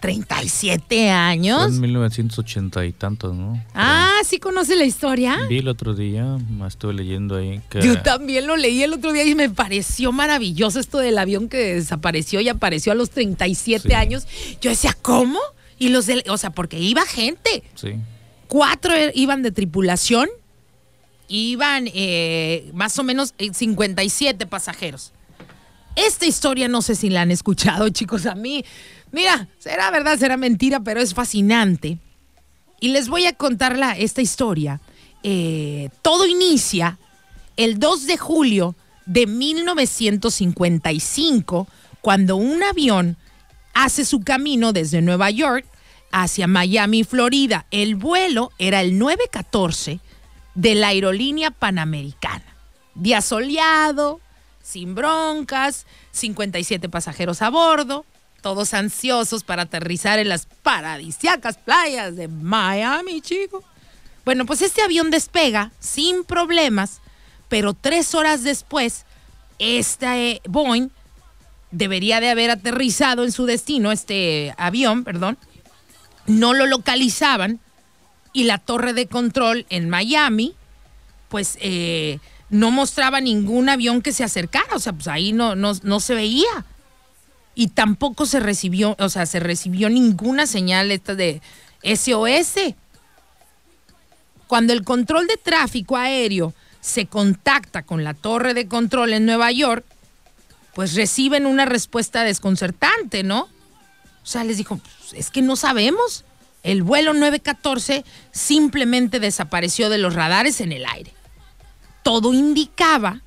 37 0.00 0.84
Fue 0.88 1.10
años. 1.10 1.66
en 1.68 1.80
1980 1.80 2.84
y 2.86 2.92
tantos, 2.92 3.34
¿no? 3.34 3.62
Ah, 3.74 4.18
¿sí 4.24 4.38
conoce 4.38 4.76
la 4.76 4.84
historia? 4.84 5.36
Vi 5.48 5.58
el 5.58 5.68
otro 5.68 5.94
día, 5.94 6.36
estuve 6.66 6.92
leyendo 6.94 7.36
ahí 7.36 7.60
que 7.70 7.80
Yo 7.80 8.00
también 8.02 8.46
lo 8.46 8.56
leí 8.56 8.82
el 8.82 8.92
otro 8.92 9.12
día 9.12 9.24
y 9.24 9.34
me 9.34 9.48
pareció 9.48 10.12
maravilloso 10.12 10.80
esto 10.80 10.98
del 10.98 11.16
avión 11.18 11.48
que 11.48 11.74
desapareció 11.76 12.40
y 12.40 12.48
apareció 12.48 12.92
a 12.92 12.94
los 12.94 13.10
37 13.10 13.88
Sí. 13.88 13.94
años. 13.94 14.26
Yo 14.60 14.70
decía, 14.70 14.96
¿cómo? 15.00 15.38
Y 15.78 15.88
los 15.90 16.06
del, 16.06 16.24
o 16.28 16.36
sea, 16.38 16.50
porque 16.50 16.78
iba 16.78 17.04
gente. 17.06 17.62
sí, 17.74 17.94
Cuatro 18.48 18.94
e- 18.94 19.12
iban 19.14 19.42
de 19.42 19.50
tripulación, 19.50 20.28
iban 21.26 21.88
eh, 21.92 22.70
más 22.74 22.98
o 22.98 23.02
menos 23.02 23.34
eh, 23.38 23.52
57 23.52 24.46
pasajeros. 24.46 25.12
Esta 25.96 26.26
historia 26.26 26.68
no 26.68 26.82
sé 26.82 26.94
si 26.94 27.10
la 27.10 27.22
han 27.22 27.30
escuchado, 27.32 27.88
chicos. 27.90 28.26
A 28.26 28.34
mí, 28.34 28.64
mira, 29.12 29.48
será 29.58 29.90
verdad, 29.90 30.18
será 30.18 30.36
mentira, 30.36 30.80
pero 30.80 31.00
es 31.00 31.14
fascinante. 31.14 31.98
Y 32.80 32.88
les 32.88 33.08
voy 33.08 33.24
a 33.26 33.32
contar 33.32 33.78
la- 33.78 33.96
esta 33.96 34.20
historia. 34.22 34.80
Eh, 35.22 35.88
todo 36.02 36.26
inicia 36.26 36.98
el 37.56 37.78
2 37.80 38.06
de 38.06 38.16
julio 38.18 38.74
de 39.06 39.26
1955, 39.26 41.66
cuando 42.00 42.36
un 42.36 42.62
avión 42.62 43.16
hace 43.74 44.04
su 44.04 44.20
camino 44.20 44.72
desde 44.72 45.02
Nueva 45.02 45.30
York 45.30 45.66
hacia 46.12 46.46
Miami, 46.46 47.02
Florida. 47.04 47.66
El 47.70 47.94
vuelo 47.96 48.52
era 48.58 48.80
el 48.82 48.98
914 48.98 50.00
de 50.54 50.74
la 50.74 50.88
aerolínea 50.88 51.50
panamericana. 51.50 52.44
Día 52.94 53.20
soleado, 53.20 54.20
sin 54.66 54.96
broncas, 54.96 55.86
57 56.10 56.88
pasajeros 56.88 57.40
a 57.40 57.50
bordo, 57.50 58.04
todos 58.42 58.74
ansiosos 58.74 59.44
para 59.44 59.62
aterrizar 59.62 60.18
en 60.18 60.28
las 60.28 60.46
paradisiacas 60.46 61.56
playas 61.58 62.16
de 62.16 62.26
Miami, 62.26 63.20
chico. 63.20 63.62
Bueno, 64.24 64.44
pues 64.44 64.62
este 64.62 64.82
avión 64.82 65.10
despega 65.10 65.70
sin 65.78 66.24
problemas, 66.24 67.00
pero 67.48 67.74
tres 67.74 68.14
horas 68.16 68.42
después, 68.42 69.06
este 69.60 70.42
Boeing 70.48 70.88
debería 71.70 72.20
de 72.20 72.30
haber 72.30 72.50
aterrizado 72.50 73.22
en 73.22 73.30
su 73.30 73.46
destino, 73.46 73.92
este 73.92 74.52
avión, 74.58 75.04
perdón, 75.04 75.38
no 76.26 76.54
lo 76.54 76.66
localizaban 76.66 77.60
y 78.32 78.44
la 78.44 78.58
torre 78.58 78.94
de 78.94 79.06
control 79.06 79.64
en 79.70 79.88
Miami, 79.88 80.54
pues 81.28 81.56
eh, 81.60 82.18
no 82.50 82.70
mostraba 82.70 83.20
ningún 83.20 83.68
avión 83.68 84.02
que 84.02 84.12
se 84.12 84.24
acercara, 84.24 84.74
o 84.74 84.78
sea, 84.78 84.92
pues 84.92 85.08
ahí 85.08 85.32
no, 85.32 85.54
no, 85.54 85.72
no 85.82 86.00
se 86.00 86.14
veía. 86.14 86.64
Y 87.54 87.68
tampoco 87.68 88.26
se 88.26 88.38
recibió, 88.40 88.96
o 88.98 89.08
sea, 89.08 89.26
se 89.26 89.40
recibió 89.40 89.88
ninguna 89.88 90.46
señal 90.46 90.92
esta 90.92 91.14
de 91.14 91.40
SOS. 91.82 92.74
Cuando 94.46 94.72
el 94.72 94.84
control 94.84 95.26
de 95.26 95.36
tráfico 95.36 95.96
aéreo 95.96 96.54
se 96.80 97.06
contacta 97.06 97.82
con 97.82 98.04
la 98.04 98.14
torre 98.14 98.54
de 98.54 98.68
control 98.68 99.12
en 99.12 99.26
Nueva 99.26 99.50
York, 99.50 99.84
pues 100.74 100.94
reciben 100.94 101.46
una 101.46 101.64
respuesta 101.64 102.22
desconcertante, 102.22 103.22
¿no? 103.22 103.48
O 104.22 104.26
sea, 104.26 104.44
les 104.44 104.58
dijo, 104.58 104.76
"Pues, 104.76 105.14
es 105.14 105.30
que 105.30 105.40
no 105.40 105.56
sabemos. 105.56 106.24
El 106.62 106.82
vuelo 106.82 107.14
914 107.14 108.04
simplemente 108.32 109.18
desapareció 109.18 109.88
de 109.88 109.98
los 109.98 110.14
radares 110.14 110.60
en 110.60 110.72
el 110.72 110.84
aire. 110.84 111.15
Todo 112.06 112.32
indicaba 112.32 113.20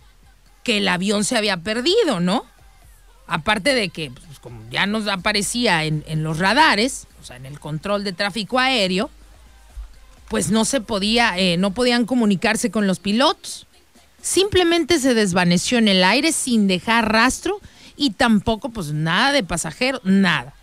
que 0.64 0.78
el 0.78 0.88
avión 0.88 1.26
se 1.26 1.36
había 1.36 1.58
perdido, 1.58 2.22
¿no? 2.22 2.46
Aparte 3.28 3.76
de 3.76 3.90
que, 3.90 4.10
pues, 4.10 4.40
como 4.40 4.62
ya 4.72 4.86
nos 4.86 5.06
aparecía 5.10 5.84
en, 5.84 6.24
los 6.24 6.40
radares, 6.40 7.06
o 7.22 7.26
sea, 7.26 7.36
en 7.36 7.46
el 7.46 7.60
control 7.60 8.06
de 8.06 8.14
tráfico 8.14 8.58
aéreo, 8.58 9.10
pues 10.30 10.50
no 10.50 10.64
se 10.64 10.80
podía, 10.80 11.38
eh, 11.38 11.58
no 11.58 11.72
podían 11.72 12.06
comunicarse 12.06 12.72
con 12.72 12.88
los 12.88 13.00
pilotos. 13.00 13.68
Simplemente 14.22 15.00
se 15.00 15.14
desvaneció 15.14 15.78
en 15.78 15.90
el 15.90 16.02
aire 16.02 16.32
sin 16.32 16.68
dejar 16.68 17.12
rastro 17.12 17.60
y 17.98 18.12
tampoco, 18.12 18.70
pues 18.70 18.94
nada 18.94 19.34
de 19.34 19.44
pasajeros, 19.44 20.06
nada. 20.06 20.54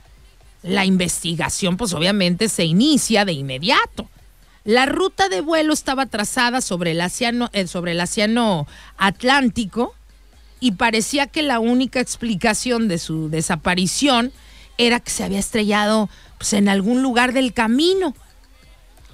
La 0.63 0.87
investigación, 0.87 1.77
pues 1.77 1.93
obviamente 1.93 2.49
se 2.49 2.65
inicia 2.65 3.27
de 3.27 3.35
inmediato. 3.35 4.09
La 4.67 4.85
ruta 4.85 5.29
de 5.29 5.43
vuelo 5.43 5.73
estaba 5.73 6.07
trazada 6.07 6.61
sobre 6.61 6.91
el 6.91 7.01
océano, 7.01 7.49
eh, 7.53 7.67
Atlántico 8.99 9.95
y 10.59 10.73
parecía 10.73 11.29
que 11.29 11.45
la 11.45 11.61
única 11.61 12.01
explicación 12.01 12.89
de 12.89 12.99
su 12.99 13.31
desaparición 13.31 14.33
era 14.77 14.99
que 14.99 15.13
se 15.13 15.23
había 15.23 15.39
estrellado 15.39 16.11
pues, 16.37 16.53
en 16.53 16.69
algún 16.69 17.01
lugar 17.01 17.33
del 17.33 17.53
camino. 17.53 18.13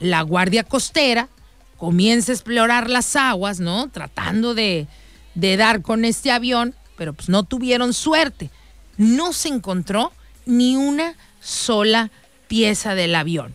La 0.01 0.23
Guardia 0.23 0.65
Costera 0.65 1.29
comienza 1.77 2.33
a 2.33 2.35
explorar 2.35 2.89
las 2.89 3.15
aguas, 3.15 3.61
¿no? 3.61 3.91
Tratando 3.91 4.55
de, 4.55 4.87
de 5.35 5.59
dar 5.59 5.83
con 5.83 6.07
este 6.07 6.31
avión, 6.31 6.75
pero 6.97 7.13
pues 7.13 7.29
no 7.29 7.43
tuvieron 7.43 7.93
suerte. 7.93 8.49
No 8.97 9.35
se 9.35 9.49
encontró 9.49 10.13
ni 10.47 10.77
una 10.77 11.15
sola 11.43 12.11
pieza 12.49 12.95
del 12.95 13.15
avión. 13.15 13.55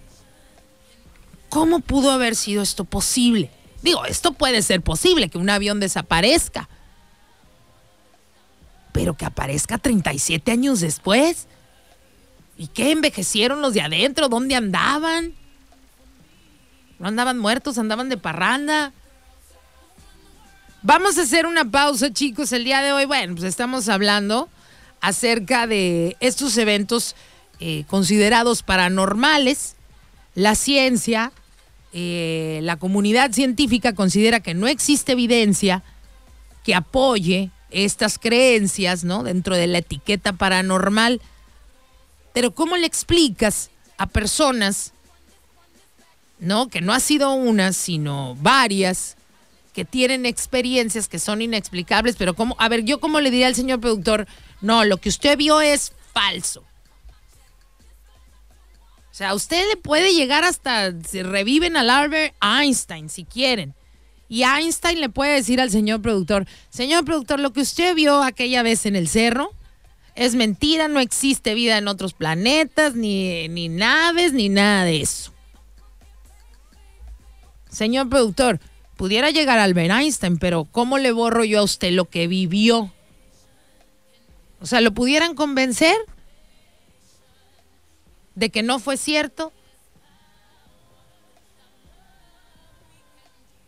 ¿Cómo 1.57 1.79
pudo 1.79 2.11
haber 2.11 2.35
sido 2.35 2.61
esto 2.61 2.85
posible? 2.85 3.49
Digo, 3.81 4.05
esto 4.05 4.33
puede 4.33 4.61
ser 4.61 4.83
posible, 4.83 5.27
que 5.27 5.39
un 5.39 5.49
avión 5.49 5.79
desaparezca. 5.79 6.69
Pero 8.91 9.17
que 9.17 9.25
aparezca 9.25 9.79
37 9.79 10.51
años 10.51 10.81
después. 10.81 11.47
¿Y 12.59 12.67
qué 12.67 12.91
envejecieron 12.91 13.63
los 13.63 13.73
de 13.73 13.81
adentro? 13.81 14.29
¿Dónde 14.29 14.53
andaban? 14.53 15.33
No 16.99 17.07
andaban 17.07 17.39
muertos, 17.39 17.79
andaban 17.79 18.09
de 18.09 18.17
parranda. 18.17 18.93
Vamos 20.83 21.17
a 21.17 21.23
hacer 21.23 21.47
una 21.47 21.65
pausa, 21.65 22.13
chicos, 22.13 22.51
el 22.51 22.65
día 22.65 22.83
de 22.83 22.91
hoy. 22.91 23.05
Bueno, 23.05 23.33
pues 23.33 23.45
estamos 23.45 23.89
hablando 23.89 24.47
acerca 25.01 25.65
de 25.65 26.17
estos 26.19 26.55
eventos 26.59 27.15
eh, 27.59 27.83
considerados 27.87 28.61
paranormales. 28.61 29.75
La 30.35 30.53
ciencia, 30.53 31.31
eh, 31.99 32.59
la 32.61 32.77
comunidad 32.77 33.31
científica 33.31 33.95
considera 33.95 34.39
que 34.39 34.53
no 34.53 34.67
existe 34.67 35.13
evidencia 35.13 35.81
que 36.63 36.75
apoye 36.75 37.49
estas 37.71 38.19
creencias, 38.19 39.03
¿no? 39.03 39.23
Dentro 39.23 39.55
de 39.55 39.65
la 39.65 39.79
etiqueta 39.79 40.33
paranormal. 40.33 41.21
Pero 42.33 42.53
¿cómo 42.53 42.77
le 42.77 42.85
explicas 42.85 43.71
a 43.97 44.05
personas, 44.05 44.93
¿no? 46.37 46.67
Que 46.67 46.81
no 46.81 46.93
ha 46.93 46.99
sido 46.99 47.33
una, 47.33 47.73
sino 47.73 48.35
varias, 48.41 49.17
que 49.73 49.83
tienen 49.83 50.27
experiencias 50.27 51.07
que 51.07 51.17
son 51.17 51.41
inexplicables, 51.41 52.15
pero 52.15 52.35
¿cómo? 52.35 52.55
A 52.59 52.69
ver, 52.69 52.83
yo 52.83 52.99
cómo 52.99 53.21
le 53.21 53.31
diría 53.31 53.47
al 53.47 53.55
señor 53.55 53.79
productor, 53.79 54.27
no, 54.61 54.85
lo 54.85 54.97
que 54.97 55.09
usted 55.09 55.35
vio 55.35 55.61
es 55.61 55.93
falso. 56.13 56.63
O 59.17 59.23
sea, 59.25 59.33
usted 59.33 59.67
le 59.67 59.77
puede 59.77 60.13
llegar 60.13 60.43
hasta, 60.43 60.93
se 61.01 61.23
reviven 61.23 61.75
al 61.75 61.89
Albert 61.89 62.35
Einstein 62.39 63.09
si 63.09 63.25
quieren. 63.25 63.73
Y 64.29 64.43
Einstein 64.43 65.01
le 65.01 65.09
puede 65.09 65.33
decir 65.33 65.59
al 65.59 65.71
señor 65.71 66.03
productor, 66.03 66.45
señor 66.69 67.03
productor, 67.03 67.39
lo 67.39 67.51
que 67.51 67.61
usted 67.61 67.95
vio 67.95 68.21
aquella 68.21 68.61
vez 68.61 68.85
en 68.85 68.95
el 68.95 69.07
cerro 69.07 69.49
es 70.13 70.35
mentira, 70.35 70.87
no 70.87 70.99
existe 70.99 71.55
vida 71.55 71.79
en 71.79 71.87
otros 71.87 72.13
planetas, 72.13 72.93
ni, 72.93 73.47
ni 73.47 73.69
naves, 73.69 74.33
ni 74.33 74.49
nada 74.49 74.83
de 74.83 75.01
eso. 75.01 75.33
Señor 77.71 78.09
productor, 78.09 78.59
pudiera 78.97 79.31
llegar 79.31 79.57
Albert 79.57 79.93
Einstein, 79.93 80.37
pero 80.37 80.65
¿cómo 80.65 80.99
le 80.99 81.11
borro 81.11 81.43
yo 81.43 81.61
a 81.61 81.63
usted 81.63 81.91
lo 81.91 82.05
que 82.05 82.27
vivió? 82.27 82.93
O 84.61 84.67
sea, 84.67 84.79
¿lo 84.79 84.91
pudieran 84.91 85.33
convencer 85.33 85.95
de 88.37 88.51
que 88.51 88.61
no 88.61 88.77
fue 88.77 88.97
cierto? 88.97 89.51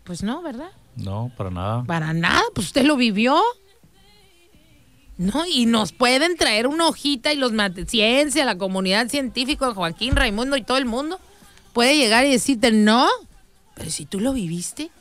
Pues 0.03 0.21
no, 0.21 0.43
¿verdad? 0.43 0.69
No, 0.95 1.31
para 1.35 1.49
nada. 1.49 1.83
Para 1.85 2.13
nada, 2.13 2.43
pues 2.53 2.67
usted 2.67 2.85
lo 2.85 2.95
vivió. 2.95 3.41
No, 5.17 5.43
y 5.47 5.65
nos 5.65 5.91
pueden 5.91 6.37
traer 6.37 6.67
una 6.67 6.87
hojita 6.87 7.33
y 7.33 7.37
los 7.37 7.51
ciencia, 7.87 8.45
la 8.45 8.59
comunidad 8.59 9.09
científica, 9.09 9.73
Joaquín, 9.73 10.15
Raimundo 10.15 10.55
y 10.55 10.61
todo 10.61 10.77
el 10.77 10.85
mundo 10.85 11.19
puede 11.73 11.97
llegar 11.97 12.25
y 12.25 12.31
decirte, 12.31 12.71
no, 12.71 13.07
pero 13.73 13.89
si 13.89 14.05
tú 14.05 14.19
lo 14.19 14.33
viviste. 14.33 14.91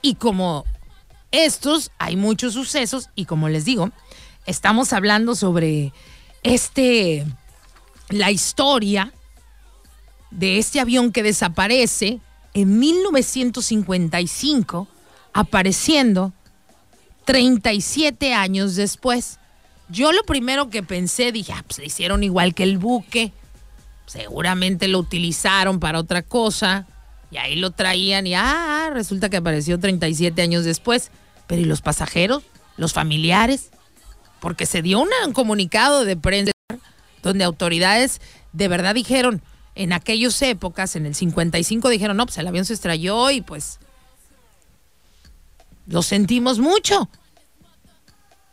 Y 0.00 0.14
como 0.14 0.64
estos, 1.32 1.92
hay 1.98 2.16
muchos 2.16 2.54
sucesos 2.54 3.10
y 3.14 3.26
como 3.26 3.50
les 3.50 3.66
digo, 3.66 3.90
estamos 4.46 4.94
hablando 4.94 5.34
sobre 5.34 5.92
este, 6.42 7.26
la 8.10 8.30
historia 8.30 9.12
de 10.30 10.58
este 10.58 10.80
avión 10.80 11.12
que 11.12 11.22
desaparece 11.22 12.20
en 12.54 12.78
1955, 12.78 14.88
apareciendo 15.32 16.32
37 17.24 18.34
años 18.34 18.76
después. 18.76 19.38
Yo 19.88 20.12
lo 20.12 20.22
primero 20.24 20.68
que 20.70 20.82
pensé, 20.82 21.32
dije, 21.32 21.52
ah, 21.52 21.64
pues 21.66 21.78
le 21.78 21.86
hicieron 21.86 22.22
igual 22.22 22.54
que 22.54 22.64
el 22.64 22.78
buque. 22.78 23.32
Seguramente 24.06 24.88
lo 24.88 24.98
utilizaron 24.98 25.80
para 25.80 25.98
otra 25.98 26.22
cosa. 26.22 26.86
Y 27.30 27.36
ahí 27.36 27.56
lo 27.56 27.70
traían 27.70 28.26
y 28.26 28.34
ah, 28.34 28.90
resulta 28.92 29.28
que 29.28 29.36
apareció 29.36 29.78
37 29.78 30.40
años 30.42 30.64
después. 30.64 31.10
Pero 31.46 31.62
¿y 31.62 31.64
los 31.64 31.80
pasajeros? 31.80 32.42
¿Los 32.76 32.92
familiares? 32.92 33.70
Porque 34.40 34.66
se 34.66 34.82
dio 34.82 35.00
un 35.00 35.32
comunicado 35.32 36.04
de 36.04 36.16
prensa 36.16 36.52
donde 37.22 37.44
autoridades 37.44 38.20
de 38.52 38.68
verdad 38.68 38.94
dijeron, 38.94 39.42
en 39.74 39.92
aquellas 39.92 40.40
épocas, 40.42 40.96
en 40.96 41.06
el 41.06 41.14
55, 41.14 41.88
dijeron, 41.88 42.16
no, 42.16 42.26
pues 42.26 42.38
el 42.38 42.46
avión 42.46 42.64
se 42.64 42.74
estrelló 42.74 43.30
y 43.30 43.40
pues 43.40 43.78
lo 45.86 46.02
sentimos 46.02 46.58
mucho. 46.58 47.08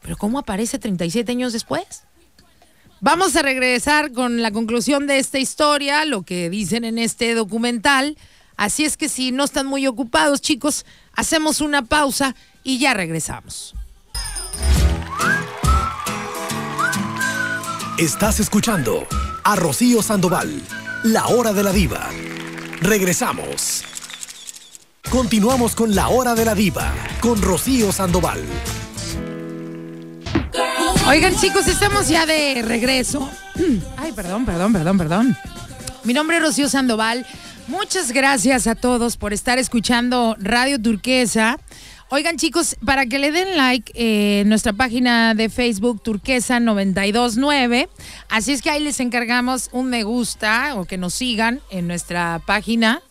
Pero 0.02 0.18
¿cómo 0.18 0.40
aparece 0.40 0.80
37 0.80 1.32
años 1.32 1.54
después? 1.54 2.04
Vamos 3.00 3.36
a 3.36 3.42
regresar 3.42 4.12
con 4.12 4.42
la 4.42 4.52
conclusión 4.52 5.06
de 5.06 5.20
esta 5.20 5.38
historia, 5.38 6.06
lo 6.06 6.24
que 6.24 6.50
dicen 6.50 6.84
en 6.84 6.98
este 6.98 7.36
documental. 7.36 8.18
Así 8.56 8.86
es 8.86 8.98
que 8.98 9.10
si 9.10 9.32
no 9.32 9.44
están 9.44 9.68
muy 9.68 9.86
ocupados, 9.86 10.42
chicos, 10.42 10.86
hacemos 11.14 11.62
una 11.62 11.84
pausa 11.86 12.36
y 12.64 12.80
ya 12.80 12.94
regresamos. 12.94 13.76
Estás 17.98 18.40
escuchando 18.40 19.08
a 19.44 19.56
Rocío 19.56 20.04
Sandoval, 20.04 20.62
la 21.02 21.26
hora 21.30 21.52
de 21.52 21.64
la 21.64 21.72
diva. 21.72 22.08
Regresamos. 22.80 23.84
Continuamos 25.10 25.74
con 25.74 25.96
la 25.96 26.10
hora 26.10 26.36
de 26.36 26.46
la 26.46 26.54
diva, 26.54 26.94
con 27.22 27.42
Rocío 27.42 27.92
Sandoval. 27.92 28.44
Oigan, 31.08 31.36
chicos, 31.38 31.68
estamos 31.68 32.08
ya 32.08 32.28
de 32.28 32.62
regreso. 32.62 33.28
Ay, 33.98 34.12
perdón, 34.12 34.46
perdón, 34.46 34.74
perdón, 34.74 34.98
perdón. 35.00 35.38
Mi 36.04 36.14
nombre 36.14 36.38
es 36.38 36.44
Rocío 36.44 36.70
Sandoval. 36.70 37.26
Muchas 37.68 38.12
gracias 38.12 38.68
a 38.68 38.76
todos 38.76 39.18
por 39.18 39.34
estar 39.34 39.58
escuchando 39.58 40.36
Radio 40.40 40.80
Turquesa. 40.80 41.58
Oigan, 42.10 42.38
chicos, 42.38 42.78
para 42.86 43.06
que 43.06 43.20
le 43.20 43.34
den 43.34 43.58
like 43.58 43.92
eh, 43.94 44.44
nuestra 44.46 44.72
página 44.72 45.34
de 45.34 45.50
Facebook 45.50 46.02
Turquesa 46.02 46.62
929. 46.62 47.90
Así 48.30 48.54
es 48.54 48.62
que 48.62 48.70
ahí 48.70 48.82
les 48.82 49.02
encargamos 49.02 49.68
un 49.74 49.90
me 49.90 50.04
gusta 50.04 50.76
o 50.76 50.86
que 50.86 50.98
nos 50.98 51.14
sigan 51.14 51.60
en 51.70 51.86
nuestra 51.86 52.42
página. 52.46 53.02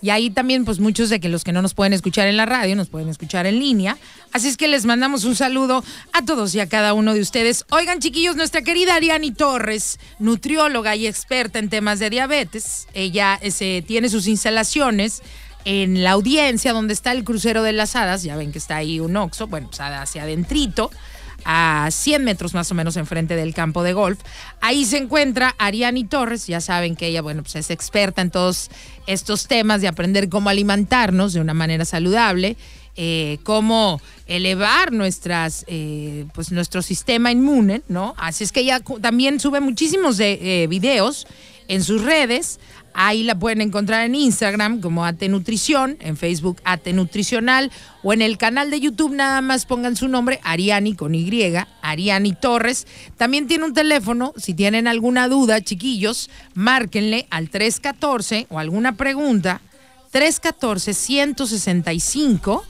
Y 0.00 0.10
ahí 0.10 0.30
también, 0.30 0.64
pues 0.64 0.78
muchos 0.78 1.10
de 1.10 1.18
que 1.18 1.28
los 1.28 1.42
que 1.42 1.50
no 1.50 1.62
nos 1.62 1.74
pueden 1.74 1.94
escuchar 1.94 2.28
en 2.28 2.36
la 2.36 2.46
radio, 2.46 2.76
nos 2.76 2.90
pueden 2.90 3.08
escuchar 3.08 3.46
en 3.46 3.58
línea. 3.58 3.98
Así 4.30 4.46
es 4.46 4.56
que 4.56 4.68
les 4.68 4.84
mandamos 4.84 5.24
un 5.24 5.34
saludo 5.34 5.82
a 6.12 6.24
todos 6.24 6.54
y 6.54 6.60
a 6.60 6.68
cada 6.68 6.94
uno 6.94 7.12
de 7.12 7.20
ustedes. 7.20 7.64
Oigan, 7.70 7.98
chiquillos, 7.98 8.36
nuestra 8.36 8.62
querida 8.62 8.94
Ariani 8.94 9.32
Torres, 9.32 9.98
nutrióloga 10.20 10.94
y 10.94 11.08
experta 11.08 11.58
en 11.58 11.70
temas 11.70 11.98
de 11.98 12.10
diabetes, 12.10 12.86
ella 12.94 13.36
ese, 13.42 13.82
tiene 13.84 14.08
sus 14.08 14.28
instalaciones 14.28 15.22
en 15.64 16.02
la 16.02 16.12
audiencia 16.12 16.72
donde 16.72 16.94
está 16.94 17.12
el 17.12 17.24
crucero 17.24 17.62
de 17.62 17.72
las 17.72 17.96
hadas. 17.96 18.22
Ya 18.22 18.36
ven 18.36 18.52
que 18.52 18.58
está 18.58 18.76
ahí 18.76 19.00
un 19.00 19.16
oxo, 19.16 19.46
bueno, 19.46 19.68
pues 19.68 19.80
hacia 19.80 20.22
adentrito 20.22 20.90
a 21.44 21.88
100 21.90 22.24
metros 22.24 22.54
más 22.54 22.70
o 22.70 22.74
menos 22.74 22.96
enfrente 22.96 23.36
del 23.36 23.54
campo 23.54 23.82
de 23.82 23.92
golf. 23.92 24.20
Ahí 24.60 24.84
se 24.84 24.98
encuentra 24.98 25.54
Ariani 25.58 26.04
Torres, 26.04 26.46
ya 26.46 26.60
saben 26.60 26.96
que 26.96 27.08
ella, 27.08 27.22
bueno, 27.22 27.42
pues 27.42 27.56
es 27.56 27.70
experta 27.70 28.22
en 28.22 28.30
todos 28.30 28.70
estos 29.06 29.46
temas 29.46 29.80
de 29.80 29.88
aprender 29.88 30.28
cómo 30.28 30.48
alimentarnos 30.48 31.32
de 31.32 31.40
una 31.40 31.54
manera 31.54 31.84
saludable, 31.84 32.56
eh, 32.96 33.38
cómo 33.42 34.00
elevar 34.26 34.92
nuestras, 34.92 35.64
eh, 35.66 36.26
pues 36.32 36.52
nuestro 36.52 36.80
sistema 36.80 37.30
inmune, 37.30 37.82
¿no? 37.88 38.14
Así 38.16 38.44
es 38.44 38.52
que 38.52 38.60
ella 38.60 38.80
también 39.00 39.40
sube 39.40 39.60
muchísimos 39.60 40.18
eh, 40.20 40.66
videos 40.68 41.26
en 41.68 41.82
sus 41.82 42.02
redes. 42.02 42.60
Ahí 42.96 43.24
la 43.24 43.36
pueden 43.36 43.60
encontrar 43.60 44.04
en 44.06 44.14
Instagram 44.14 44.80
como 44.80 45.04
AT 45.04 45.20
Nutrición, 45.24 45.96
en 45.98 46.16
Facebook 46.16 46.60
AT 46.64 46.86
Nutricional 46.88 47.72
o 48.04 48.12
en 48.12 48.22
el 48.22 48.38
canal 48.38 48.70
de 48.70 48.78
YouTube 48.78 49.12
nada 49.12 49.40
más 49.40 49.66
pongan 49.66 49.96
su 49.96 50.06
nombre, 50.06 50.38
Ariani 50.44 50.94
con 50.94 51.12
Y, 51.12 51.28
Ariani 51.82 52.32
Torres. 52.34 52.86
También 53.16 53.48
tiene 53.48 53.64
un 53.64 53.74
teléfono, 53.74 54.32
si 54.36 54.54
tienen 54.54 54.86
alguna 54.86 55.28
duda, 55.28 55.60
chiquillos, 55.60 56.30
márquenle 56.54 57.26
al 57.30 57.50
314 57.50 58.46
o 58.48 58.60
alguna 58.60 58.96
pregunta, 58.96 59.60
314 60.12 60.94
165 60.94 62.64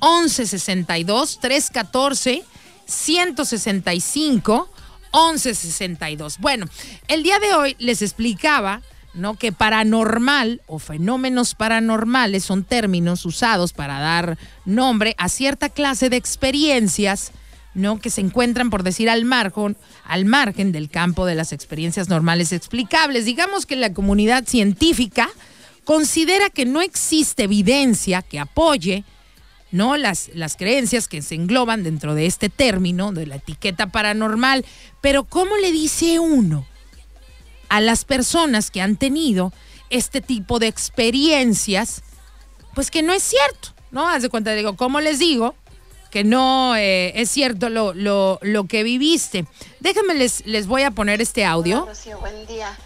1162 0.00 1.40
314 1.40 2.44
165 2.86 4.68
1162. 5.12 6.38
Bueno, 6.38 6.66
el 7.08 7.24
día 7.24 7.40
de 7.40 7.54
hoy 7.54 7.76
les 7.80 8.02
explicaba 8.02 8.82
¿no? 9.14 9.34
que 9.34 9.52
paranormal 9.52 10.62
o 10.66 10.78
fenómenos 10.78 11.54
paranormales 11.54 12.44
son 12.44 12.64
términos 12.64 13.24
usados 13.24 13.72
para 13.72 13.98
dar 13.98 14.38
nombre 14.64 15.14
a 15.18 15.28
cierta 15.28 15.68
clase 15.68 16.10
de 16.10 16.16
experiencias 16.16 17.32
¿no? 17.74 18.00
que 18.00 18.10
se 18.10 18.20
encuentran, 18.20 18.70
por 18.70 18.82
decir, 18.82 19.10
al 19.10 19.24
margen, 19.24 19.76
al 20.04 20.24
margen 20.24 20.72
del 20.72 20.90
campo 20.90 21.26
de 21.26 21.34
las 21.34 21.52
experiencias 21.52 22.08
normales 22.08 22.52
explicables. 22.52 23.24
Digamos 23.24 23.66
que 23.66 23.76
la 23.76 23.92
comunidad 23.92 24.44
científica 24.46 25.28
considera 25.84 26.50
que 26.50 26.66
no 26.66 26.82
existe 26.82 27.44
evidencia 27.44 28.22
que 28.22 28.38
apoye 28.38 29.04
¿no? 29.72 29.96
Las, 29.96 30.30
las 30.34 30.56
creencias 30.56 31.06
que 31.06 31.22
se 31.22 31.36
engloban 31.36 31.82
dentro 31.82 32.14
de 32.14 32.26
este 32.26 32.48
término, 32.48 33.12
de 33.12 33.26
la 33.26 33.36
etiqueta 33.36 33.86
paranormal. 33.86 34.64
Pero 35.00 35.24
¿cómo 35.24 35.56
le 35.58 35.70
dice 35.72 36.18
uno 36.18 36.66
a 37.70 37.80
las 37.80 38.04
personas 38.04 38.70
que 38.70 38.82
han 38.82 38.96
tenido 38.96 39.52
este 39.88 40.20
tipo 40.20 40.58
de 40.58 40.66
experiencias? 40.66 42.02
Pues 42.74 42.90
que 42.90 43.02
no 43.02 43.12
es 43.14 43.22
cierto, 43.22 43.70
¿no? 43.90 44.08
Haz 44.08 44.22
de 44.22 44.28
cuenta, 44.28 44.52
digo, 44.52 44.76
¿cómo 44.76 45.00
les 45.00 45.18
digo? 45.18 45.54
Que 46.10 46.22
no 46.24 46.76
eh, 46.76 47.12
es 47.20 47.30
cierto 47.30 47.68
lo, 47.68 47.94
lo, 47.94 48.38
lo 48.42 48.64
que 48.64 48.82
viviste. 48.82 49.46
Déjenme, 49.80 50.14
les, 50.14 50.44
les 50.46 50.66
voy 50.66 50.82
a 50.82 50.90
poner 50.90 51.20
este 51.22 51.44
audio. 51.44 51.82
Hola, 51.84 51.92
Rocío, 51.92 52.18
buen 52.18 52.46
día. 52.46 52.76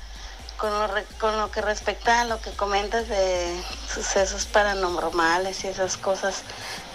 Con 0.57 0.71
lo, 0.71 0.87
re- 0.87 1.05
con 1.19 1.37
lo 1.37 1.51
que 1.51 1.61
respecta 1.61 2.21
a 2.21 2.25
lo 2.25 2.41
que 2.41 2.51
comentas 2.51 3.09
de 3.09 3.55
sucesos 3.93 4.47
paranormales 4.47 5.65
y 5.65 5.67
esas 5.67 5.97
cosas, 5.97 6.43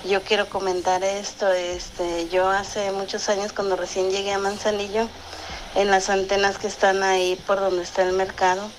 yo 0.08 0.24
quiero 0.24 0.48
comentar 0.50 1.04
esto. 1.04 1.52
Este, 1.52 2.30
yo 2.30 2.48
hace 2.48 2.92
muchos 2.92 3.28
años, 3.30 3.52
cuando 3.52 3.76
recién 3.76 4.10
llegué 4.12 4.32
a 4.34 4.40
Manzanillo, 4.40 5.08
en 5.76 5.92
las 5.92 6.10
antenas 6.10 6.58
que 6.58 6.68
están 6.68 7.04
ahí 7.04 7.36
por 7.48 7.60
donde 7.60 7.84
está 7.84 8.04
el 8.04 8.14
mercado, 8.14 8.70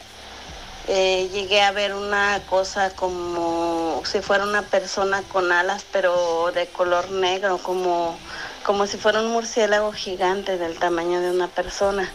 eh, 0.88 1.28
llegué 1.32 1.62
a 1.62 1.70
ver 1.72 1.94
una 1.94 2.40
cosa 2.48 2.90
como 2.90 4.02
si 4.04 4.20
fuera 4.20 4.44
una 4.44 4.62
persona 4.62 5.22
con 5.30 5.52
alas, 5.52 5.84
pero 5.92 6.50
de 6.52 6.66
color 6.66 7.10
negro, 7.10 7.58
como, 7.58 8.18
como 8.64 8.86
si 8.86 8.96
fuera 8.96 9.20
un 9.20 9.30
murciélago 9.30 9.92
gigante 9.92 10.58
del 10.58 10.78
tamaño 10.78 11.20
de 11.20 11.30
una 11.30 11.46
persona. 11.48 12.10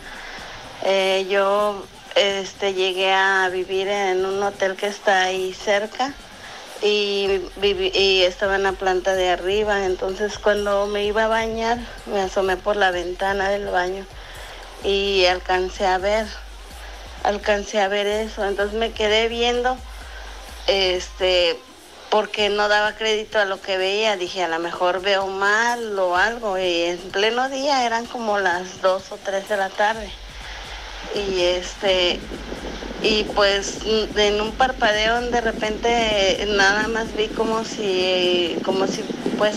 Eh, 0.83 1.25
yo 1.29 1.85
este, 2.15 2.73
llegué 2.73 3.13
a 3.13 3.47
vivir 3.49 3.87
en 3.87 4.25
un 4.25 4.43
hotel 4.43 4.75
que 4.75 4.87
está 4.87 5.23
ahí 5.23 5.53
cerca 5.53 6.13
y, 6.81 7.27
viví- 7.61 7.91
y 7.95 8.23
estaba 8.23 8.55
en 8.55 8.63
la 8.63 8.73
planta 8.73 9.13
de 9.15 9.29
arriba. 9.29 9.85
Entonces 9.85 10.37
cuando 10.37 10.85
me 10.87 11.05
iba 11.05 11.25
a 11.25 11.27
bañar, 11.29 11.77
me 12.07 12.19
asomé 12.19 12.57
por 12.57 12.75
la 12.75 12.91
ventana 12.91 13.49
del 13.49 13.67
baño 13.67 14.05
y 14.85 15.25
alcancé 15.25 15.85
a 15.87 15.97
ver, 15.97 16.27
alcancé 17.23 17.81
a 17.81 17.87
ver 17.87 18.05
eso. 18.05 18.45
Entonces 18.45 18.77
me 18.77 18.91
quedé 18.91 19.27
viendo, 19.27 19.77
este, 20.67 21.59
porque 22.11 22.49
no 22.49 22.69
daba 22.69 22.93
crédito 22.95 23.39
a 23.39 23.45
lo 23.45 23.59
que 23.61 23.77
veía. 23.77 24.15
Dije, 24.15 24.43
a 24.43 24.47
lo 24.47 24.59
mejor 24.59 25.01
veo 25.01 25.27
mal 25.27 25.97
o 25.97 26.15
algo. 26.15 26.57
Y 26.59 26.83
en 26.83 26.99
pleno 27.11 27.49
día 27.49 27.85
eran 27.85 28.05
como 28.05 28.37
las 28.37 28.81
2 28.81 29.11
o 29.11 29.17
3 29.17 29.49
de 29.49 29.57
la 29.57 29.69
tarde. 29.69 30.09
Y 31.15 31.41
este, 31.41 32.19
y 33.01 33.23
pues 33.35 33.79
en 34.15 34.41
un 34.41 34.51
parpadeo 34.51 35.21
de 35.21 35.41
repente 35.41 36.45
nada 36.49 36.87
más 36.87 37.15
vi 37.15 37.27
como 37.27 37.63
si, 37.63 38.57
como 38.63 38.87
si 38.87 39.03
pues, 39.37 39.55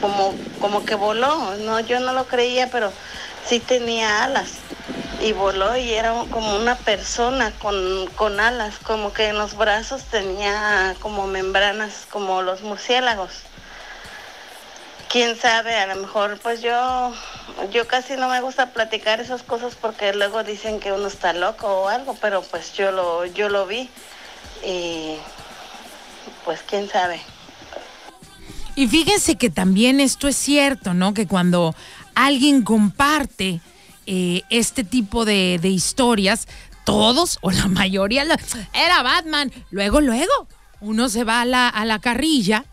como, 0.00 0.34
como 0.58 0.84
que 0.86 0.94
voló. 0.94 1.54
No, 1.56 1.80
yo 1.80 2.00
no 2.00 2.14
lo 2.14 2.26
creía, 2.26 2.70
pero 2.70 2.92
sí 3.46 3.60
tenía 3.60 4.24
alas 4.24 4.52
y 5.20 5.32
voló 5.32 5.76
y 5.76 5.92
era 5.92 6.12
como 6.30 6.56
una 6.56 6.76
persona 6.76 7.52
con, 7.52 8.06
con 8.16 8.40
alas, 8.40 8.78
como 8.78 9.12
que 9.12 9.28
en 9.28 9.38
los 9.38 9.56
brazos 9.56 10.04
tenía 10.04 10.94
como 11.00 11.26
membranas, 11.26 12.06
como 12.10 12.42
los 12.42 12.62
murciélagos. 12.62 13.42
Quién 15.10 15.36
sabe, 15.36 15.76
a 15.76 15.86
lo 15.86 15.96
mejor 15.96 16.38
pues 16.40 16.62
yo, 16.62 17.12
yo 17.72 17.86
casi 17.86 18.14
no 18.16 18.28
me 18.28 18.40
gusta 18.40 18.72
platicar 18.72 19.20
esas 19.20 19.42
cosas 19.42 19.74
porque 19.74 20.14
luego 20.14 20.44
dicen 20.44 20.80
que 20.80 20.92
uno 20.92 21.08
está 21.08 21.32
loco 21.32 21.66
o 21.66 21.88
algo, 21.88 22.16
pero 22.20 22.42
pues 22.42 22.72
yo 22.72 22.92
lo, 22.92 23.26
yo 23.26 23.48
lo 23.48 23.66
vi 23.66 23.90
y 24.64 25.16
pues 26.44 26.60
quién 26.66 26.88
sabe. 26.88 27.20
Y 28.76 28.86
fíjense 28.86 29.36
que 29.36 29.50
también 29.50 30.00
esto 30.00 30.28
es 30.28 30.36
cierto, 30.36 30.94
¿no? 30.94 31.12
Que 31.12 31.26
cuando 31.26 31.74
alguien 32.14 32.62
comparte 32.62 33.60
eh, 34.12 34.42
este 34.50 34.82
tipo 34.82 35.24
de, 35.24 35.60
historias, 35.62 36.48
todos 36.84 37.38
o 37.42 37.52
la 37.52 37.68
mayoría 37.68 38.24
era 38.74 39.02
Batman. 39.04 39.52
Luego, 39.70 40.00
luego, 40.00 40.48
uno 40.80 41.08
se 41.08 41.22
va 41.22 41.42
a 41.42 41.44
la, 41.44 41.68
a 41.68 41.84
la 41.84 42.00
carrilla, 42.00 42.64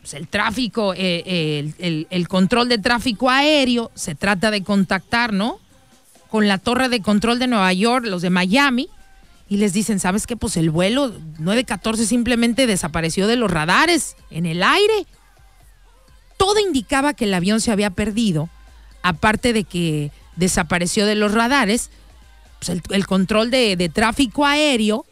pues 0.00 0.14
el 0.14 0.28
tráfico, 0.28 0.94
eh, 0.96 1.72
el- 1.78 2.06
el 2.10 2.28
control 2.28 2.68
de 2.68 2.78
tráfico 2.78 3.28
aéreo, 3.30 3.90
se 3.94 4.14
trata 4.14 4.50
de 4.50 4.62
contactar, 4.62 5.32
¿no? 5.32 5.58
Con 6.28 6.46
la 6.48 6.58
torre 6.58 6.88
de 6.88 7.02
control 7.02 7.38
de 7.38 7.48
Nueva 7.48 7.72
York, 7.72 8.06
los 8.06 8.22
de 8.22 8.30
Miami, 8.30 8.88
y 9.50 9.56
les 9.56 9.72
dicen, 9.72 9.98
¿sabes 9.98 10.28
qué? 10.28 10.36
Pues 10.36 10.56
el 10.56 10.70
vuelo 10.70 11.12
914 11.40 12.06
simplemente 12.06 12.68
desapareció 12.68 13.26
de 13.26 13.34
los 13.34 13.50
radares 13.50 14.16
en 14.30 14.46
el 14.46 14.62
aire. 14.62 15.06
Todo 16.36 16.60
indicaba 16.60 17.14
que 17.14 17.24
el 17.24 17.34
avión 17.34 17.60
se 17.60 17.72
había 17.72 17.90
perdido, 17.90 18.48
aparte 19.02 19.52
de 19.52 19.64
que 19.64 20.12
desapareció 20.36 21.04
de 21.04 21.16
los 21.16 21.34
radares, 21.34 21.90
pues 22.60 22.80
el, 22.90 23.06
control 23.08 23.50
de 23.50 23.90
tráfico 23.92 24.46
aéreo 24.46 25.04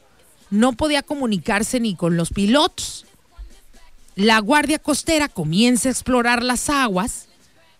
no 0.50 0.72
podía 0.72 1.02
comunicarse 1.02 1.80
ni 1.80 1.96
con 1.96 2.16
los 2.16 2.30
pilotos. 2.30 3.06
La 4.14 4.38
Guardia 4.38 4.78
Costera 4.78 5.28
comienza 5.28 5.88
a 5.88 5.92
explorar 5.92 6.44
las 6.44 6.70
aguas, 6.70 7.26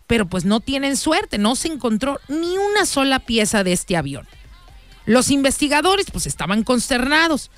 pero 0.09 0.27
pues 0.27 0.45
no 0.45 0.59
tienen 0.59 0.97
suerte, 0.97 1.39
no 1.39 1.55
se 1.55 1.69
encontró 1.69 2.19
ni 2.27 2.59
una 2.59 2.85
sola 2.85 3.21
pieza 3.21 3.63
de 3.63 3.75
este 3.75 3.97
avión. 3.97 4.27
Los 5.09 5.31
investigadores 5.31 6.11
pues 6.13 6.27
estaban 6.27 6.65
consternados. 6.65 7.51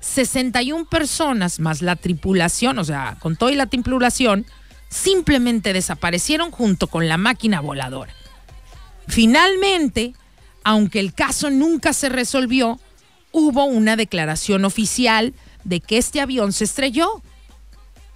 61 0.00 0.84
personas 0.90 1.58
más 1.58 1.80
la 1.80 1.96
tripulación, 1.96 2.78
o 2.78 2.84
sea, 2.84 3.16
con 3.18 3.34
toda 3.34 3.50
y 3.50 3.54
la 3.54 3.64
tripulación, 3.64 4.44
simplemente 4.90 5.72
desaparecieron 5.72 6.50
junto 6.50 6.86
con 6.86 7.08
la 7.08 7.16
máquina 7.16 7.62
voladora. 7.62 8.12
Finalmente, 9.06 10.12
aunque 10.64 11.00
el 11.00 11.14
caso 11.14 11.48
nunca 11.48 11.94
se 11.94 12.10
resolvió, 12.10 12.78
hubo 13.32 13.64
una 13.64 13.96
declaración 13.96 14.66
oficial 14.66 15.32
de 15.64 15.80
que 15.80 15.96
este 15.96 16.20
avión 16.20 16.52
se 16.52 16.64
estrelló. 16.64 17.22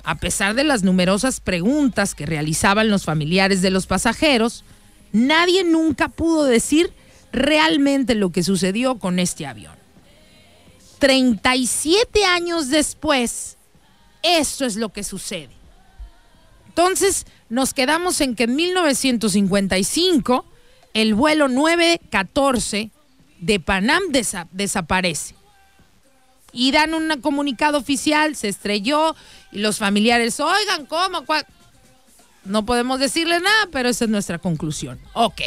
A 0.05 0.17
pesar 0.17 0.53
de 0.55 0.65
las 0.65 0.83
numerosas 0.83 1.41
preguntas 1.41 2.15
que 2.15 2.27
realizaban 2.27 2.91
los 2.91 3.07
familiares 3.07 3.63
de 3.63 3.71
los 3.71 3.87
pasajeros, 3.87 4.65
nadie 5.13 5.65
nunca 5.65 6.09
pudo 6.09 6.45
decir 6.45 6.93
realmente 7.33 8.15
lo 8.15 8.31
que 8.31 8.43
sucedió 8.43 8.99
con 8.99 9.19
este 9.19 9.47
avión. 9.47 9.75
37 10.99 12.25
años 12.25 12.69
después, 12.69 13.57
esto 14.23 14.65
es 14.65 14.77
lo 14.77 14.91
que 14.91 15.03
sucede. 15.03 15.51
Entonces, 16.69 17.27
nos 17.49 17.75
quedamos 17.75 18.21
en 18.21 18.35
que 18.37 18.45
en 18.45 18.55
1955 18.57 20.47
el 20.95 21.15
vuelo 21.15 21.49
914 21.49 22.91
de 23.41 23.61
Panam 23.61 24.03
desa- 24.11 24.47
desaparece. 24.53 25.35
Y 26.53 26.71
dan 26.71 26.95
un 26.95 27.21
comunicado 27.21 27.79
oficial, 27.79 28.37
se 28.37 28.49
estrelló 28.49 29.17
y 29.51 29.59
los 29.59 29.79
familiares, 29.79 30.39
oigan, 30.39 30.87
¿cómo? 30.87 31.25
¿Cuál?". 31.25 31.47
No 32.45 32.65
podemos 32.65 33.01
decirle 33.01 33.41
nada, 33.41 33.69
pero 33.73 33.89
esa 33.89 34.05
es 34.05 34.11
nuestra 34.11 34.39
conclusión. 34.39 35.01
Ok, 35.15 35.41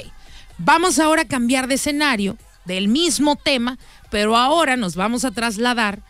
vamos 0.57 0.99
ahora 0.99 1.23
a 1.23 1.27
cambiar 1.27 1.67
de 1.67 1.75
escenario 1.75 2.37
del 2.65 2.87
mismo 2.87 3.35
tema, 3.35 3.77
pero 4.09 4.35
ahora 4.35 4.75
nos 4.75 4.95
vamos 4.95 5.25
a 5.25 5.31
trasladar 5.31 6.01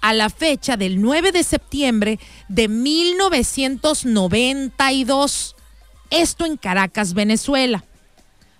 a 0.00 0.12
la 0.12 0.30
fecha 0.30 0.76
del 0.76 1.00
9 1.00 1.32
de 1.32 1.44
septiembre 1.44 2.18
de 2.48 2.68
1992. 2.68 5.56
Esto 6.10 6.44
en 6.44 6.56
Caracas, 6.56 7.14
Venezuela. 7.14 7.84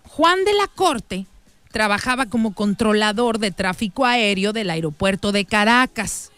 Juan 0.05 0.45
de 0.45 0.55
la 0.55 0.69
Corte 0.69 1.27
trabajaba 1.73 2.27
como 2.27 2.55
controlador 2.55 3.39
de 3.39 3.51
tráfico 3.51 4.07
aéreo 4.07 4.53
del 4.53 4.71
aeropuerto 4.71 5.33
de 5.33 5.45
Caracas. 5.45 6.31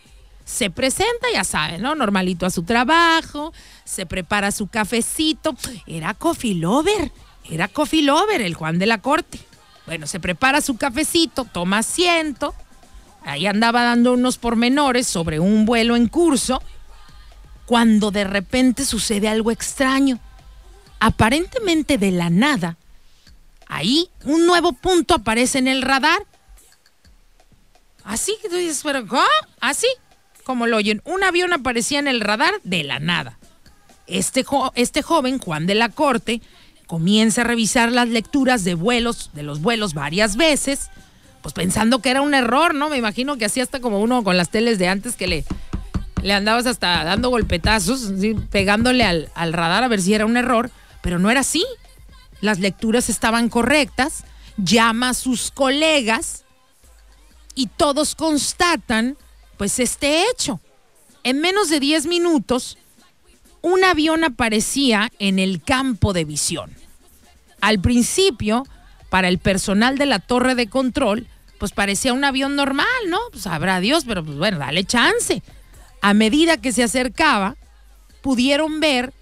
Se 0.45 0.70
presenta, 0.70 1.26
ya 1.32 1.45
saben, 1.45 1.82
¿no? 1.82 1.95
Normalito 1.95 2.47
a 2.47 2.51
su 2.51 2.62
trabajo, 2.62 3.53
se 3.85 4.07
prepara 4.07 4.53
su 4.53 4.68
cafecito. 4.68 5.55
Era 5.87 6.14
coffee 6.14 6.55
lover, 6.55 7.12
era 7.51 7.68
coffee 7.68 8.03
lover 8.03 8.40
el 8.40 8.55
Juan 8.55 8.78
de 8.78 8.86
la 8.86 8.99
Corte. 8.99 9.38
Bueno, 9.86 10.07
se 10.07 10.20
prepara 10.20 10.61
su 10.61 10.76
cafecito, 10.76 11.45
toma 11.45 11.78
asiento. 11.78 12.55
Ahí 13.24 13.47
andaba 13.47 13.84
dando 13.84 14.12
unos 14.14 14.38
pormenores 14.38 15.07
sobre 15.07 15.40
un 15.40 15.64
vuelo 15.64 15.97
en 15.97 16.09
curso, 16.09 16.62
cuando 17.66 18.11
de 18.11 18.24
repente 18.24 18.84
sucede 18.84 19.28
algo 19.28 19.51
extraño. 19.51 20.18
Aparentemente 21.01 21.99
de 21.99 22.11
la 22.11 22.30
nada, 22.30 22.76
ahí 23.66 24.09
un 24.24 24.47
nuevo 24.47 24.72
punto 24.72 25.14
aparece 25.14 25.59
en 25.59 25.68
el 25.68 25.82
radar. 25.82 26.24
Así 28.05 28.36
tú 28.49 28.57
dices, 28.57 28.80
pero 28.82 29.07
¿cómo? 29.07 29.22
Así, 29.61 29.88
como 30.45 30.66
lo 30.66 30.76
oyen, 30.76 31.03
un 31.05 31.22
avión 31.22 31.53
aparecía 31.53 31.99
en 31.99 32.09
el 32.09 32.20
radar 32.20 32.55
de 32.62 32.84
la 32.84 33.01
nada. 33.01 33.38
Este, 34.07 34.45
este 34.74 35.03
joven, 35.03 35.38
Juan 35.38 35.66
de 35.66 35.74
la 35.74 35.88
Corte, 35.88 36.42
comienza 36.95 37.40
a 37.40 37.45
revisar 37.45 37.90
las 37.90 38.09
lecturas 38.09 38.62
de 38.62 38.74
vuelos, 38.74 39.30
de 39.32 39.42
los 39.42 39.61
vuelos 39.61 39.95
varias 39.95 40.36
veces, 40.36 40.90
pues 41.42 41.53
pensando 41.53 41.99
que 41.99 42.09
era 42.09 42.20
un 42.20 42.34
error, 42.34 42.72
¿no? 42.72 42.88
Me 42.88 42.97
imagino 42.97 43.36
que 43.36 43.47
así 43.47 43.61
hasta 43.61 43.80
como 43.80 43.99
uno 43.99 44.22
con 44.22 44.36
las 44.36 44.49
teles 44.49 44.78
de 44.78 44.86
antes 44.86 45.16
que 45.16 45.26
le, 45.26 45.45
le 46.22 46.32
andabas 46.32 46.66
hasta 46.66 47.03
dando 47.03 47.30
golpetazos, 47.30 48.12
pegándole 48.49 49.03
al, 49.03 49.28
al 49.34 49.53
radar 49.53 49.82
a 49.82 49.88
ver 49.88 50.01
si 50.01 50.14
era 50.14 50.24
un 50.24 50.36
error, 50.36 50.70
pero 51.03 51.18
no 51.18 51.32
era 51.32 51.40
así. 51.40 51.66
Las 52.40 52.61
lecturas 52.61 53.09
estaban 53.09 53.49
correctas, 53.49 54.22
llama 54.57 55.09
a 55.09 55.14
sus 55.14 55.51
colegas 55.51 56.45
y 57.57 57.66
todos 57.66 58.14
constatan 58.14 59.16
pues 59.57 59.80
este 59.80 60.30
hecho. 60.30 60.61
En 61.24 61.40
menos 61.40 61.70
de 61.70 61.80
10 61.80 62.07
minutos, 62.07 62.78
un 63.62 63.82
avión 63.82 64.22
aparecía 64.22 65.11
en 65.18 65.40
el 65.40 65.61
campo 65.61 66.12
de 66.12 66.24
visión. 66.24 66.84
Al 67.65 67.81
principio, 67.81 68.67
para 69.09 69.29
el 69.29 69.39
personal 69.39 69.97
de 69.97 70.05
la 70.05 70.19
torre 70.19 70.55
de 70.55 70.67
control, 70.67 71.27
pues 71.59 71.73
parecía 71.73 72.12
un 72.12 72.23
avión 72.23 72.57
normal, 72.57 72.87
¿no? 73.09 73.19
Pues 73.33 73.47
habrá 73.47 73.81
Dios, 73.81 74.05
pero 74.07 74.23
pues 74.23 74.37
bueno, 74.37 74.59
dale 74.59 74.85
chance. 74.85 75.43
A 76.03 76.12
medida 76.12 76.59
que 76.59 76.73
se 76.73 76.83
acercaba, 76.83 77.57
pudieron 78.21 78.81
ver, 78.81 79.15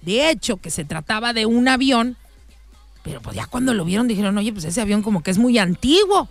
de 0.00 0.28
hecho, 0.28 0.56
que 0.56 0.72
se 0.72 0.84
trataba 0.84 1.32
de 1.32 1.46
un 1.46 1.68
avión, 1.68 2.16
pero 3.04 3.22
pues 3.22 3.36
ya 3.36 3.46
cuando 3.46 3.72
lo 3.74 3.84
vieron 3.84 4.08
dijeron, 4.08 4.36
oye, 4.38 4.52
pues 4.52 4.64
ese 4.64 4.80
avión 4.80 5.04
como 5.04 5.22
que 5.22 5.30
es 5.30 5.38
muy 5.38 5.56
antiguo. 5.56 6.28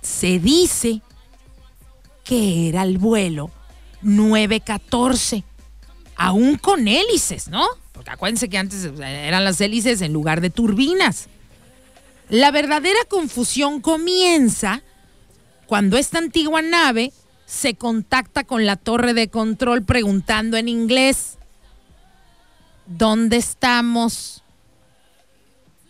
Se 0.00 0.38
dice 0.38 1.02
que 2.24 2.70
era 2.70 2.82
el 2.82 2.96
vuelo 2.96 3.50
914, 4.00 5.44
aún 6.16 6.56
con 6.56 6.88
hélices, 6.88 7.48
¿no? 7.48 7.68
Porque 7.98 8.12
acuérdense 8.12 8.48
que 8.48 8.58
antes 8.58 8.84
eran 8.84 9.42
las 9.42 9.60
hélices 9.60 10.02
en 10.02 10.12
lugar 10.12 10.40
de 10.40 10.50
turbinas. 10.50 11.28
La 12.28 12.52
verdadera 12.52 13.00
confusión 13.08 13.80
comienza 13.80 14.82
cuando 15.66 15.98
esta 15.98 16.18
antigua 16.18 16.62
nave 16.62 17.12
se 17.44 17.74
contacta 17.74 18.44
con 18.44 18.66
la 18.66 18.76
torre 18.76 19.14
de 19.14 19.30
control 19.30 19.82
preguntando 19.82 20.56
en 20.56 20.68
inglés, 20.68 21.38
¿dónde 22.86 23.36
estamos? 23.36 24.44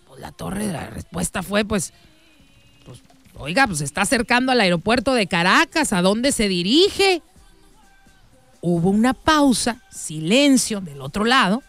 Pues 0.07 0.19
la 0.19 0.33
torre, 0.33 0.67
la 0.69 0.87
respuesta 0.87 1.43
fue, 1.43 1.67
pues, 1.67 1.93
pues, 2.87 3.03
oiga, 3.37 3.67
pues 3.67 3.83
está 3.83 4.01
acercando 4.01 4.51
al 4.51 4.63
aeropuerto 4.63 5.13
de 5.13 5.27
Caracas, 5.27 5.93
¿a 5.93 6.01
dónde 6.01 6.33
se 6.33 6.49
dirige? 6.49 7.21
Hubo 8.63 8.89
una 8.89 9.13
pausa, 9.13 9.83
silencio 9.91 10.81
del 10.81 11.03
otro 11.03 11.27
lado, 11.27 11.63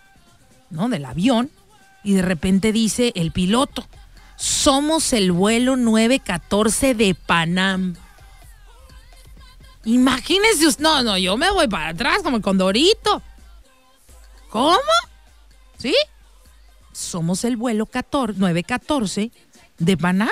¿no? 0.69 0.89
Del 0.89 1.05
avión, 1.05 1.49
y 2.03 2.13
de 2.13 2.21
repente 2.21 2.71
dice 2.71 3.11
el 3.15 3.31
piloto, 3.31 3.87
somos 4.35 5.11
el 5.13 5.31
vuelo 5.31 5.75
914 5.75 6.95
de 6.95 7.13
Panam. 7.13 7.95
Imagínense, 9.85 10.81
no, 10.81 11.03
no, 11.03 11.17
yo 11.17 11.35
me 11.37 11.49
voy 11.51 11.67
para 11.67 11.89
atrás 11.89 12.19
como 12.23 12.37
el 12.37 12.43
condorito. 12.43 13.21
¿Cómo? 14.49 14.79
¿Sí? 15.77 15.93
Somos 16.91 17.43
el 17.43 17.57
vuelo 17.57 17.85
14 17.85 18.39
914 18.39 19.31
de 19.77 19.97
Panam. 19.97 20.29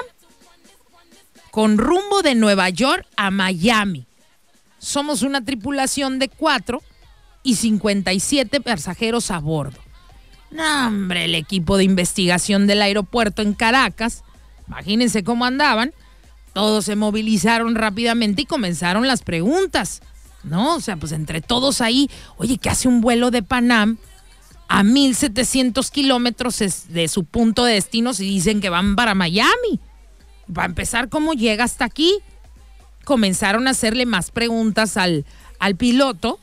Con 1.52 1.78
rumbo 1.78 2.22
de 2.22 2.36
Nueva 2.36 2.70
York 2.70 3.06
a 3.16 3.32
Miami. 3.32 4.06
Somos 4.80 5.22
una 5.24 5.44
tripulación 5.44 6.20
de 6.20 6.30
cuatro 6.30 6.84
y 7.42 7.56
57 7.56 8.62
pasajeros 8.62 9.32
a 9.32 9.40
bordo. 9.40 9.87
No, 10.52 10.88
hombre, 10.88 11.26
el 11.26 11.36
equipo 11.36 11.78
de 11.78 11.84
investigación 11.84 12.68
del 12.68 12.82
aeropuerto 12.82 13.41
en 13.41 13.54
Caracas, 13.54 14.24
imagínense 14.68 15.24
cómo 15.24 15.45
andaban, 15.45 15.93
todos 16.54 16.86
se 16.86 16.95
movilizaron 16.95 17.76
rápidamente 17.76 18.43
y 18.43 18.45
comenzaron 18.45 19.08
las 19.08 19.22
preguntas, 19.22 20.02
¿no? 20.43 20.76
O 20.76 20.80
sea, 20.80 20.95
pues 20.95 21.12
entre 21.12 21.41
todos 21.41 21.82
ahí, 21.82 22.10
oye, 22.38 22.58
¿qué 22.58 22.70
hace 22.70 22.88
un 22.88 23.02
vuelo 23.02 23.30
de 23.30 23.43
Panam 23.43 23.98
a 24.70 24.84
1700 24.84 25.91
kilómetros 25.91 26.60
de 26.89 27.08
su 27.10 27.26
punto 27.26 27.64
de 27.66 27.74
destino 27.74 28.14
si 28.14 28.24
dicen 28.24 28.62
que 28.62 28.70
van 28.70 28.95
para 28.95 29.16
Miami? 29.16 29.80
Va 30.56 30.64
a 30.64 30.68
empezar, 30.68 31.10
¿cómo 31.10 31.34
llega 31.34 31.66
hasta 31.66 31.86
aquí? 31.86 32.20
Comenzaron 33.04 33.68
a 33.68 33.72
hacerle 33.72 34.06
más 34.06 34.32
preguntas 34.32 34.98
al, 34.98 35.26
al 35.60 35.76
piloto, 35.76 36.39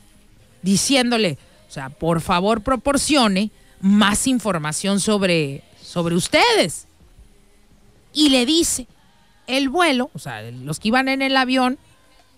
diciéndole, 0.63 1.39
o 1.69 1.73
sea, 1.73 1.89
por 1.89 2.21
favor 2.21 2.61
proporcione 2.61 3.51
más 3.85 4.27
información 4.27 4.99
sobre, 4.99 5.63
sobre 5.79 6.15
ustedes. 6.15 6.87
Y 8.15 8.31
le 8.31 8.47
dice, 8.47 8.87
el 9.47 9.69
vuelo, 9.69 10.11
o 10.15 10.19
sea, 10.19 10.41
los 10.41 10.81
que 10.81 10.89
iban 10.89 11.09
en 11.09 11.21
el 11.21 11.37
avión, 11.37 11.79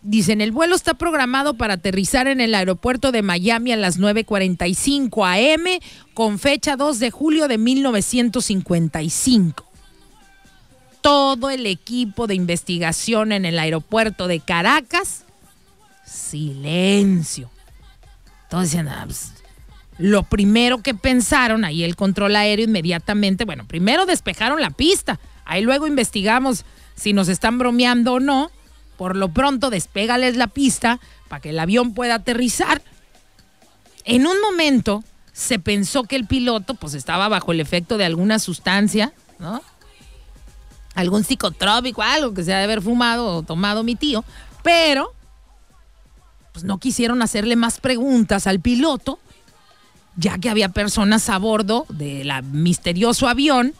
dicen, 0.02 0.40
el 0.40 0.50
vuelo 0.50 0.74
está 0.74 0.94
programado 0.94 1.54
para 1.54 1.74
aterrizar 1.74 2.26
en 2.26 2.40
el 2.40 2.52
aeropuerto 2.52 3.12
de 3.12 3.22
Miami 3.22 3.70
a 3.70 3.76
las 3.76 4.00
9.45 4.00 5.54
am 5.54 5.66
con 6.14 6.40
fecha 6.40 6.74
2 6.74 6.98
de 6.98 7.12
julio 7.12 7.46
de 7.46 7.58
1955. 7.58 9.64
Todo 11.00 11.50
el 11.50 11.66
equipo 11.66 12.26
de 12.26 12.34
investigación 12.34 13.30
en 13.30 13.44
el 13.44 13.60
aeropuerto 13.60 14.26
de 14.26 14.40
Caracas, 14.40 15.22
silencio. 16.04 17.48
Entonces 18.42 18.72
decían, 18.72 18.88
"Ah, 18.88 19.04
pues, 19.06 19.35
lo 19.98 20.24
primero 20.24 20.82
que 20.82 20.94
pensaron, 20.94 21.64
ahí 21.64 21.84
el 21.84 21.96
control 21.96 22.36
aéreo 22.36 22.66
inmediatamente, 22.66 23.44
bueno, 23.44 23.66
primero 23.66 24.06
despejaron 24.06 24.60
la 24.60 24.70
pista, 24.70 25.18
ahí 25.44 25.62
luego 25.62 25.86
investigamos 25.86 26.64
si 26.94 27.12
nos 27.12 27.28
están 27.28 27.58
bromeando 27.58 28.14
o 28.14 28.20
no. 28.20 28.50
Por 28.96 29.14
lo 29.14 29.28
pronto, 29.28 29.68
despégales 29.68 30.36
la 30.36 30.46
pista 30.46 31.00
para 31.28 31.40
que 31.40 31.50
el 31.50 31.58
avión 31.58 31.92
pueda 31.92 32.16
aterrizar. 32.16 32.82
En 34.04 34.26
un 34.26 34.40
momento 34.40 35.04
se 35.32 35.58
pensó 35.58 36.04
que 36.04 36.16
el 36.16 36.26
piloto 36.26 36.74
pues 36.74 36.94
estaba 36.94 37.28
bajo 37.28 37.52
el 37.52 37.60
efecto 37.60 37.98
de 37.98 38.06
alguna 38.06 38.38
sustancia, 38.38 39.12
¿no? 39.38 39.62
Algún 40.94 41.24
psicotrópico, 41.24 42.02
algo 42.02 42.32
que 42.32 42.42
se 42.42 42.54
ha 42.54 42.58
de 42.58 42.64
haber 42.64 42.80
fumado 42.80 43.26
o 43.26 43.42
tomado 43.42 43.82
mi 43.82 43.96
tío, 43.96 44.24
pero 44.62 45.12
pues 46.52 46.64
no 46.64 46.78
quisieron 46.78 47.20
hacerle 47.20 47.54
más 47.54 47.80
preguntas 47.80 48.46
al 48.46 48.60
piloto, 48.60 49.18
ya 50.16 50.38
que 50.38 50.48
había 50.50 50.70
personas 50.70 51.28
a 51.28 51.38
bordo 51.38 51.86
del 51.88 52.32
misterioso 52.44 53.28
avión. 53.28 53.74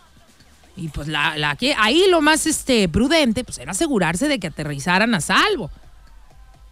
Y 0.76 0.88
pues 0.88 1.08
la, 1.08 1.36
la 1.38 1.56
que 1.56 1.74
ahí 1.78 2.04
lo 2.10 2.20
más 2.20 2.46
este, 2.46 2.88
prudente 2.88 3.44
pues 3.44 3.58
era 3.58 3.72
asegurarse 3.72 4.28
de 4.28 4.38
que 4.38 4.48
aterrizaran 4.48 5.14
a 5.14 5.20
salvo. 5.20 5.70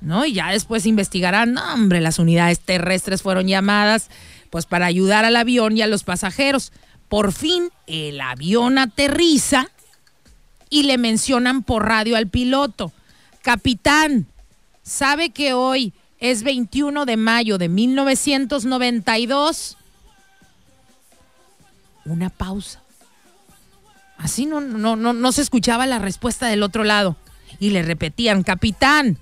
¿No? 0.00 0.26
Y 0.26 0.34
ya 0.34 0.50
después 0.50 0.84
investigarán, 0.84 1.54
no, 1.54 1.72
hombre, 1.72 2.02
las 2.02 2.18
unidades 2.18 2.60
terrestres 2.60 3.22
fueron 3.22 3.46
llamadas 3.46 4.10
pues 4.50 4.66
para 4.66 4.86
ayudar 4.86 5.24
al 5.24 5.36
avión 5.36 5.76
y 5.76 5.82
a 5.82 5.86
los 5.86 6.04
pasajeros. 6.04 6.72
Por 7.08 7.32
fin 7.32 7.70
el 7.86 8.20
avión 8.20 8.76
aterriza 8.76 9.70
y 10.68 10.82
le 10.82 10.98
mencionan 10.98 11.62
por 11.62 11.86
radio 11.86 12.16
al 12.16 12.28
piloto, 12.28 12.92
capitán, 13.42 14.26
¿sabe 14.82 15.30
que 15.30 15.54
hoy 15.54 15.92
es 16.30 16.42
21 16.42 17.04
de 17.04 17.18
mayo 17.18 17.58
de 17.58 17.68
1992? 17.68 19.76
Una 22.06 22.30
pausa. 22.30 22.80
Así 24.16 24.46
no, 24.46 24.62
no, 24.62 24.96
no, 24.96 25.12
no 25.12 25.32
se 25.32 25.42
escuchaba 25.42 25.86
la 25.86 25.98
respuesta 25.98 26.46
del 26.46 26.62
otro 26.62 26.82
lado. 26.82 27.16
Y 27.60 27.68
le 27.70 27.82
repetían, 27.82 28.42
capitán, 28.42 29.18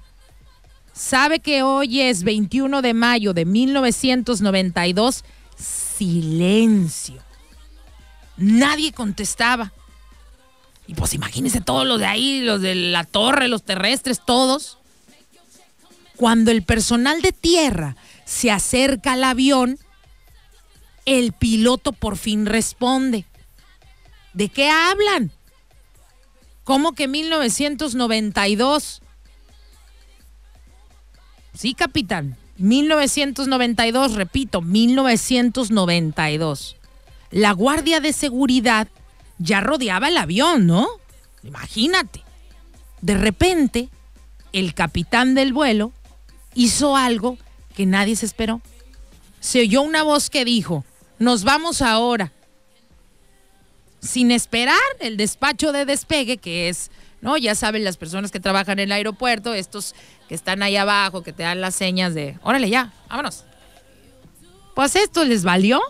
¿sabe 0.92 1.40
que 1.40 1.64
hoy 1.64 2.02
es 2.02 2.22
21 2.22 2.82
de 2.82 2.94
mayo 2.94 3.34
de 3.34 3.46
1992? 3.46 5.24
Silencio. 5.56 7.20
Nadie 8.36 8.92
contestaba. 8.92 9.72
Y 10.86 10.94
pues 10.94 11.14
imagínense 11.14 11.60
todos 11.60 11.84
los 11.84 11.98
de 11.98 12.06
ahí, 12.06 12.42
los 12.42 12.60
de 12.60 12.76
la 12.76 13.02
torre, 13.02 13.48
los 13.48 13.64
terrestres, 13.64 14.24
todos. 14.24 14.78
Cuando 16.16 16.50
el 16.50 16.62
personal 16.62 17.22
de 17.22 17.32
tierra 17.32 17.96
se 18.24 18.50
acerca 18.50 19.12
al 19.12 19.24
avión, 19.24 19.78
el 21.04 21.32
piloto 21.32 21.92
por 21.92 22.16
fin 22.16 22.46
responde. 22.46 23.26
¿De 24.32 24.48
qué 24.48 24.70
hablan? 24.70 25.32
¿Cómo 26.64 26.92
que 26.92 27.08
1992? 27.08 29.02
Sí, 31.54 31.74
capitán. 31.74 32.36
1992, 32.58 34.14
repito, 34.14 34.62
1992. 34.62 36.76
La 37.30 37.52
guardia 37.52 38.00
de 38.00 38.12
seguridad 38.12 38.88
ya 39.38 39.60
rodeaba 39.60 40.08
el 40.08 40.18
avión, 40.18 40.66
¿no? 40.66 40.88
Imagínate. 41.42 42.22
De 43.00 43.16
repente, 43.16 43.88
el 44.52 44.74
capitán 44.74 45.34
del 45.34 45.52
vuelo 45.52 45.92
hizo 46.54 46.96
algo 46.96 47.38
que 47.74 47.86
nadie 47.86 48.16
se 48.16 48.26
esperó. 48.26 48.60
Se 49.40 49.60
oyó 49.60 49.82
una 49.82 50.02
voz 50.02 50.30
que 50.30 50.44
dijo, 50.44 50.84
nos 51.18 51.44
vamos 51.44 51.82
ahora. 51.82 52.32
sin 54.00 54.32
esperar 54.32 54.80
el 54.98 55.16
despacho 55.16 55.70
de 55.72 55.84
despegue, 55.84 56.36
que 56.36 56.68
es, 56.68 56.90
¿no? 57.20 57.36
Ya 57.36 57.54
saben 57.54 57.84
las 57.84 57.96
personas 57.96 58.32
que 58.32 58.40
trabajan 58.40 58.80
en 58.80 58.86
el 58.86 58.92
aeropuerto, 58.92 59.54
estos 59.54 59.94
que 60.28 60.34
están 60.34 60.62
ahí 60.62 60.76
abajo, 60.76 61.22
que 61.22 61.32
te 61.32 61.44
dan 61.44 61.60
las 61.60 61.76
señas 61.76 62.12
de, 62.14 62.36
órale 62.42 62.68
ya, 62.68 62.92
vámonos. 63.08 63.44
Pues 64.74 64.96
esto 64.96 65.24
les 65.24 65.44
valió. 65.44 65.80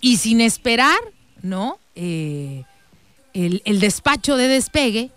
Y 0.00 0.16
sin 0.18 0.40
esperar, 0.40 0.98
¿no? 1.42 1.78
Eh, 1.94 2.64
el, 3.34 3.60
el 3.64 3.80
despacho 3.80 4.36
de 4.36 4.48
despegue, 4.48 5.10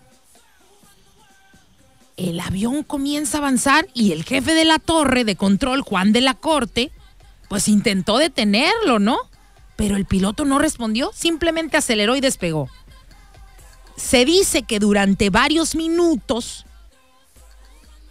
el 2.18 2.40
avión 2.40 2.84
comienza 2.84 3.38
a 3.38 3.42
avanzar 3.42 3.88
y 3.94 4.12
el 4.12 4.24
jefe 4.24 4.54
de 4.54 4.66
la 4.66 4.80
torre 4.80 5.24
de 5.24 5.36
control, 5.36 5.82
Juan 5.82 6.14
de 6.14 6.22
la 6.22 6.34
Corte, 6.36 6.92
pues 7.50 7.68
intentó 7.68 8.18
detenerlo, 8.18 9.00
¿no? 9.00 9.18
Pero 9.76 9.96
el 9.96 10.06
piloto 10.06 10.46
no 10.46 10.60
respondió, 10.60 11.12
simplemente 11.14 11.78
aceleró 11.78 12.16
y 12.16 12.22
despegó. 12.22 12.70
Se 13.96 14.26
dice 14.26 14.64
que 14.64 14.80
durante 14.80 15.30
varios 15.30 15.76
minutos 15.76 16.66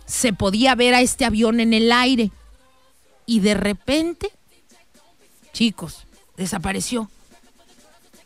se 0.06 0.32
podía 0.32 0.74
ver 0.74 0.94
a 0.94 1.00
este 1.00 1.24
avión 1.24 1.60
en 1.60 1.72
el 1.72 1.90
aire 1.92 2.30
y 3.26 3.40
de 3.40 3.54
repente, 3.54 4.30
chicos, 5.52 6.06
desapareció. 6.36 7.10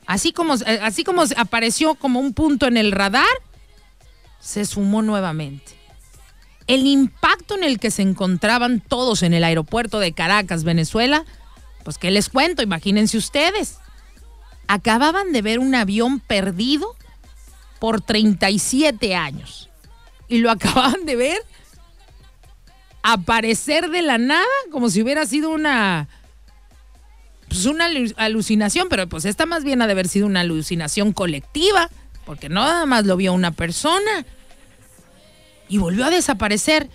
Así 0.07 0.33
como, 0.33 0.55
así 0.55 1.05
como 1.05 1.25
apareció 1.37 1.95
como 1.95 2.21
un 2.21 2.33
punto 2.33 2.67
en 2.67 2.77
el 2.77 2.93
radar, 2.93 3.25
se 4.47 4.65
sumó 4.65 5.03
nuevamente. 5.03 5.73
El 6.69 6.87
impacto 6.87 7.57
en 7.57 7.65
el 7.65 7.81
que 7.81 7.91
se 7.91 8.03
encontraban 8.03 8.81
todos 8.81 9.25
en 9.25 9.35
el 9.35 9.43
aeropuerto 9.43 9.99
de 9.99 10.13
Caracas, 10.13 10.63
Venezuela, 10.63 11.25
pues 11.83 11.99
qué 11.99 12.13
les 12.13 12.29
cuento, 12.29 12.63
imagínense 12.63 13.19
ustedes. 13.19 13.79
Acababan 14.69 15.33
de 15.33 15.43
ver 15.43 15.59
un 15.59 15.75
avión 15.75 16.21
perdido 16.21 16.95
por 17.81 18.01
37 18.01 19.17
años. 19.17 19.69
Y 20.29 20.39
lo 20.39 20.51
acababan 20.53 21.05
de 21.07 21.17
ver 21.17 21.39
aparecer 23.03 23.91
de 23.91 24.03
la 24.03 24.19
nada 24.19 24.47
como 24.71 24.91
si 24.91 25.03
hubiera 25.03 25.27
sido 25.27 25.51
una 25.51 26.09
pues 27.49 27.67
una 27.67 27.87
alucinación, 28.17 28.89
pero 28.89 29.09
pues 29.09 29.25
esta 29.25 29.47
más 29.47 29.65
bien 29.65 29.83
ha 29.83 29.87
de 29.87 29.93
haber 29.93 30.09
sido 30.09 30.27
una 30.27 30.41
alucinación 30.41 31.13
colectiva, 31.13 31.91
porque 32.25 32.49
no 32.49 32.63
nada 32.63 32.87
más 32.87 33.07
lo 33.07 33.17
vio 33.17 33.33
una 33.33 33.53
persona 33.53 34.27
y 35.69 35.79
volvió 35.79 36.05
a 36.05 36.11
desaparecer. 36.11 36.89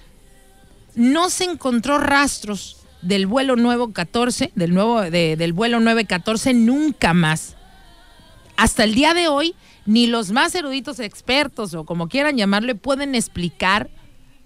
No 0.95 1.29
se 1.29 1.45
encontró 1.45 1.97
rastros 1.97 2.77
del 3.01 3.27
vuelo 3.27 3.55
nuevo 3.55 3.93
14, 3.93 4.51
del, 4.55 4.73
nuevo, 4.73 5.01
del 5.01 5.53
vuelo 5.53 5.79
914, 5.79 6.53
nunca 6.53 7.13
más. 7.13 7.55
Hasta 8.57 8.83
el 8.83 8.93
día 8.93 9.13
de 9.13 9.27
hoy, 9.27 9.55
ni 9.85 10.07
los 10.07 10.31
más 10.31 10.53
eruditos 10.53 10.99
expertos 10.99 11.73
o 11.73 11.85
como 11.85 12.07
quieran 12.07 12.37
llamarle 12.37 12.75
pueden 12.75 13.15
explicar 13.15 13.89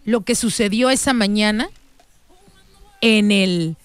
lo 0.06 0.22
que 0.22 0.36
sucedió 0.36 0.90
esa 0.90 1.14
mañana 1.14 1.70
en 3.02 3.32
el, 3.32 3.76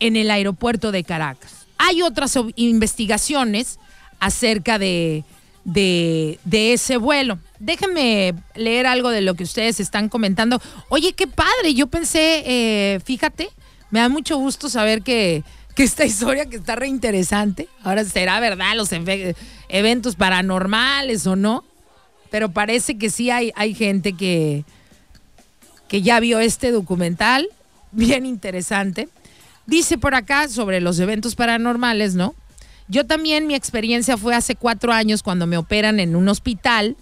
en 0.00 0.16
el 0.16 0.30
aeropuerto 0.30 0.92
de 0.92 1.04
Caracas. 1.04 1.66
Hay 1.78 2.02
otras 2.02 2.38
investigaciones 2.56 3.78
acerca 4.18 4.78
de, 4.78 5.24
de, 5.64 6.38
ese 6.72 6.96
vuelo. 6.96 7.38
Déjenme 7.60 8.34
leer 8.54 8.86
algo 8.86 9.10
de 9.10 9.20
lo 9.20 9.34
que 9.34 9.44
ustedes 9.44 9.80
están 9.80 10.08
comentando. 10.08 10.60
Oye, 10.88 11.12
qué 11.12 11.26
padre. 11.26 11.74
Yo 11.74 11.88
pensé, 11.88 12.42
eh, 12.46 13.00
fíjate, 13.04 13.50
me 13.90 14.00
da 14.00 14.08
mucho 14.08 14.38
gusto 14.38 14.70
saber 14.70 15.02
que, 15.02 15.44
que 15.76 15.82
esta 15.82 16.04
historia 16.06 16.46
que 16.46 16.56
está 16.56 16.74
reinteresante. 16.74 17.68
Ahora 17.84 18.02
será 18.04 18.40
verdad 18.40 18.74
los 18.76 18.88
eventos 19.68 20.16
paranormales 20.16 21.26
o 21.26 21.36
no. 21.36 21.62
Pero 22.30 22.50
parece 22.50 22.96
que 22.96 23.10
sí 23.10 23.30
hay, 23.30 23.52
hay 23.54 23.74
gente 23.74 24.14
que, 24.14 24.64
que 25.86 26.00
ya 26.00 26.18
vio 26.18 26.40
este 26.40 26.70
documental. 26.70 27.46
Bien 27.92 28.24
interesante. 28.24 29.10
Dice 29.66 29.98
por 29.98 30.14
acá 30.14 30.48
sobre 30.48 30.80
los 30.80 30.98
eventos 30.98 31.34
paranormales, 31.34 32.14
¿no? 32.14 32.34
Yo 32.88 33.04
también, 33.04 33.46
mi 33.46 33.54
experiencia 33.54 34.16
fue 34.16 34.34
hace 34.34 34.56
cuatro 34.56 34.92
años 34.92 35.22
cuando 35.22 35.46
me 35.46 35.58
operan 35.58 36.00
en 36.00 36.16
un 36.16 36.26
hospital 36.28 36.96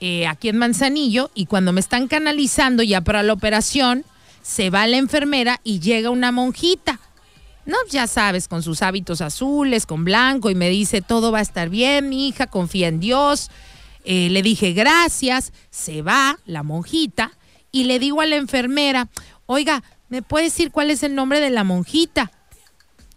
eh, 0.00 0.26
aquí 0.26 0.48
en 0.48 0.58
Manzanillo 0.58 1.30
y 1.34 1.46
cuando 1.46 1.72
me 1.72 1.80
están 1.80 2.08
canalizando 2.08 2.82
ya 2.82 3.00
para 3.00 3.22
la 3.22 3.32
operación, 3.32 4.04
se 4.42 4.70
va 4.70 4.86
la 4.86 4.96
enfermera 4.96 5.60
y 5.64 5.80
llega 5.80 6.10
una 6.10 6.32
monjita. 6.32 7.00
No, 7.66 7.76
ya 7.90 8.06
sabes, 8.06 8.46
con 8.46 8.62
sus 8.62 8.82
hábitos 8.82 9.20
azules, 9.20 9.86
con 9.86 10.04
blanco, 10.04 10.50
y 10.50 10.54
me 10.54 10.68
dice, 10.68 11.00
todo 11.00 11.32
va 11.32 11.38
a 11.38 11.42
estar 11.42 11.70
bien, 11.70 12.10
mi 12.10 12.28
hija, 12.28 12.46
confía 12.46 12.88
en 12.88 13.00
Dios. 13.00 13.50
Eh, 14.04 14.28
le 14.30 14.42
dije, 14.42 14.72
gracias, 14.74 15.52
se 15.70 16.02
va 16.02 16.38
la 16.44 16.62
monjita 16.62 17.32
y 17.72 17.84
le 17.84 17.98
digo 17.98 18.20
a 18.20 18.26
la 18.26 18.36
enfermera, 18.36 19.08
oiga, 19.46 19.82
¿me 20.10 20.20
puede 20.20 20.44
decir 20.44 20.70
cuál 20.70 20.90
es 20.90 21.02
el 21.02 21.14
nombre 21.14 21.40
de 21.40 21.50
la 21.50 21.64
monjita? 21.64 22.30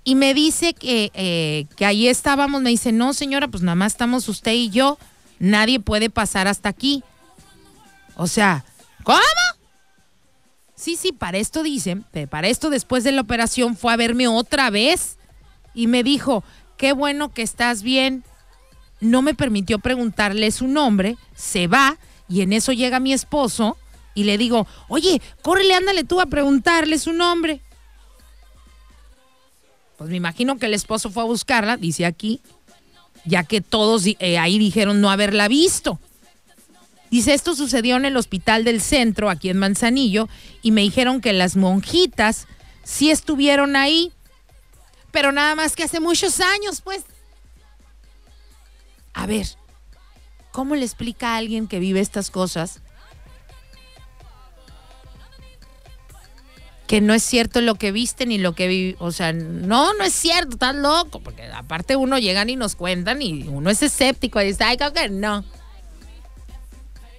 y 0.07 0.15
me 0.15 0.33
dice 0.33 0.73
que, 0.73 1.11
eh, 1.15 1.65
que 1.75 1.85
ahí 1.85 2.07
estábamos, 2.07 2.61
me 2.61 2.69
dice, 2.69 2.93
no 2.93 3.13
señora, 3.13 3.49
pues 3.49 3.61
nada 3.61 3.75
más 3.75 3.91
estamos 3.91 4.29
usted 4.29 4.53
y 4.53 4.69
yo, 4.69 4.97
nadie 5.39 5.79
puede 5.79 6.09
pasar 6.09 6.47
hasta 6.47 6.69
aquí. 6.69 7.03
O 8.15 8.27
sea, 8.27 8.65
¿cómo? 9.03 9.19
Sí, 10.75 10.95
sí, 10.95 11.11
para 11.11 11.37
esto 11.37 11.63
dicen, 11.63 12.05
para 12.29 12.47
esto 12.47 12.69
después 12.69 13.03
de 13.03 13.11
la 13.11 13.21
operación 13.21 13.75
fue 13.75 13.93
a 13.93 13.97
verme 13.97 14.27
otra 14.27 14.69
vez 14.69 15.17
y 15.73 15.87
me 15.87 16.03
dijo, 16.03 16.43
qué 16.77 16.93
bueno 16.93 17.33
que 17.33 17.41
estás 17.41 17.81
bien. 17.81 18.23
No 18.99 19.21
me 19.21 19.33
permitió 19.33 19.79
preguntarle 19.79 20.51
su 20.51 20.67
nombre, 20.67 21.17
se 21.35 21.67
va 21.67 21.97
y 22.29 22.41
en 22.41 22.53
eso 22.53 22.73
llega 22.73 22.99
mi 22.99 23.13
esposo 23.13 23.77
y 24.13 24.23
le 24.23 24.37
digo, 24.37 24.67
oye, 24.87 25.21
córrele, 25.41 25.75
ándale 25.75 26.03
tú 26.03 26.19
a 26.21 26.25
preguntarle 26.25 26.97
su 26.97 27.13
nombre. 27.13 27.61
Pues 29.97 30.09
me 30.09 30.17
imagino 30.17 30.57
que 30.57 30.67
el 30.67 30.73
esposo 30.73 31.09
fue 31.09 31.23
a 31.23 31.27
buscarla, 31.27 31.77
dice 31.77 32.05
aquí, 32.05 32.41
ya 33.27 33.43
que 33.43 33.61
todos 33.61 34.03
eh, 34.05 34.37
ahí 34.37 34.57
dijeron 34.57 35.01
no 35.01 35.11
haberla 35.11 35.47
visto. 35.47 35.99
Dice, 37.11 37.33
esto 37.33 37.55
sucedió 37.55 37.95
en 37.95 38.05
el 38.05 38.17
hospital 38.17 38.63
del 38.63 38.81
centro, 38.81 39.29
aquí 39.29 39.49
en 39.49 39.59
Manzanillo, 39.59 40.27
y 40.61 40.71
me 40.71 40.81
dijeron 40.81 41.21
que 41.21 41.31
las 41.33 41.55
monjitas 41.55 42.47
sí 42.83 43.11
estuvieron 43.11 43.75
ahí, 43.75 44.11
pero 45.11 45.31
nada 45.31 45.55
más 45.55 45.75
que 45.75 45.83
hace 45.83 45.99
muchos 45.99 46.39
años, 46.41 46.81
pues. 46.81 47.03
A 49.13 49.25
ver, 49.25 49.47
¿cómo 50.51 50.75
le 50.75 50.83
explica 50.83 51.33
a 51.33 51.37
alguien 51.37 51.67
que 51.67 51.79
vive 51.79 52.01
estas 52.01 52.29
cosas 52.29 52.81
que 56.87 57.01
no 57.01 57.13
es 57.13 57.21
cierto 57.21 57.59
lo 57.59 57.75
que 57.75 57.91
viste 57.91 58.25
ni 58.25 58.37
lo 58.37 58.55
que 58.55 58.67
vi, 58.67 58.95
o 58.99 59.11
sea, 59.11 59.33
no, 59.33 59.93
no 59.93 60.03
es 60.05 60.13
cierto, 60.13 60.51
estás 60.51 60.75
loco, 60.75 61.19
porque 61.19 61.43
aparte 61.43 61.97
uno 61.97 62.17
llegan 62.17 62.49
y 62.49 62.55
nos 62.55 62.75
cuentan 62.75 63.21
y 63.21 63.43
uno 63.43 63.69
es 63.69 63.83
escéptico 63.83 64.41
y 64.41 64.45
dice, 64.47 64.63
ay, 64.63 64.77
creo 64.77 64.93
que 64.93 65.09
no. 65.09 65.43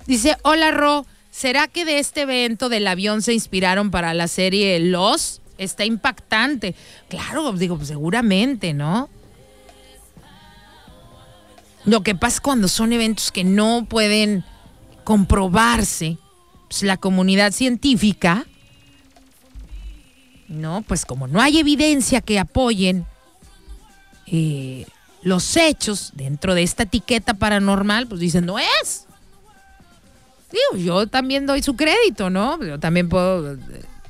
Dice, 0.06 0.38
hola 0.42 0.70
Ro, 0.70 1.04
¿será 1.30 1.68
que 1.68 1.84
de 1.84 1.98
este 1.98 2.22
evento 2.22 2.70
del 2.70 2.86
avión 2.86 3.20
se 3.20 3.34
inspiraron 3.34 3.90
para 3.90 4.14
la 4.14 4.26
serie 4.26 4.78
Los? 4.80 5.42
Está 5.58 5.84
impactante. 5.84 6.74
Claro, 7.08 7.52
digo, 7.52 7.76
pues 7.76 7.88
seguramente, 7.88 8.72
¿no? 8.72 9.10
Lo 11.84 12.02
que 12.02 12.14
pasa 12.14 12.40
cuando 12.40 12.68
son 12.68 12.92
eventos 12.92 13.30
que 13.30 13.44
no 13.44 13.86
pueden 13.86 14.44
comprobarse, 15.04 16.16
pues 16.68 16.82
la 16.84 16.96
comunidad 16.96 17.52
científica 17.52 18.46
no, 20.49 20.82
pues 20.86 21.05
como 21.05 21.28
no 21.28 21.40
hay 21.40 21.59
evidencia 21.59 22.20
que 22.20 22.38
apoyen 22.38 23.07
eh, 24.26 24.86
los 25.22 25.57
hechos 25.57 26.12
dentro 26.14 26.55
de 26.55 26.62
esta 26.62 26.84
etiqueta 26.84 27.34
paranormal, 27.34 28.07
pues 28.07 28.20
dicen, 28.20 28.46
no 28.46 28.59
es. 28.59 29.07
Yo 30.78 31.07
también 31.07 31.46
doy 31.46 31.62
su 31.62 31.76
crédito, 31.76 32.30
¿no? 32.30 32.62
Yo 32.64 32.80
también 32.80 33.09
puedo 33.09 33.53
eh, 33.53 33.59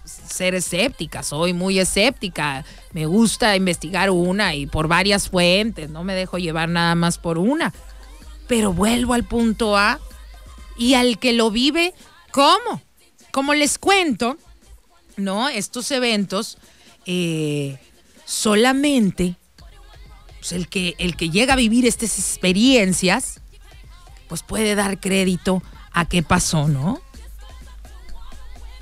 ser 0.04 0.54
escéptica, 0.54 1.24
soy 1.24 1.52
muy 1.52 1.80
escéptica, 1.80 2.64
me 2.92 3.06
gusta 3.06 3.56
investigar 3.56 4.10
una 4.10 4.54
y 4.54 4.66
por 4.66 4.86
varias 4.86 5.28
fuentes, 5.28 5.90
no 5.90 6.04
me 6.04 6.14
dejo 6.14 6.38
llevar 6.38 6.68
nada 6.68 6.94
más 6.94 7.18
por 7.18 7.38
una. 7.38 7.72
Pero 8.46 8.72
vuelvo 8.72 9.14
al 9.14 9.24
punto 9.24 9.76
A 9.76 9.98
y 10.76 10.94
al 10.94 11.18
que 11.18 11.32
lo 11.32 11.50
vive, 11.50 11.92
¿cómo? 12.30 12.80
Como 13.32 13.54
les 13.54 13.78
cuento, 13.78 14.38
¿no? 15.18 15.48
Estos 15.48 15.90
eventos 15.90 16.58
eh, 17.06 17.78
solamente 18.24 19.36
pues, 20.38 20.52
el, 20.52 20.68
que, 20.68 20.94
el 20.98 21.16
que 21.16 21.30
llega 21.30 21.54
a 21.54 21.56
vivir 21.56 21.86
estas 21.86 22.18
experiencias, 22.18 23.40
pues 24.28 24.42
puede 24.42 24.74
dar 24.74 24.98
crédito 24.98 25.62
a 25.92 26.06
qué 26.06 26.22
pasó, 26.22 26.68
¿no? 26.68 27.02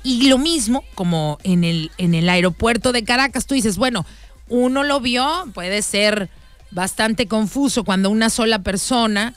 Y 0.03 0.29
lo 0.29 0.37
mismo 0.37 0.83
como 0.95 1.37
en 1.43 1.63
el, 1.63 1.91
en 1.97 2.13
el 2.13 2.29
aeropuerto 2.29 2.93
de 2.93 3.03
Caracas, 3.03 3.45
tú 3.45 3.55
dices, 3.55 3.77
bueno, 3.77 4.05
uno 4.47 4.83
lo 4.83 5.01
vio, 5.01 5.45
puede 5.53 5.81
ser 5.81 6.29
bastante 6.71 7.27
confuso 7.27 7.83
cuando 7.83 8.09
una 8.09 8.29
sola 8.29 8.59
persona 8.59 9.35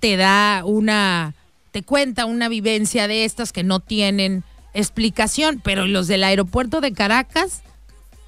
te 0.00 0.16
da 0.16 0.62
una, 0.64 1.34
te 1.72 1.82
cuenta 1.82 2.24
una 2.24 2.48
vivencia 2.48 3.08
de 3.08 3.24
estas 3.24 3.52
que 3.52 3.64
no 3.64 3.80
tienen 3.80 4.44
explicación, 4.78 5.60
pero 5.62 5.86
los 5.86 6.06
del 6.06 6.24
aeropuerto 6.24 6.80
de 6.80 6.92
Caracas, 6.92 7.62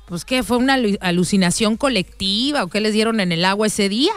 pues 0.07 0.25
qué, 0.25 0.43
fue 0.43 0.57
una 0.57 0.77
alu- 0.77 0.99
alucinación 1.01 1.77
colectiva 1.77 2.65
o 2.65 2.69
qué 2.69 2.81
les 2.81 2.93
dieron 2.93 3.21
en 3.21 3.33
el 3.33 3.45
agua 3.45 3.67
ese 3.67 3.89
día. 3.89 4.13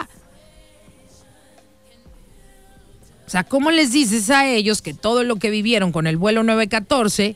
O 3.28 3.30
sea, 3.32 3.44
¿cómo 3.44 3.72
les 3.72 3.92
dices 3.94 4.30
a 4.30 4.48
ellos 4.48 4.82
que 4.82 4.94
todo 4.94 5.24
lo 5.24 5.38
que 5.38 5.50
vivieron 5.50 5.92
con 5.92 6.06
el 6.08 6.18
vuelo 6.18 6.44
914, 6.44 7.36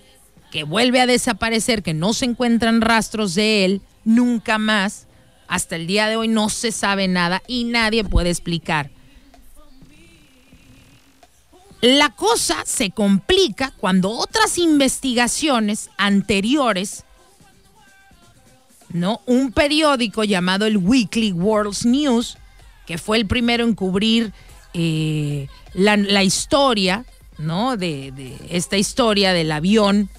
que 0.51 0.63
vuelve 0.63 0.99
a 0.99 1.05
desaparecer, 1.05 1.83
que 1.83 1.93
no 1.93 2.13
se 2.13 2.25
encuentran 2.25 2.81
rastros 2.81 3.33
de 3.35 3.65
él 3.65 3.81
nunca 4.03 4.57
más, 4.57 5.07
hasta 5.47 5.75
el 5.75 5.87
día 5.87 6.07
de 6.07 6.15
hoy 6.17 6.27
no 6.27 6.49
se 6.49 6.71
sabe 6.71 7.07
nada 7.07 7.41
y 7.47 7.63
nadie 7.65 8.03
puede 8.03 8.29
explicar? 8.29 8.89
La 11.81 12.09
cosa 12.09 12.63
se 12.65 12.91
complica 12.91 13.73
cuando 13.77 14.09
otras 14.09 14.57
investigaciones 14.57 15.89
anteriores, 15.97 17.03
¿no? 18.89 19.21
Un 19.25 19.51
periódico 19.51 20.23
llamado 20.23 20.65
el 20.65 20.77
Weekly 20.77 21.33
World 21.33 21.85
News, 21.85 22.37
que 22.85 22.97
fue 22.97 23.17
el 23.17 23.27
primero 23.27 23.65
en 23.65 23.75
cubrir 23.75 24.31
eh, 24.73 25.47
la, 25.73 26.23
historia, 26.23 27.05
¿no? 27.37 27.75
De, 27.77 28.37
esta 28.49 28.77
historia 28.77 29.33
del 29.33 29.51
avión 29.51 30.09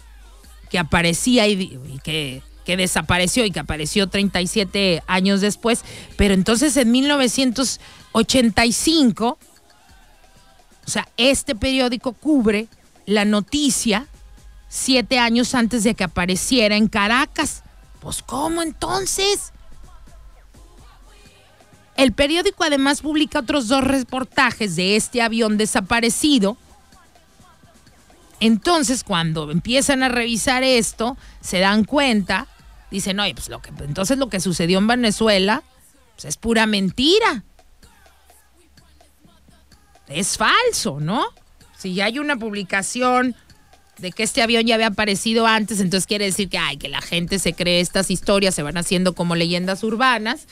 que 0.71 0.79
aparecía 0.79 1.49
y, 1.49 1.81
que 2.05 2.43
desapareció 2.77 3.45
y 3.45 3.51
que 3.51 3.59
apareció 3.61 4.09
37 4.09 5.03
años 5.07 5.41
después. 5.41 5.85
Pero 6.17 6.35
entonces 6.35 6.77
en 6.77 6.91
1985 6.91 9.39
o 10.87 10.91
sea, 10.91 11.09
este 11.17 11.55
periódico 11.55 12.13
cubre 12.13 12.69
la 13.07 13.25
noticia 13.25 14.07
siete 14.69 15.19
años 15.19 15.55
antes 15.55 15.85
de 15.85 15.95
que 15.95 16.05
apareciera 16.05 16.77
en 16.77 16.89
Caracas. 16.89 17.63
Pues, 18.01 18.23
¿cómo 18.23 18.63
entonces? 18.63 19.53
El 21.97 22.13
periódico 22.13 22.63
además 22.63 23.01
publica 23.01 23.41
otros 23.41 23.69
dos 23.69 23.83
reportajes 23.83 24.77
de 24.77 24.97
este 24.97 25.23
avión 25.23 25.57
desaparecido. 25.57 26.57
Entonces, 28.39 29.03
cuando 29.03 29.51
empiezan 29.51 30.03
a 30.03 30.09
revisar 30.09 30.63
esto, 30.63 31.17
se 31.41 31.59
dan 31.59 31.85
cuenta, 31.85 32.47
dicen, 32.91 33.19
oye, 33.19 33.35
pues 33.35 33.49
lo 33.49 33.63
que, 33.63 33.71
entonces 33.83 34.19
lo 34.19 34.29
que 34.29 34.41
sucedió 34.41 34.79
en 34.79 34.87
Venezuela 34.87 35.63
pues, 36.15 36.27
es 36.27 36.37
pura 36.37 36.67
mentira 36.67 37.45
es 40.09 40.37
falso, 40.37 41.01
¿no? 41.01 41.27
Si 41.77 41.95
ya 41.95 42.07
hay 42.07 42.19
una 42.19 42.37
publicación 42.37 43.35
de 43.99 44.13
que 44.13 44.23
este 44.23 44.43
avión 44.43 44.67
ya 44.67 44.75
había 44.75 44.89
aparecido 44.89 45.47
antes, 45.47 45.81
entonces 45.81 46.07
quiere 46.07 46.27
decir 46.27 46.49
que, 46.49 46.59
ay, 46.59 46.77
que 46.77 46.89
la 46.89 47.01
gente 47.01 47.39
se 47.39 47.55
cree 47.55 47.81
estas 47.81 48.11
historias, 48.11 48.55
se 48.55 48.63
van 48.63 48.77
haciendo 48.77 49.15
como 49.15 49.35
leyendas 49.35 49.83
urbanas 49.83 50.47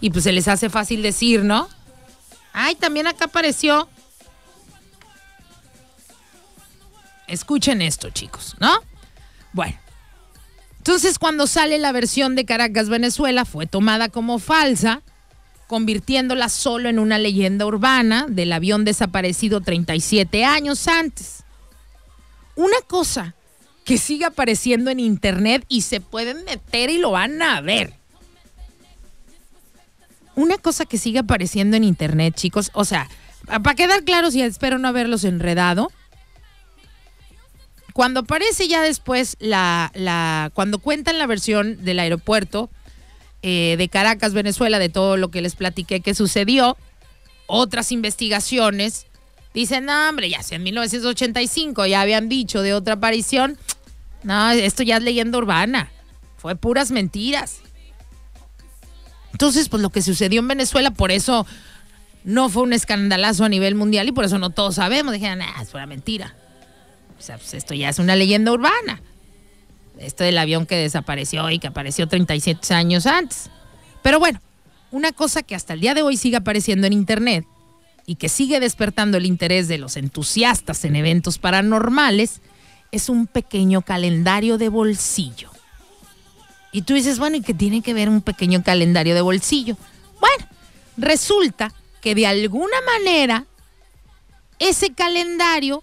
y 0.00 0.10
pues 0.10 0.24
se 0.24 0.32
les 0.32 0.48
hace 0.48 0.70
fácil 0.70 1.02
decir, 1.02 1.44
¿no? 1.44 1.68
Ay, 2.52 2.74
también 2.74 3.06
acá 3.06 3.26
apareció. 3.26 3.88
Escuchen 7.26 7.82
esto, 7.82 8.10
chicos, 8.10 8.56
¿no? 8.60 8.72
Bueno. 9.52 9.76
Entonces, 10.78 11.18
cuando 11.18 11.48
sale 11.48 11.78
la 11.78 11.90
versión 11.90 12.36
de 12.36 12.44
Caracas, 12.44 12.88
Venezuela, 12.88 13.44
fue 13.44 13.66
tomada 13.66 14.08
como 14.08 14.38
falsa 14.38 15.02
convirtiéndola 15.66 16.48
solo 16.48 16.88
en 16.88 16.98
una 16.98 17.18
leyenda 17.18 17.66
urbana 17.66 18.26
del 18.28 18.52
avión 18.52 18.84
desaparecido 18.84 19.60
37 19.60 20.44
años 20.44 20.86
antes. 20.88 21.44
Una 22.54 22.80
cosa 22.86 23.34
que 23.84 23.98
sigue 23.98 24.24
apareciendo 24.24 24.90
en 24.90 25.00
internet 25.00 25.64
y 25.68 25.82
se 25.82 26.00
pueden 26.00 26.44
meter 26.44 26.90
y 26.90 26.98
lo 26.98 27.12
van 27.12 27.40
a 27.42 27.60
ver. 27.60 27.94
Una 30.34 30.58
cosa 30.58 30.86
que 30.86 30.98
sigue 30.98 31.20
apareciendo 31.20 31.76
en 31.76 31.84
internet, 31.84 32.34
chicos, 32.34 32.70
o 32.74 32.84
sea, 32.84 33.08
para 33.46 33.74
quedar 33.74 34.04
claros 34.04 34.34
y 34.34 34.42
espero 34.42 34.78
no 34.78 34.88
haberlos 34.88 35.24
enredado, 35.24 35.90
cuando 37.92 38.20
aparece 38.20 38.68
ya 38.68 38.82
después 38.82 39.36
la, 39.40 39.90
la 39.94 40.50
cuando 40.52 40.78
cuentan 40.78 41.18
la 41.18 41.26
versión 41.26 41.82
del 41.82 41.98
aeropuerto, 41.98 42.68
eh, 43.48 43.76
de 43.76 43.88
Caracas, 43.88 44.32
Venezuela, 44.34 44.80
de 44.80 44.88
todo 44.88 45.16
lo 45.16 45.30
que 45.30 45.40
les 45.40 45.54
platiqué 45.54 46.00
que 46.00 46.16
sucedió. 46.16 46.76
Otras 47.46 47.92
investigaciones 47.92 49.06
dicen, 49.54 49.84
no, 49.84 50.08
hombre, 50.08 50.28
ya 50.28 50.42
sea 50.42 50.56
en 50.56 50.64
1985 50.64 51.86
ya 51.86 52.00
habían 52.00 52.28
dicho 52.28 52.60
de 52.60 52.74
otra 52.74 52.94
aparición. 52.94 53.56
No, 54.24 54.50
esto 54.50 54.82
ya 54.82 54.96
es 54.96 55.04
leyenda 55.04 55.38
urbana. 55.38 55.92
Fue 56.36 56.56
puras 56.56 56.90
mentiras. 56.90 57.60
Entonces, 59.30 59.68
pues 59.68 59.80
lo 59.80 59.90
que 59.90 60.02
sucedió 60.02 60.40
en 60.40 60.48
Venezuela, 60.48 60.90
por 60.90 61.12
eso 61.12 61.46
no 62.24 62.48
fue 62.48 62.64
un 62.64 62.72
escandalazo 62.72 63.44
a 63.44 63.48
nivel 63.48 63.76
mundial 63.76 64.08
y 64.08 64.12
por 64.12 64.24
eso 64.24 64.40
no 64.40 64.50
todos 64.50 64.74
sabemos. 64.74 65.12
Dijeron, 65.12 65.42
ah, 65.42 65.62
es 65.62 65.72
una 65.72 65.86
mentira. 65.86 66.34
O 67.16 67.22
sea, 67.22 67.38
pues 67.38 67.54
esto 67.54 67.74
ya 67.74 67.90
es 67.90 68.00
una 68.00 68.16
leyenda 68.16 68.50
urbana 68.50 69.00
esto 69.98 70.24
del 70.24 70.38
avión 70.38 70.66
que 70.66 70.76
desapareció 70.76 71.50
y 71.50 71.58
que 71.58 71.68
apareció 71.68 72.06
37 72.06 72.74
años 72.74 73.06
antes. 73.06 73.50
Pero 74.02 74.18
bueno, 74.18 74.40
una 74.90 75.12
cosa 75.12 75.42
que 75.42 75.54
hasta 75.54 75.72
el 75.72 75.80
día 75.80 75.94
de 75.94 76.02
hoy 76.02 76.16
sigue 76.16 76.36
apareciendo 76.36 76.86
en 76.86 76.92
internet 76.92 77.46
y 78.06 78.16
que 78.16 78.28
sigue 78.28 78.60
despertando 78.60 79.18
el 79.18 79.26
interés 79.26 79.68
de 79.68 79.78
los 79.78 79.96
entusiastas 79.96 80.84
en 80.84 80.96
eventos 80.96 81.38
paranormales 81.38 82.40
es 82.92 83.08
un 83.08 83.26
pequeño 83.26 83.82
calendario 83.82 84.58
de 84.58 84.68
bolsillo. 84.68 85.50
Y 86.72 86.82
tú 86.82 86.94
dices, 86.94 87.18
bueno, 87.18 87.36
¿y 87.36 87.40
qué 87.40 87.54
tiene 87.54 87.82
que 87.82 87.94
ver 87.94 88.08
un 88.08 88.20
pequeño 88.20 88.62
calendario 88.62 89.14
de 89.14 89.22
bolsillo? 89.22 89.76
Bueno, 90.20 90.46
resulta 90.96 91.72
que 92.00 92.14
de 92.14 92.26
alguna 92.26 92.76
manera 92.86 93.46
ese 94.58 94.92
calendario 94.92 95.82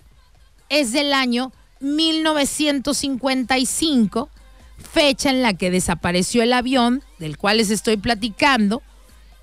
es 0.69 0.91
del 0.91 1.13
año 1.13 1.51
1955, 1.83 4.29
fecha 4.91 5.29
en 5.29 5.41
la 5.41 5.53
que 5.53 5.69
desapareció 5.69 6.41
el 6.41 6.53
avión 6.53 7.03
del 7.19 7.37
cual 7.37 7.57
les 7.57 7.69
estoy 7.69 7.97
platicando, 7.97 8.81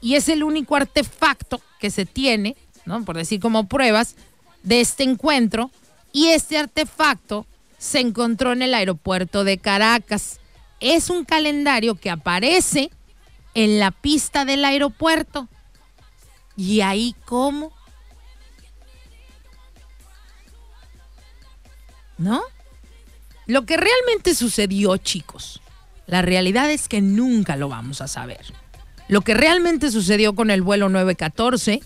y 0.00 0.14
es 0.14 0.28
el 0.28 0.42
único 0.42 0.74
artefacto 0.74 1.60
que 1.78 1.90
se 1.90 2.06
tiene, 2.06 2.56
¿no? 2.86 3.04
por 3.04 3.16
decir 3.16 3.40
como 3.40 3.68
pruebas, 3.68 4.16
de 4.62 4.80
este 4.80 5.04
encuentro, 5.04 5.70
y 6.12 6.28
este 6.28 6.58
artefacto 6.58 7.46
se 7.78 8.00
encontró 8.00 8.52
en 8.52 8.62
el 8.62 8.74
aeropuerto 8.74 9.44
de 9.44 9.58
Caracas. 9.58 10.40
Es 10.80 11.10
un 11.10 11.24
calendario 11.24 11.94
que 11.94 12.10
aparece 12.10 12.90
en 13.54 13.78
la 13.78 13.90
pista 13.90 14.44
del 14.44 14.64
aeropuerto. 14.64 15.48
¿Y 16.56 16.80
ahí 16.80 17.14
cómo? 17.24 17.72
¿No? 22.20 22.42
Lo 23.46 23.64
que 23.64 23.78
realmente 23.78 24.34
sucedió, 24.34 24.96
chicos, 24.98 25.60
la 26.06 26.22
realidad 26.22 26.70
es 26.70 26.86
que 26.86 27.00
nunca 27.00 27.56
lo 27.56 27.68
vamos 27.68 28.02
a 28.02 28.08
saber. 28.08 28.44
Lo 29.08 29.22
que 29.22 29.34
realmente 29.34 29.90
sucedió 29.90 30.34
con 30.34 30.50
el 30.50 30.62
vuelo 30.62 30.88
914 30.88 31.80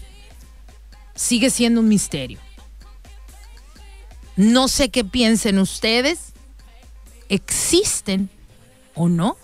sigue 1.15 1.51
siendo 1.51 1.81
un 1.81 1.89
misterio. 1.89 2.41
No 4.37 4.67
sé 4.67 4.91
qué 4.91 5.05
piensen 5.05 5.59
ustedes. 5.59 6.33
¿Existen 7.29 8.29
o 8.95 9.09
no 9.09 9.39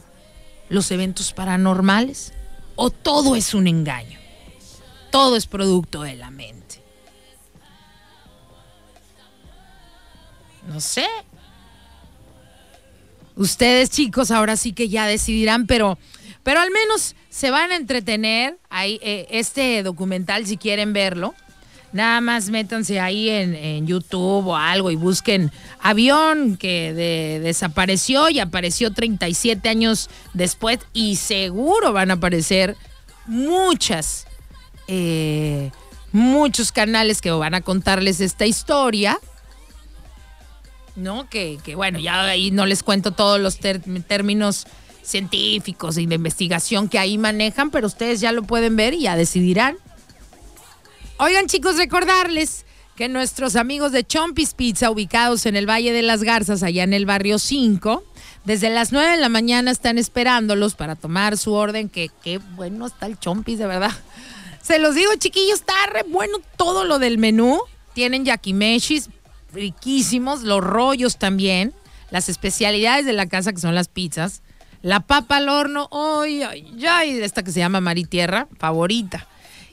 los 0.69 0.91
eventos 0.91 1.33
paranormales? 1.33 2.33
¿O 2.75 2.91
todo 2.91 3.37
es 3.37 3.55
un 3.55 3.69
engaño? 3.69 4.19
Todo 5.13 5.37
es 5.37 5.47
producto 5.47 6.03
de 6.03 6.17
la 6.17 6.31
mente. 6.31 6.60
No 10.71 10.81
sé. 10.81 11.05
Ustedes 13.35 13.91
chicos 13.91 14.31
ahora 14.31 14.57
sí 14.57 14.73
que 14.73 14.89
ya 14.89 15.07
decidirán, 15.07 15.67
pero, 15.67 15.99
pero 16.45 16.61
al 16.61 16.71
menos 16.71 17.17
se 17.29 17.51
van 17.51 17.73
a 17.73 17.77
entretener. 17.77 18.57
Ahí, 18.69 19.01
eh, 19.03 19.27
este 19.31 19.83
documental, 19.83 20.47
si 20.47 20.57
quieren 20.59 20.93
verlo, 20.93 21.35
nada 21.93 22.21
más 22.21 22.51
métanse 22.51 23.01
ahí 23.01 23.29
en, 23.31 23.85
YouTube 23.85 24.47
o 24.47 24.57
algo 24.57 24.93
y 24.93 24.97
busquen 24.97 25.51
avión 25.81 26.57
que 26.57 26.93
de- 26.93 27.41
desapareció 27.41 28.29
y 28.29 28.39
apareció 28.39 28.93
37 28.93 29.69
años 29.69 30.09
después 30.35 30.79
y 30.93 31.17
seguro 31.17 31.93
van 31.93 32.13
a 32.13 32.15
aparecer 32.15 32.77
muchas, 33.27 34.29
eh, 34.87 35.73
muchos 36.13 36.71
canales 36.71 37.21
que 37.21 37.33
van 37.33 37.55
a 37.55 37.61
contarles 37.61 38.21
esta 38.21 38.47
historia. 38.47 39.19
¿No? 40.97 41.29
Que, 41.29 41.59
que, 41.65 41.75
bueno, 41.75 41.99
ya 41.99 42.23
ahí 42.25 42.51
no 42.51 42.67
les 42.67 42.83
cuento 42.83 43.13
todos 43.13 43.41
los 43.41 43.59
términos 43.59 44.67
científicos 45.03 45.99
y 45.99 46.07
de 46.07 46.15
investigación 46.15 46.89
que 46.89 46.99
ahí 46.99 47.19
manejan, 47.19 47.71
pero 47.71 47.87
ustedes 47.87 48.21
ya 48.21 48.33
lo 48.33 48.43
pueden 48.43 48.77
ver 48.77 48.95
y 48.95 49.03
ya 49.03 49.17
decidirán. 49.17 49.77
Oigan 51.19 51.47
chicos, 51.47 51.77
recordarles 51.77 52.65
que 52.97 53.09
nuestros 53.09 53.57
amigos 53.57 53.93
de 53.93 54.05
Chompis 54.05 54.55
Pizza, 54.55 54.91
ubicados 54.91 55.47
en 55.47 55.57
el 55.57 55.69
Valle 55.69 55.93
de 55.93 56.03
las 56.03 56.23
Garzas, 56.23 56.63
allá 56.63 56.83
en 56.83 56.93
el 56.93 57.07
barrio 57.07 57.39
5, 57.39 58.05
desde 58.45 58.71
las 58.71 58.93
9 58.93 59.13
de 59.13 59.17
la 59.17 59.29
mañana 59.29 59.71
están 59.71 59.99
esperándolos 59.99 60.75
para 60.75 60.97
tomar 60.97 61.37
su 61.37 61.53
orden, 61.53 61.89
que 61.89 62.11
qué 62.23 62.39
bueno 62.57 62.87
está 62.87 63.07
el 63.07 63.19
Chompis, 63.19 63.59
de 63.59 63.67
verdad. 63.67 63.93
Se 64.63 64.79
los 64.79 64.95
digo, 64.95 65.11
chiquillos, 65.19 65.61
está 65.61 65.75
re 65.93 66.05
bueno 66.09 66.39
todo 66.57 66.85
lo 66.85 66.99
del 66.99 67.19
menú. 67.19 67.61
Tienen 67.95 68.25
yakimeshis 68.25 69.09
riquísimos, 69.53 70.43
los 70.43 70.63
rollos 70.63 71.19
también, 71.19 71.73
las 72.11 72.29
especialidades 72.29 73.07
de 73.07 73.13
la 73.13 73.27
casa 73.27 73.53
que 73.53 73.61
son 73.61 73.75
las 73.75 73.89
pizzas, 73.89 74.43
la 74.83 75.01
papa 75.01 75.37
al 75.37 75.49
horno, 75.49 75.89
ay, 75.93 76.43
ay, 76.43 76.87
ay, 76.89 77.11
esta 77.21 77.43
que 77.43 77.53
se 77.53 77.61
llama 77.61 77.81
Maritierra, 77.81 78.49
favorita. 78.59 79.27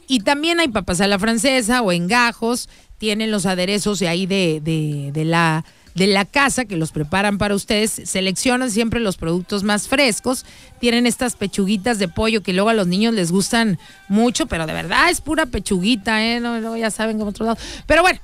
Y 0.08 0.22
también 0.22 0.60
hay 0.60 0.70
papas 0.70 1.02
a 1.02 1.08
la 1.08 1.20
francesa 1.20 1.82
o 1.82 1.92
en 1.92 2.08
gajos, 2.08 2.70
tienen 2.98 3.32
los 3.32 3.46
aderezos 3.46 4.00
de 4.00 4.08
ahí 4.08 4.26
de, 4.26 4.62
de, 4.62 5.26
la 5.26 5.66
de 5.96 6.08
la 6.08 6.26
casa 6.26 6.66
que 6.66 6.78
los 6.78 6.92
preparan 6.92 7.38
para 7.38 7.56
ustedes, 7.56 8.02
seleccionan 8.06 8.70
siempre 8.70 9.00
los 9.00 9.18
productos 9.18 9.64
más 9.64 9.88
frescos, 9.88 10.46
tienen 10.80 11.08
estas 11.08 11.36
pechuguitas 11.36 12.00
de 12.00 12.08
pollo 12.08 12.44
que 12.44 12.54
luego 12.54 12.70
a 12.70 12.74
los 12.74 12.88
niños 12.88 13.14
les 13.14 13.32
gustan 13.32 13.80
mucho, 14.08 14.46
pero 14.46 14.68
de 14.68 14.74
verdad 14.74 15.10
es 15.10 15.22
pura 15.22 15.48
pechuguita, 15.48 16.24
¿eh? 16.24 16.40
No, 16.40 16.78
ya 16.78 16.92
saben 16.92 17.18
como 17.18 17.32
otro 17.32 17.46
lado. 17.46 17.58
Pero 17.88 18.04
bueno, 18.04 18.20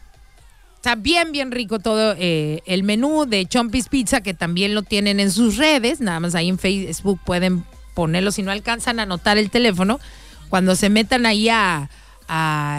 Está 0.83 0.95
bien, 0.95 1.31
bien 1.31 1.51
rico 1.53 1.79
todo 1.79 2.13
eh, 2.19 2.61
el 2.65 2.83
menú 2.83 3.23
de 3.25 3.45
Chompis 3.45 3.87
Pizza, 3.87 4.19
que 4.19 4.33
también 4.33 4.75
lo 4.75 4.81
tienen 4.81 5.21
en 5.21 5.31
sus 5.31 5.55
redes. 5.55 6.01
Nada 6.01 6.19
más 6.19 6.35
ahí 6.35 6.49
en 6.49 6.59
Facebook 6.59 7.21
pueden 7.23 7.63
ponerlo 7.93 8.33
si 8.33 8.41
no 8.43 8.51
alcanzan 8.51 8.99
a 8.99 9.03
anotar 9.03 9.37
el 9.37 9.49
teléfono. 9.49 10.01
Cuando 10.49 10.75
se 10.75 10.89
metan 10.89 11.25
ahí 11.25 11.47
a, 11.47 11.89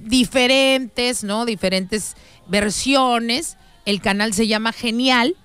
diferentes, 0.03 1.23
¿no? 1.23 1.45
Diferentes 1.45 2.15
versiones. 2.47 3.57
El 3.85 4.01
canal 4.01 4.33
se 4.33 4.47
llama 4.47 4.73
Genial. 4.73 5.35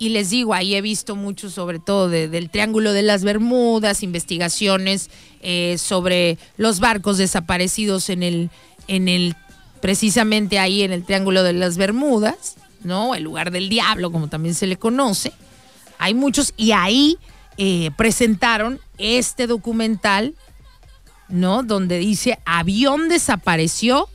Y 0.00 0.10
les 0.10 0.30
digo, 0.30 0.54
ahí 0.54 0.76
he 0.76 0.80
visto 0.80 1.16
mucho 1.16 1.50
sobre 1.50 1.80
todo 1.80 2.08
del 2.08 2.50
Triángulo 2.50 2.92
de 2.92 3.02
las 3.02 3.24
Bermudas, 3.24 4.04
investigaciones 4.04 5.10
eh, 5.42 5.76
sobre 5.76 6.38
los 6.56 6.78
barcos 6.78 7.18
desaparecidos 7.18 8.08
en 8.08 8.22
el, 8.22 8.50
en 8.86 9.08
el, 9.08 9.34
precisamente 9.80 10.60
ahí 10.60 10.82
en 10.82 10.92
el 10.92 11.04
Triángulo 11.04 11.42
de 11.42 11.52
las 11.52 11.76
Bermudas, 11.76 12.54
¿no? 12.84 13.16
El 13.16 13.24
lugar 13.24 13.50
del 13.50 13.68
diablo, 13.68 14.12
como 14.12 14.28
también 14.28 14.54
se 14.54 14.68
le 14.68 14.76
conoce. 14.76 15.32
Hay 15.98 16.14
muchos, 16.14 16.54
y 16.56 16.70
ahí 16.70 17.18
eh, 17.56 17.90
presentaron 17.96 18.78
este 18.98 19.48
documental 19.48 20.36
¿no? 21.28 21.62
Donde 21.62 21.98
dice 21.98 22.38
avión 22.44 23.08
desapareció 23.08 24.08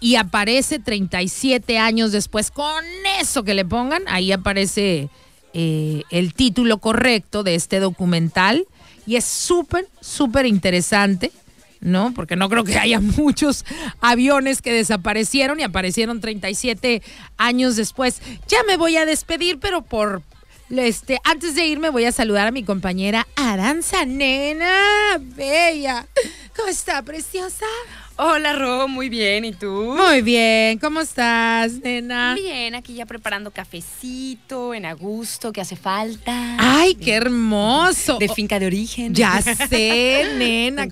y 0.00 0.16
aparece 0.16 0.78
37 0.78 1.78
años 1.78 2.12
después. 2.12 2.50
Con 2.50 2.84
eso 3.20 3.44
que 3.44 3.54
le 3.54 3.64
pongan, 3.64 4.02
ahí 4.08 4.32
aparece 4.32 5.10
eh, 5.52 6.02
el 6.10 6.34
título 6.34 6.78
correcto 6.78 7.42
de 7.42 7.54
este 7.54 7.80
documental 7.80 8.66
y 9.06 9.16
es 9.16 9.24
súper, 9.24 9.88
súper 10.00 10.46
interesante. 10.46 11.30
¿no? 11.80 12.12
Porque 12.12 12.36
no 12.36 12.50
creo 12.50 12.62
que 12.62 12.78
haya 12.78 13.00
muchos 13.16 13.64
aviones 14.00 14.60
que 14.60 14.72
desaparecieron 14.72 15.60
y 15.60 15.62
aparecieron 15.62 16.20
37 16.20 17.02
años 17.38 17.76
después. 17.76 18.20
Ya 18.48 18.58
me 18.66 18.76
voy 18.76 18.98
a 18.98 19.06
despedir, 19.06 19.58
pero 19.58 19.80
por 19.82 20.22
este, 20.70 21.18
antes 21.24 21.54
de 21.54 21.66
irme 21.66 21.90
voy 21.90 22.04
a 22.04 22.12
saludar 22.12 22.46
a 22.46 22.50
mi 22.52 22.62
compañera 22.62 23.26
Aranza 23.36 24.04
Nena, 24.04 25.18
bella. 25.18 26.06
¿Cómo 26.56 26.68
está, 26.68 27.02
preciosa? 27.02 27.66
Hola, 28.22 28.52
Ro, 28.52 28.86
muy 28.86 29.08
bien. 29.08 29.46
¿Y 29.46 29.54
tú? 29.54 29.96
Muy 29.96 30.20
bien. 30.20 30.78
¿Cómo 30.78 31.00
estás, 31.00 31.72
nena? 31.80 32.34
Bien, 32.34 32.74
aquí 32.74 32.92
ya 32.92 33.06
preparando 33.06 33.50
cafecito 33.50 34.74
en 34.74 34.84
Agusto, 34.84 35.54
que 35.54 35.62
hace 35.62 35.74
falta. 35.74 36.56
¡Ay, 36.58 36.96
qué 36.96 37.14
hermoso! 37.14 38.18
De 38.18 38.28
finca 38.28 38.58
de 38.58 38.66
origen. 38.66 39.14
Ya 39.14 39.40
sé, 39.70 40.34
nena. 40.36 40.86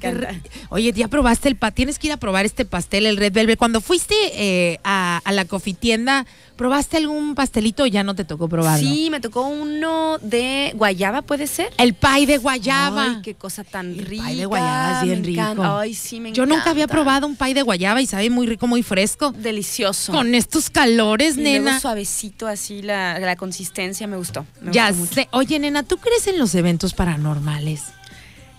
Oye, 0.70 0.90
¿ya 0.92 1.08
probaste 1.08 1.48
el 1.48 1.56
pastel? 1.56 1.74
Tienes 1.74 1.98
que 1.98 2.06
ir 2.06 2.14
a 2.14 2.16
probar 2.16 2.46
este 2.46 2.64
pastel, 2.64 3.04
el 3.04 3.18
Red 3.18 3.34
Velvet. 3.34 3.58
Cuando 3.58 3.82
fuiste 3.82 4.14
eh, 4.32 4.80
a, 4.82 5.20
a 5.22 5.32
la 5.32 5.44
cofitienda 5.44 6.24
¿Probaste 6.58 6.96
algún 6.96 7.36
pastelito 7.36 7.84
o 7.84 7.86
ya 7.86 8.02
no 8.02 8.16
te 8.16 8.24
tocó 8.24 8.48
probarlo? 8.48 8.84
Sí, 8.84 9.10
me 9.12 9.20
tocó 9.20 9.42
uno 9.46 10.18
de 10.18 10.72
guayaba, 10.74 11.22
¿puede 11.22 11.46
ser? 11.46 11.72
El 11.78 11.94
pie 11.94 12.26
de 12.26 12.38
guayaba. 12.38 13.04
Ay, 13.04 13.18
qué 13.22 13.34
cosa 13.34 13.62
tan 13.62 13.96
rica. 13.96 14.24
El 14.24 14.32
pie 14.32 14.36
de 14.38 14.46
guayaba 14.46 14.98
es 14.98 15.04
bien 15.04 15.22
rico. 15.22 15.62
Ay, 15.62 15.94
sí, 15.94 16.18
me 16.18 16.32
Yo 16.32 16.46
nunca 16.46 16.70
había 16.70 16.88
probado 16.88 17.28
un 17.28 17.36
pie 17.36 17.54
de 17.54 17.62
guayaba 17.62 18.02
y 18.02 18.06
sabe 18.06 18.28
muy 18.28 18.48
rico, 18.48 18.66
muy 18.66 18.82
fresco. 18.82 19.30
Delicioso. 19.30 20.10
Con 20.10 20.34
estos 20.34 20.68
calores, 20.68 21.36
y 21.36 21.42
nena. 21.42 21.62
Luego 21.62 21.78
suavecito 21.80 22.48
así, 22.48 22.82
la, 22.82 23.20
la 23.20 23.36
consistencia 23.36 24.08
me 24.08 24.16
gustó. 24.16 24.44
Me 24.60 24.72
ya 24.72 24.90
gustó 24.90 25.14
sé. 25.14 25.28
Oye, 25.30 25.60
nena, 25.60 25.84
¿tú 25.84 25.98
crees 25.98 26.26
en 26.26 26.40
los 26.40 26.56
eventos 26.56 26.92
paranormales? 26.92 27.82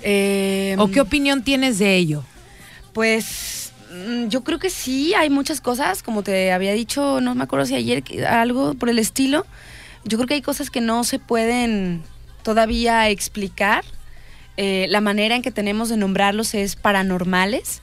Eh, 0.01 0.77
¿O 0.79 0.87
qué 0.87 1.01
opinión 1.01 1.43
tienes 1.43 1.79
de 1.79 1.97
ello? 1.97 2.23
Pues 2.93 3.68
yo 4.27 4.43
creo 4.43 4.59
que 4.59 4.69
sí, 4.69 5.13
hay 5.13 5.29
muchas 5.29 5.61
cosas, 5.61 6.03
como 6.03 6.23
te 6.23 6.51
había 6.51 6.73
dicho, 6.73 7.21
no 7.21 7.35
me 7.35 7.43
acuerdo 7.43 7.65
si 7.65 7.75
ayer, 7.75 8.03
algo 8.27 8.73
por 8.73 8.89
el 8.89 8.99
estilo. 8.99 9.45
Yo 10.05 10.17
creo 10.17 10.27
que 10.27 10.33
hay 10.35 10.41
cosas 10.41 10.69
que 10.69 10.81
no 10.81 11.03
se 11.03 11.19
pueden 11.19 12.03
todavía 12.43 13.09
explicar. 13.09 13.83
Eh, 14.57 14.87
la 14.89 15.01
manera 15.01 15.35
en 15.35 15.41
que 15.41 15.51
tenemos 15.51 15.89
de 15.89 15.97
nombrarlos 15.97 16.53
es 16.53 16.75
paranormales, 16.75 17.81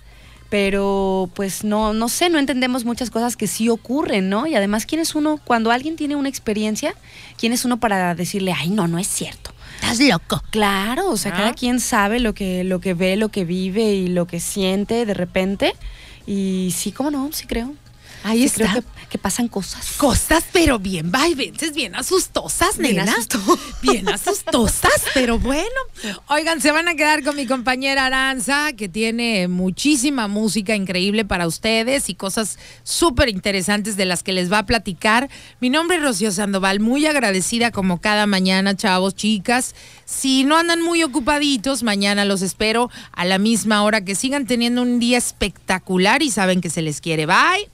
pero 0.51 1.31
pues 1.35 1.65
no, 1.65 1.93
no 1.93 2.09
sé, 2.09 2.29
no 2.29 2.39
entendemos 2.39 2.85
muchas 2.85 3.11
cosas 3.11 3.37
que 3.37 3.47
sí 3.47 3.69
ocurren, 3.69 4.29
¿no? 4.29 4.47
Y 4.47 4.55
además, 4.55 4.87
¿quién 4.87 5.01
es 5.01 5.15
uno, 5.15 5.41
cuando 5.45 5.71
alguien 5.71 5.97
tiene 5.97 6.17
una 6.17 6.29
experiencia, 6.29 6.95
quién 7.39 7.53
es 7.53 7.65
uno 7.65 7.79
para 7.79 8.15
decirle, 8.15 8.53
ay, 8.53 8.71
no, 8.71 8.89
no 8.89 8.99
es 8.99 9.07
cierto? 9.07 9.53
Estás 9.77 10.01
loco. 10.01 10.43
Claro, 10.51 11.11
o 11.11 11.17
sea, 11.17 11.33
cada 11.33 11.53
quien 11.53 11.81
sabe 11.81 12.19
lo 12.19 12.35
que, 12.35 12.65
lo 12.65 12.81
que 12.81 12.95
ve, 12.95 13.17
lo 13.17 13.29
que 13.29 13.45
vive 13.45 13.93
y 13.93 14.09
lo 14.09 14.27
que 14.27 14.41
siente 14.41 15.05
de 15.05 15.15
repente. 15.15 15.75
Y 16.27 16.73
sí, 16.77 16.93
cómo 16.93 17.11
no, 17.11 17.31
sí 17.33 17.47
creo. 17.47 17.75
Ahí 18.25 18.41
Sí 18.41 18.45
está. 18.47 18.71
creo 18.71 18.83
que, 18.83 19.09
que 19.11 19.19
pasan 19.19 19.49
cosas. 19.49 19.93
Cosas, 19.97 20.45
pero 20.53 20.79
bien 20.79 21.11
vaivenses, 21.13 21.73
bien 21.75 21.95
asustosas, 21.95 22.79
Bien 22.79 22.97
nena. 22.97 23.13
asusto- 23.15 23.59
Bien 23.83 24.09
asustosas, 24.09 25.03
pero 25.15 25.39
bueno. 25.41 25.67
Oigan, 26.29 26.61
se 26.61 26.73
van 26.73 26.89
a 26.89 26.95
quedar 26.95 27.23
con 27.23 27.37
mi 27.37 27.47
compañera 27.47 28.07
Aranza, 28.07 28.73
que 28.73 28.89
tiene 28.89 29.49
muchísima 29.49 30.29
música 30.29 30.75
increíble 30.75 31.25
para 31.25 31.47
ustedes 31.47 32.09
y 32.09 32.15
cosas 32.15 32.59
súper 32.83 33.29
interesantes 33.29 33.97
de 33.97 34.05
las 34.05 34.23
que 34.23 34.33
les 34.33 34.51
va 34.53 34.59
a 34.59 34.67
platicar. 34.67 35.29
Mi 35.61 35.71
nombre 35.71 35.97
es 35.99 36.03
Rocío 36.03 36.33
Sandoval, 36.33 36.81
muy 36.81 37.07
agradecida 37.07 37.71
como 37.71 38.01
cada 38.01 38.27
mañana, 38.27 38.77
chavos, 38.77 39.15
chicas. 39.15 39.75
Si 40.05 40.45
no 40.45 40.57
andan 40.57 40.83
muy 40.83 41.03
ocupaditos, 41.03 41.83
mañana 41.83 42.25
los 42.25 42.43
espero 42.43 42.91
a 43.13 43.25
la 43.25 43.39
misma 43.39 43.83
hora. 43.83 44.05
Que 44.05 44.15
sigan 44.15 44.47
teniendo 44.47 44.83
un 44.83 44.99
día 44.99 45.19
espectacular 45.19 46.23
y 46.23 46.31
saben 46.31 46.61
que 46.61 46.71
se 46.71 46.83
les 46.83 47.01
quiere. 47.01 47.27
Bye. 47.27 47.69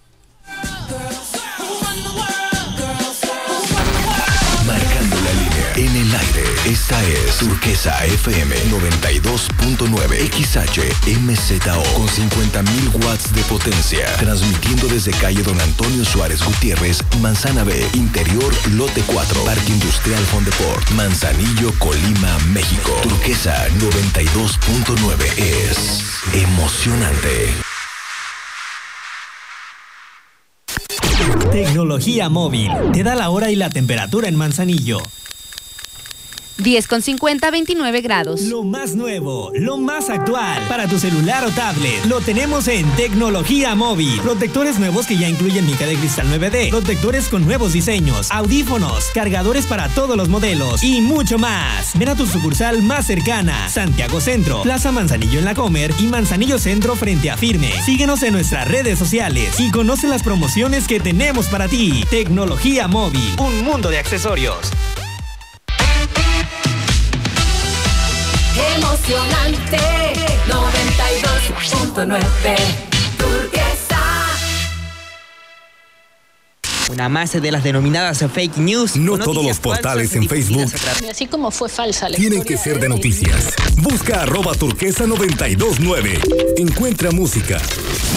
Marcando 4.67 5.17
la 5.17 5.33
línea 5.33 5.73
en 5.77 5.97
el 5.97 6.15
aire. 6.15 6.45
Esta 6.67 7.03
es 7.05 7.39
Turquesa 7.39 8.05
FM 8.05 8.55
92.9 8.71 10.31
XHMZO 10.31 11.83
con 11.95 12.09
50.000 12.09 13.05
watts 13.05 13.33
de 13.35 13.43
potencia. 13.43 14.07
Transmitiendo 14.17 14.87
desde 14.87 15.11
calle 15.13 15.43
Don 15.43 15.61
Antonio 15.61 16.05
Suárez 16.05 16.43
Gutiérrez, 16.45 17.03
Manzana 17.21 17.65
B, 17.65 17.85
Interior 17.95 18.55
Lote 18.73 19.03
4, 19.03 19.45
Parque 19.45 19.73
Industrial 19.73 20.25
Fondeport, 20.27 20.89
Manzanillo, 20.91 21.73
Colima, 21.79 22.39
México. 22.53 22.93
Turquesa 23.03 23.69
92.9 23.79 25.39
es 25.39 26.03
emocionante. 26.35 27.72
Tecnología 31.51 32.29
móvil. 32.29 32.71
Te 32.93 33.03
da 33.03 33.15
la 33.15 33.31
hora 33.31 33.51
y 33.51 33.57
la 33.57 33.71
temperatura 33.71 34.29
en 34.29 34.37
Manzanillo. 34.37 35.03
10 36.63 36.87
con 36.87 37.03
50, 37.03 37.51
29 37.51 38.01
grados. 38.01 38.43
Lo 38.43 38.63
más 38.63 38.95
nuevo, 38.95 39.51
lo 39.55 39.79
más 39.79 40.09
actual 40.11 40.63
para 40.69 40.87
tu 40.87 40.99
celular 40.99 41.45
o 41.45 41.51
tablet. 41.51 42.05
Lo 42.07 42.21
tenemos 42.21 42.69
en 42.69 42.89
Tecnología 42.93 43.75
Móvil. 43.75 44.21
Protectores 44.21 44.79
nuevos 44.79 45.07
que 45.07 45.17
ya 45.17 45.29
incluyen 45.29 45.67
mica 45.67 45.87
de 45.87 45.97
cristal 45.97 46.29
9D. 46.29 46.71
Protectores 46.71 47.29
con 47.29 47.45
nuevos 47.45 47.73
diseños, 47.73 48.31
audífonos, 48.31 49.07
cargadores 49.13 49.67
para 49.67 49.89
todos 49.89 50.17
los 50.17 50.29
modelos 50.29 50.83
y 50.83 51.01
mucho 51.01 51.39
más. 51.39 51.99
Ven 51.99 52.11
a 52.11 52.15
tu 52.15 52.27
sucursal 52.27 52.83
más 52.83 53.07
cercana. 53.07 53.69
Santiago 53.69 54.21
Centro, 54.21 54.63
Plaza 54.63 54.93
Manzanillo 54.93 55.41
en 55.41 55.45
la 55.45 55.55
Comer 55.55 55.93
y 55.99 56.05
Manzanillo 56.05 56.59
Centro 56.59 56.95
frente 56.95 57.31
a 57.31 57.37
Firme. 57.37 57.73
Síguenos 57.85 58.23
en 58.23 58.35
nuestras 58.35 58.69
redes 58.69 58.99
sociales 58.99 59.59
y 59.59 59.71
conoce 59.71 60.07
las 60.07 60.23
promociones 60.23 60.87
que 60.87 61.01
tenemos 61.01 61.47
para 61.47 61.69
ti. 61.69 62.05
Tecnología 62.09 62.87
Móvil, 62.87 63.35
un 63.39 63.65
mundo 63.65 63.91
de 63.91 63.99
accesorios. 63.99 64.71
Emocionante 69.03 69.79
92.9 70.47 72.21
Turquesa. 73.19 73.99
Una 76.89 77.09
más 77.09 77.33
de 77.33 77.51
las 77.51 77.65
denominadas 77.65 78.25
fake 78.33 78.59
news. 78.59 78.95
No 78.97 79.19
todos 79.19 79.45
los 79.45 79.59
portales 79.59 80.15
en 80.15 80.29
Facebook 80.29 80.71
Así 81.11 81.27
como 81.27 81.51
fue 81.51 81.69
falsa 81.69 82.09
la 82.09 82.17
tienen 82.17 82.45
que 82.45 82.57
ser 82.57 82.79
de 82.79 82.89
noticias. 82.89 83.55
Busca 83.79 84.23
arroba 84.23 84.55
turquesa 84.55 85.05
929. 85.09 86.21
Encuentra 86.59 87.11
música, 87.11 87.61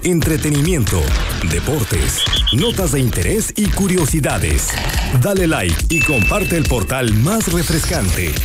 entretenimiento, 0.04 1.02
deportes, 1.50 2.20
notas 2.54 2.92
de 2.92 3.00
interés 3.00 3.54
y 3.56 3.66
curiosidades. 3.70 4.68
Dale 5.20 5.48
like 5.48 5.86
y 5.90 6.02
comparte 6.02 6.58
el 6.58 6.66
portal 6.66 7.12
más 7.16 7.52
refrescante. 7.52 8.36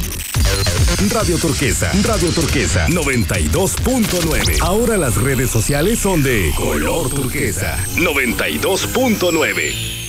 Radio 1.12 1.36
Turquesa, 1.38 1.90
Radio 2.02 2.30
Turquesa 2.30 2.86
92.9. 2.88 4.58
Ahora 4.60 4.96
las 4.96 5.16
redes 5.16 5.50
sociales 5.50 5.98
son 5.98 6.22
de 6.22 6.52
color 6.56 7.10
turquesa 7.10 7.76
92.9. 7.96 9.99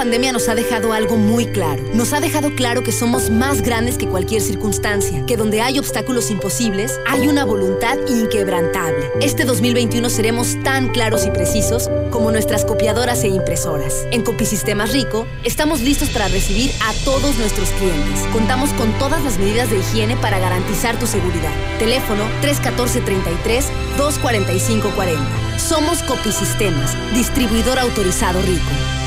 Pandemia 0.00 0.32
nos 0.32 0.48
ha 0.48 0.54
dejado 0.54 0.94
algo 0.94 1.18
muy 1.18 1.44
claro. 1.44 1.82
Nos 1.92 2.14
ha 2.14 2.20
dejado 2.20 2.54
claro 2.54 2.82
que 2.82 2.90
somos 2.90 3.28
más 3.28 3.60
grandes 3.60 3.98
que 3.98 4.08
cualquier 4.08 4.40
circunstancia, 4.40 5.26
que 5.26 5.36
donde 5.36 5.60
hay 5.60 5.78
obstáculos 5.78 6.30
imposibles, 6.30 6.98
hay 7.06 7.28
una 7.28 7.44
voluntad 7.44 7.98
inquebrantable. 8.08 9.10
Este 9.20 9.44
2021 9.44 10.08
seremos 10.08 10.56
tan 10.64 10.88
claros 10.88 11.26
y 11.26 11.30
precisos 11.30 11.90
como 12.10 12.32
nuestras 12.32 12.64
copiadoras 12.64 13.24
e 13.24 13.28
impresoras. 13.28 14.06
En 14.10 14.22
Copisistemas 14.22 14.90
Rico, 14.90 15.26
estamos 15.44 15.82
listos 15.82 16.08
para 16.08 16.28
recibir 16.28 16.70
a 16.80 16.94
todos 17.04 17.36
nuestros 17.36 17.68
clientes. 17.72 18.20
Contamos 18.32 18.70
con 18.72 18.90
todas 18.98 19.22
las 19.22 19.38
medidas 19.38 19.68
de 19.68 19.80
higiene 19.80 20.16
para 20.16 20.38
garantizar 20.38 20.98
tu 20.98 21.06
seguridad. 21.06 21.52
Teléfono 21.78 22.24
314-33 22.40 23.64
245-40. 23.98 25.58
Somos 25.58 26.02
Copisistemas, 26.04 26.96
distribuidor 27.12 27.78
autorizado 27.78 28.40
Rico. 28.40 28.99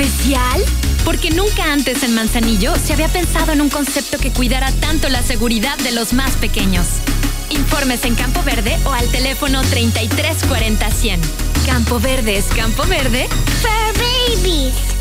¿Especial? 0.00 0.64
Porque 1.04 1.30
nunca 1.30 1.74
antes 1.74 2.02
en 2.04 2.14
Manzanillo 2.14 2.74
se 2.76 2.94
había 2.94 3.08
pensado 3.08 3.52
en 3.52 3.60
un 3.60 3.68
concepto 3.68 4.16
que 4.16 4.32
cuidara 4.32 4.72
tanto 4.72 5.10
la 5.10 5.22
seguridad 5.22 5.76
de 5.76 5.92
los 5.92 6.14
más 6.14 6.36
pequeños. 6.36 6.86
Informes 7.50 8.06
en 8.06 8.14
Campo 8.14 8.42
Verde 8.42 8.78
o 8.86 8.92
al 8.92 9.06
teléfono 9.08 9.60
3340 9.60 10.90
100. 10.90 11.20
Campo 11.66 12.00
Verde 12.00 12.38
es 12.38 12.46
Campo 12.46 12.84
Verde. 12.86 13.28
For 13.60 13.92
babies. 13.98 14.99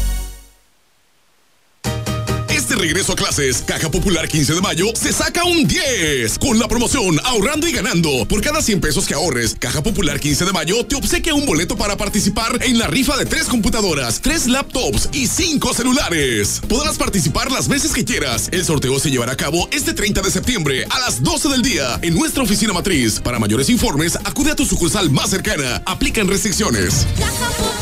Regreso 2.79 3.11
a 3.11 3.15
clases, 3.17 3.61
Caja 3.67 3.91
Popular 3.91 4.25
15 4.29 4.53
de 4.53 4.61
mayo, 4.61 4.85
se 4.93 5.11
saca 5.11 5.43
un 5.43 5.67
10 5.67 6.39
con 6.39 6.57
la 6.59 6.69
promoción 6.69 7.19
Ahorrando 7.25 7.67
y 7.67 7.73
Ganando. 7.73 8.25
Por 8.25 8.41
cada 8.41 8.61
100 8.61 8.79
pesos 8.79 9.05
que 9.05 9.13
ahorres, 9.13 9.57
Caja 9.59 9.83
Popular 9.83 10.17
15 10.17 10.45
de 10.45 10.53
mayo 10.53 10.85
te 10.85 10.95
obsequia 10.95 11.33
un 11.33 11.45
boleto 11.45 11.75
para 11.75 11.97
participar 11.97 12.57
en 12.63 12.77
la 12.77 12.87
rifa 12.87 13.17
de 13.17 13.25
tres 13.25 13.47
computadoras, 13.47 14.21
tres 14.21 14.47
laptops 14.47 15.09
y 15.11 15.27
cinco 15.27 15.73
celulares. 15.73 16.61
Podrás 16.69 16.97
participar 16.97 17.51
las 17.51 17.67
veces 17.67 17.91
que 17.91 18.05
quieras. 18.05 18.47
El 18.53 18.63
sorteo 18.63 18.97
se 18.97 19.11
llevará 19.11 19.33
a 19.33 19.37
cabo 19.37 19.67
este 19.73 19.93
30 19.93 20.21
de 20.21 20.31
septiembre 20.31 20.85
a 20.89 20.99
las 20.99 21.21
12 21.21 21.49
del 21.49 21.61
día 21.61 21.99
en 22.01 22.15
nuestra 22.15 22.43
oficina 22.43 22.71
matriz. 22.71 23.19
Para 23.19 23.39
mayores 23.39 23.69
informes, 23.69 24.15
acude 24.23 24.51
a 24.51 24.55
tu 24.55 24.65
sucursal 24.65 25.09
más 25.09 25.31
cercana. 25.31 25.83
Aplican 25.85 26.29
restricciones. 26.29 27.05
Caja 27.19 27.78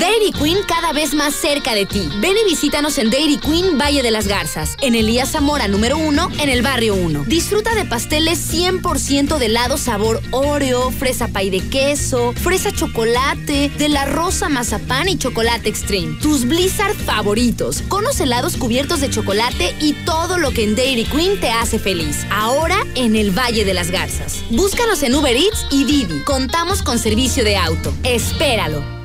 Dairy 0.00 0.32
Queen 0.32 0.56
cada 0.66 0.94
vez 0.94 1.12
más 1.12 1.34
cerca 1.34 1.74
de 1.74 1.84
ti. 1.84 2.08
Ven 2.20 2.34
y 2.34 2.48
visítanos 2.48 2.96
en 2.96 3.10
Dairy 3.10 3.36
Queen 3.36 3.76
Valle 3.76 4.02
de 4.02 4.10
las 4.10 4.26
Garzas, 4.26 4.76
en 4.80 4.94
Elías 4.94 5.32
Zamora 5.32 5.68
número 5.68 5.98
1, 5.98 6.30
en 6.38 6.48
el 6.48 6.62
barrio 6.62 6.94
1. 6.94 7.24
Disfruta 7.26 7.74
de 7.74 7.84
pasteles 7.84 8.38
100% 8.50 9.36
de 9.36 9.44
helado 9.44 9.76
sabor 9.76 10.22
Oreo, 10.30 10.90
fresa 10.90 11.28
pay 11.28 11.50
de 11.50 11.60
queso, 11.68 12.32
fresa 12.32 12.72
chocolate, 12.72 13.70
de 13.76 13.88
la 13.90 14.06
rosa 14.06 14.48
mazapán 14.48 15.06
y 15.06 15.18
chocolate 15.18 15.68
extreme. 15.68 16.16
Tus 16.22 16.46
Blizzard 16.46 16.94
favoritos, 16.94 17.82
conos 17.88 18.20
helados 18.20 18.56
cubiertos 18.56 19.02
de 19.02 19.10
chocolate 19.10 19.76
y 19.80 19.92
todo 20.06 20.38
lo 20.38 20.52
que 20.52 20.64
en 20.64 20.76
Dairy 20.76 21.04
Queen 21.04 21.38
te 21.40 21.50
hace 21.50 21.78
feliz. 21.78 22.24
Ahora 22.30 22.86
en 22.94 23.16
el 23.16 23.36
Valle 23.38 23.66
de 23.66 23.74
las 23.74 23.90
Garzas. 23.90 24.38
Búscanos 24.48 25.02
en 25.02 25.14
Uber 25.14 25.36
Eats 25.36 25.66
y 25.70 25.84
Didi. 25.84 26.20
Contamos 26.20 26.82
con 26.82 26.98
servicio 26.98 27.44
de 27.44 27.58
auto. 27.58 27.92
Espéralo. 28.02 28.99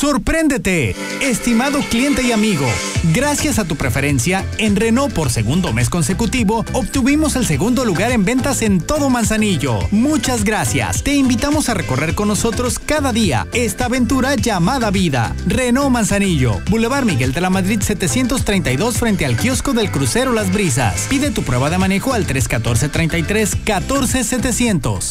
Sorpréndete, 0.00 0.96
estimado 1.20 1.80
cliente 1.90 2.22
y 2.22 2.32
amigo. 2.32 2.64
Gracias 3.12 3.58
a 3.58 3.66
tu 3.66 3.76
preferencia, 3.76 4.46
en 4.56 4.74
Renault 4.74 5.12
por 5.12 5.28
segundo 5.28 5.74
mes 5.74 5.90
consecutivo, 5.90 6.64
obtuvimos 6.72 7.36
el 7.36 7.44
segundo 7.44 7.84
lugar 7.84 8.10
en 8.10 8.24
ventas 8.24 8.62
en 8.62 8.80
todo 8.80 9.10
Manzanillo. 9.10 9.78
Muchas 9.90 10.44
gracias. 10.44 11.02
Te 11.02 11.14
invitamos 11.16 11.68
a 11.68 11.74
recorrer 11.74 12.14
con 12.14 12.28
nosotros 12.28 12.78
cada 12.78 13.12
día 13.12 13.46
esta 13.52 13.84
aventura 13.84 14.36
llamada 14.36 14.90
vida. 14.90 15.36
Renault 15.46 15.90
Manzanillo, 15.90 16.62
Boulevard 16.70 17.04
Miguel 17.04 17.34
de 17.34 17.42
la 17.42 17.50
Madrid 17.50 17.82
732 17.82 18.96
frente 18.96 19.26
al 19.26 19.36
kiosco 19.36 19.74
del 19.74 19.90
crucero 19.90 20.32
Las 20.32 20.50
Brisas. 20.50 21.08
Pide 21.10 21.30
tu 21.30 21.42
prueba 21.42 21.68
de 21.68 21.76
manejo 21.76 22.14
al 22.14 22.24
314 22.24 22.88
33 22.88 23.54
14 23.66 24.24
700. 24.24 25.10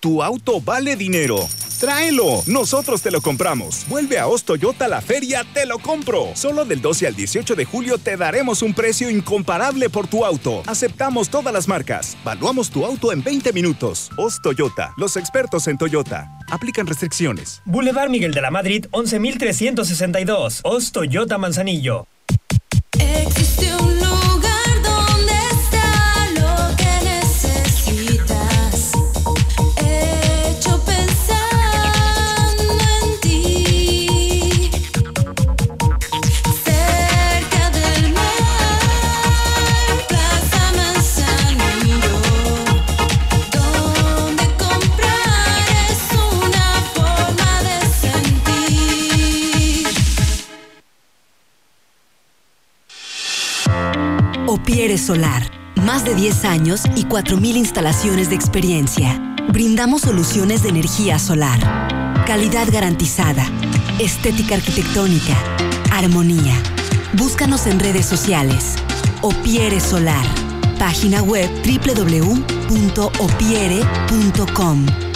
Tu 0.00 0.22
auto 0.22 0.62
vale 0.62 0.96
dinero. 0.96 1.46
Tráelo, 1.78 2.42
nosotros 2.46 3.02
te 3.02 3.10
lo 3.10 3.20
compramos. 3.20 3.84
Vuelve 3.88 4.18
a 4.18 4.26
Os 4.28 4.44
Toyota 4.44 4.88
la 4.88 5.00
feria, 5.00 5.44
te 5.52 5.66
lo 5.66 5.78
compro. 5.78 6.30
Solo 6.34 6.64
del 6.64 6.80
12 6.80 7.06
al 7.06 7.14
18 7.14 7.54
de 7.54 7.64
julio 7.64 7.98
te 7.98 8.16
daremos 8.16 8.62
un 8.62 8.72
precio 8.72 9.10
incomparable 9.10 9.90
por 9.90 10.06
tu 10.06 10.24
auto. 10.24 10.62
Aceptamos 10.66 11.28
todas 11.28 11.52
las 11.52 11.68
marcas. 11.68 12.16
Valuamos 12.24 12.70
tu 12.70 12.86
auto 12.86 13.12
en 13.12 13.22
20 13.22 13.52
minutos. 13.52 14.10
Os 14.16 14.40
Toyota, 14.40 14.94
los 14.96 15.16
expertos 15.16 15.68
en 15.68 15.76
Toyota. 15.76 16.30
Aplican 16.50 16.86
restricciones. 16.86 17.60
Boulevard 17.64 18.10
Miguel 18.10 18.32
de 18.32 18.40
la 18.40 18.50
Madrid, 18.50 18.86
11362. 18.92 20.60
Os 20.64 20.92
Toyota 20.92 21.36
Manzanillo. 21.38 22.06
Existe 22.98 23.74
un 23.76 23.95
Opiere 54.86 55.02
Solar. 55.02 55.42
Más 55.84 56.04
de 56.04 56.14
10 56.14 56.44
años 56.44 56.82
y 56.94 57.06
4.000 57.06 57.56
instalaciones 57.56 58.28
de 58.28 58.36
experiencia. 58.36 59.34
Brindamos 59.48 60.02
soluciones 60.02 60.62
de 60.62 60.68
energía 60.68 61.18
solar. 61.18 61.58
Calidad 62.24 62.68
garantizada. 62.70 63.44
Estética 63.98 64.54
arquitectónica. 64.54 65.36
Armonía. 65.90 66.54
Búscanos 67.14 67.66
en 67.66 67.80
redes 67.80 68.06
sociales. 68.06 68.76
Opiere 69.22 69.80
Solar. 69.80 70.24
Página 70.78 71.20
web 71.20 71.50
www.opiere.com 71.66 72.46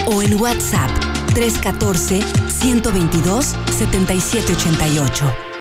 o 0.09 0.23
en 0.23 0.35
WhatsApp 0.41 0.91
314 1.33 2.23
122 2.49 3.55
7788. 3.79 5.50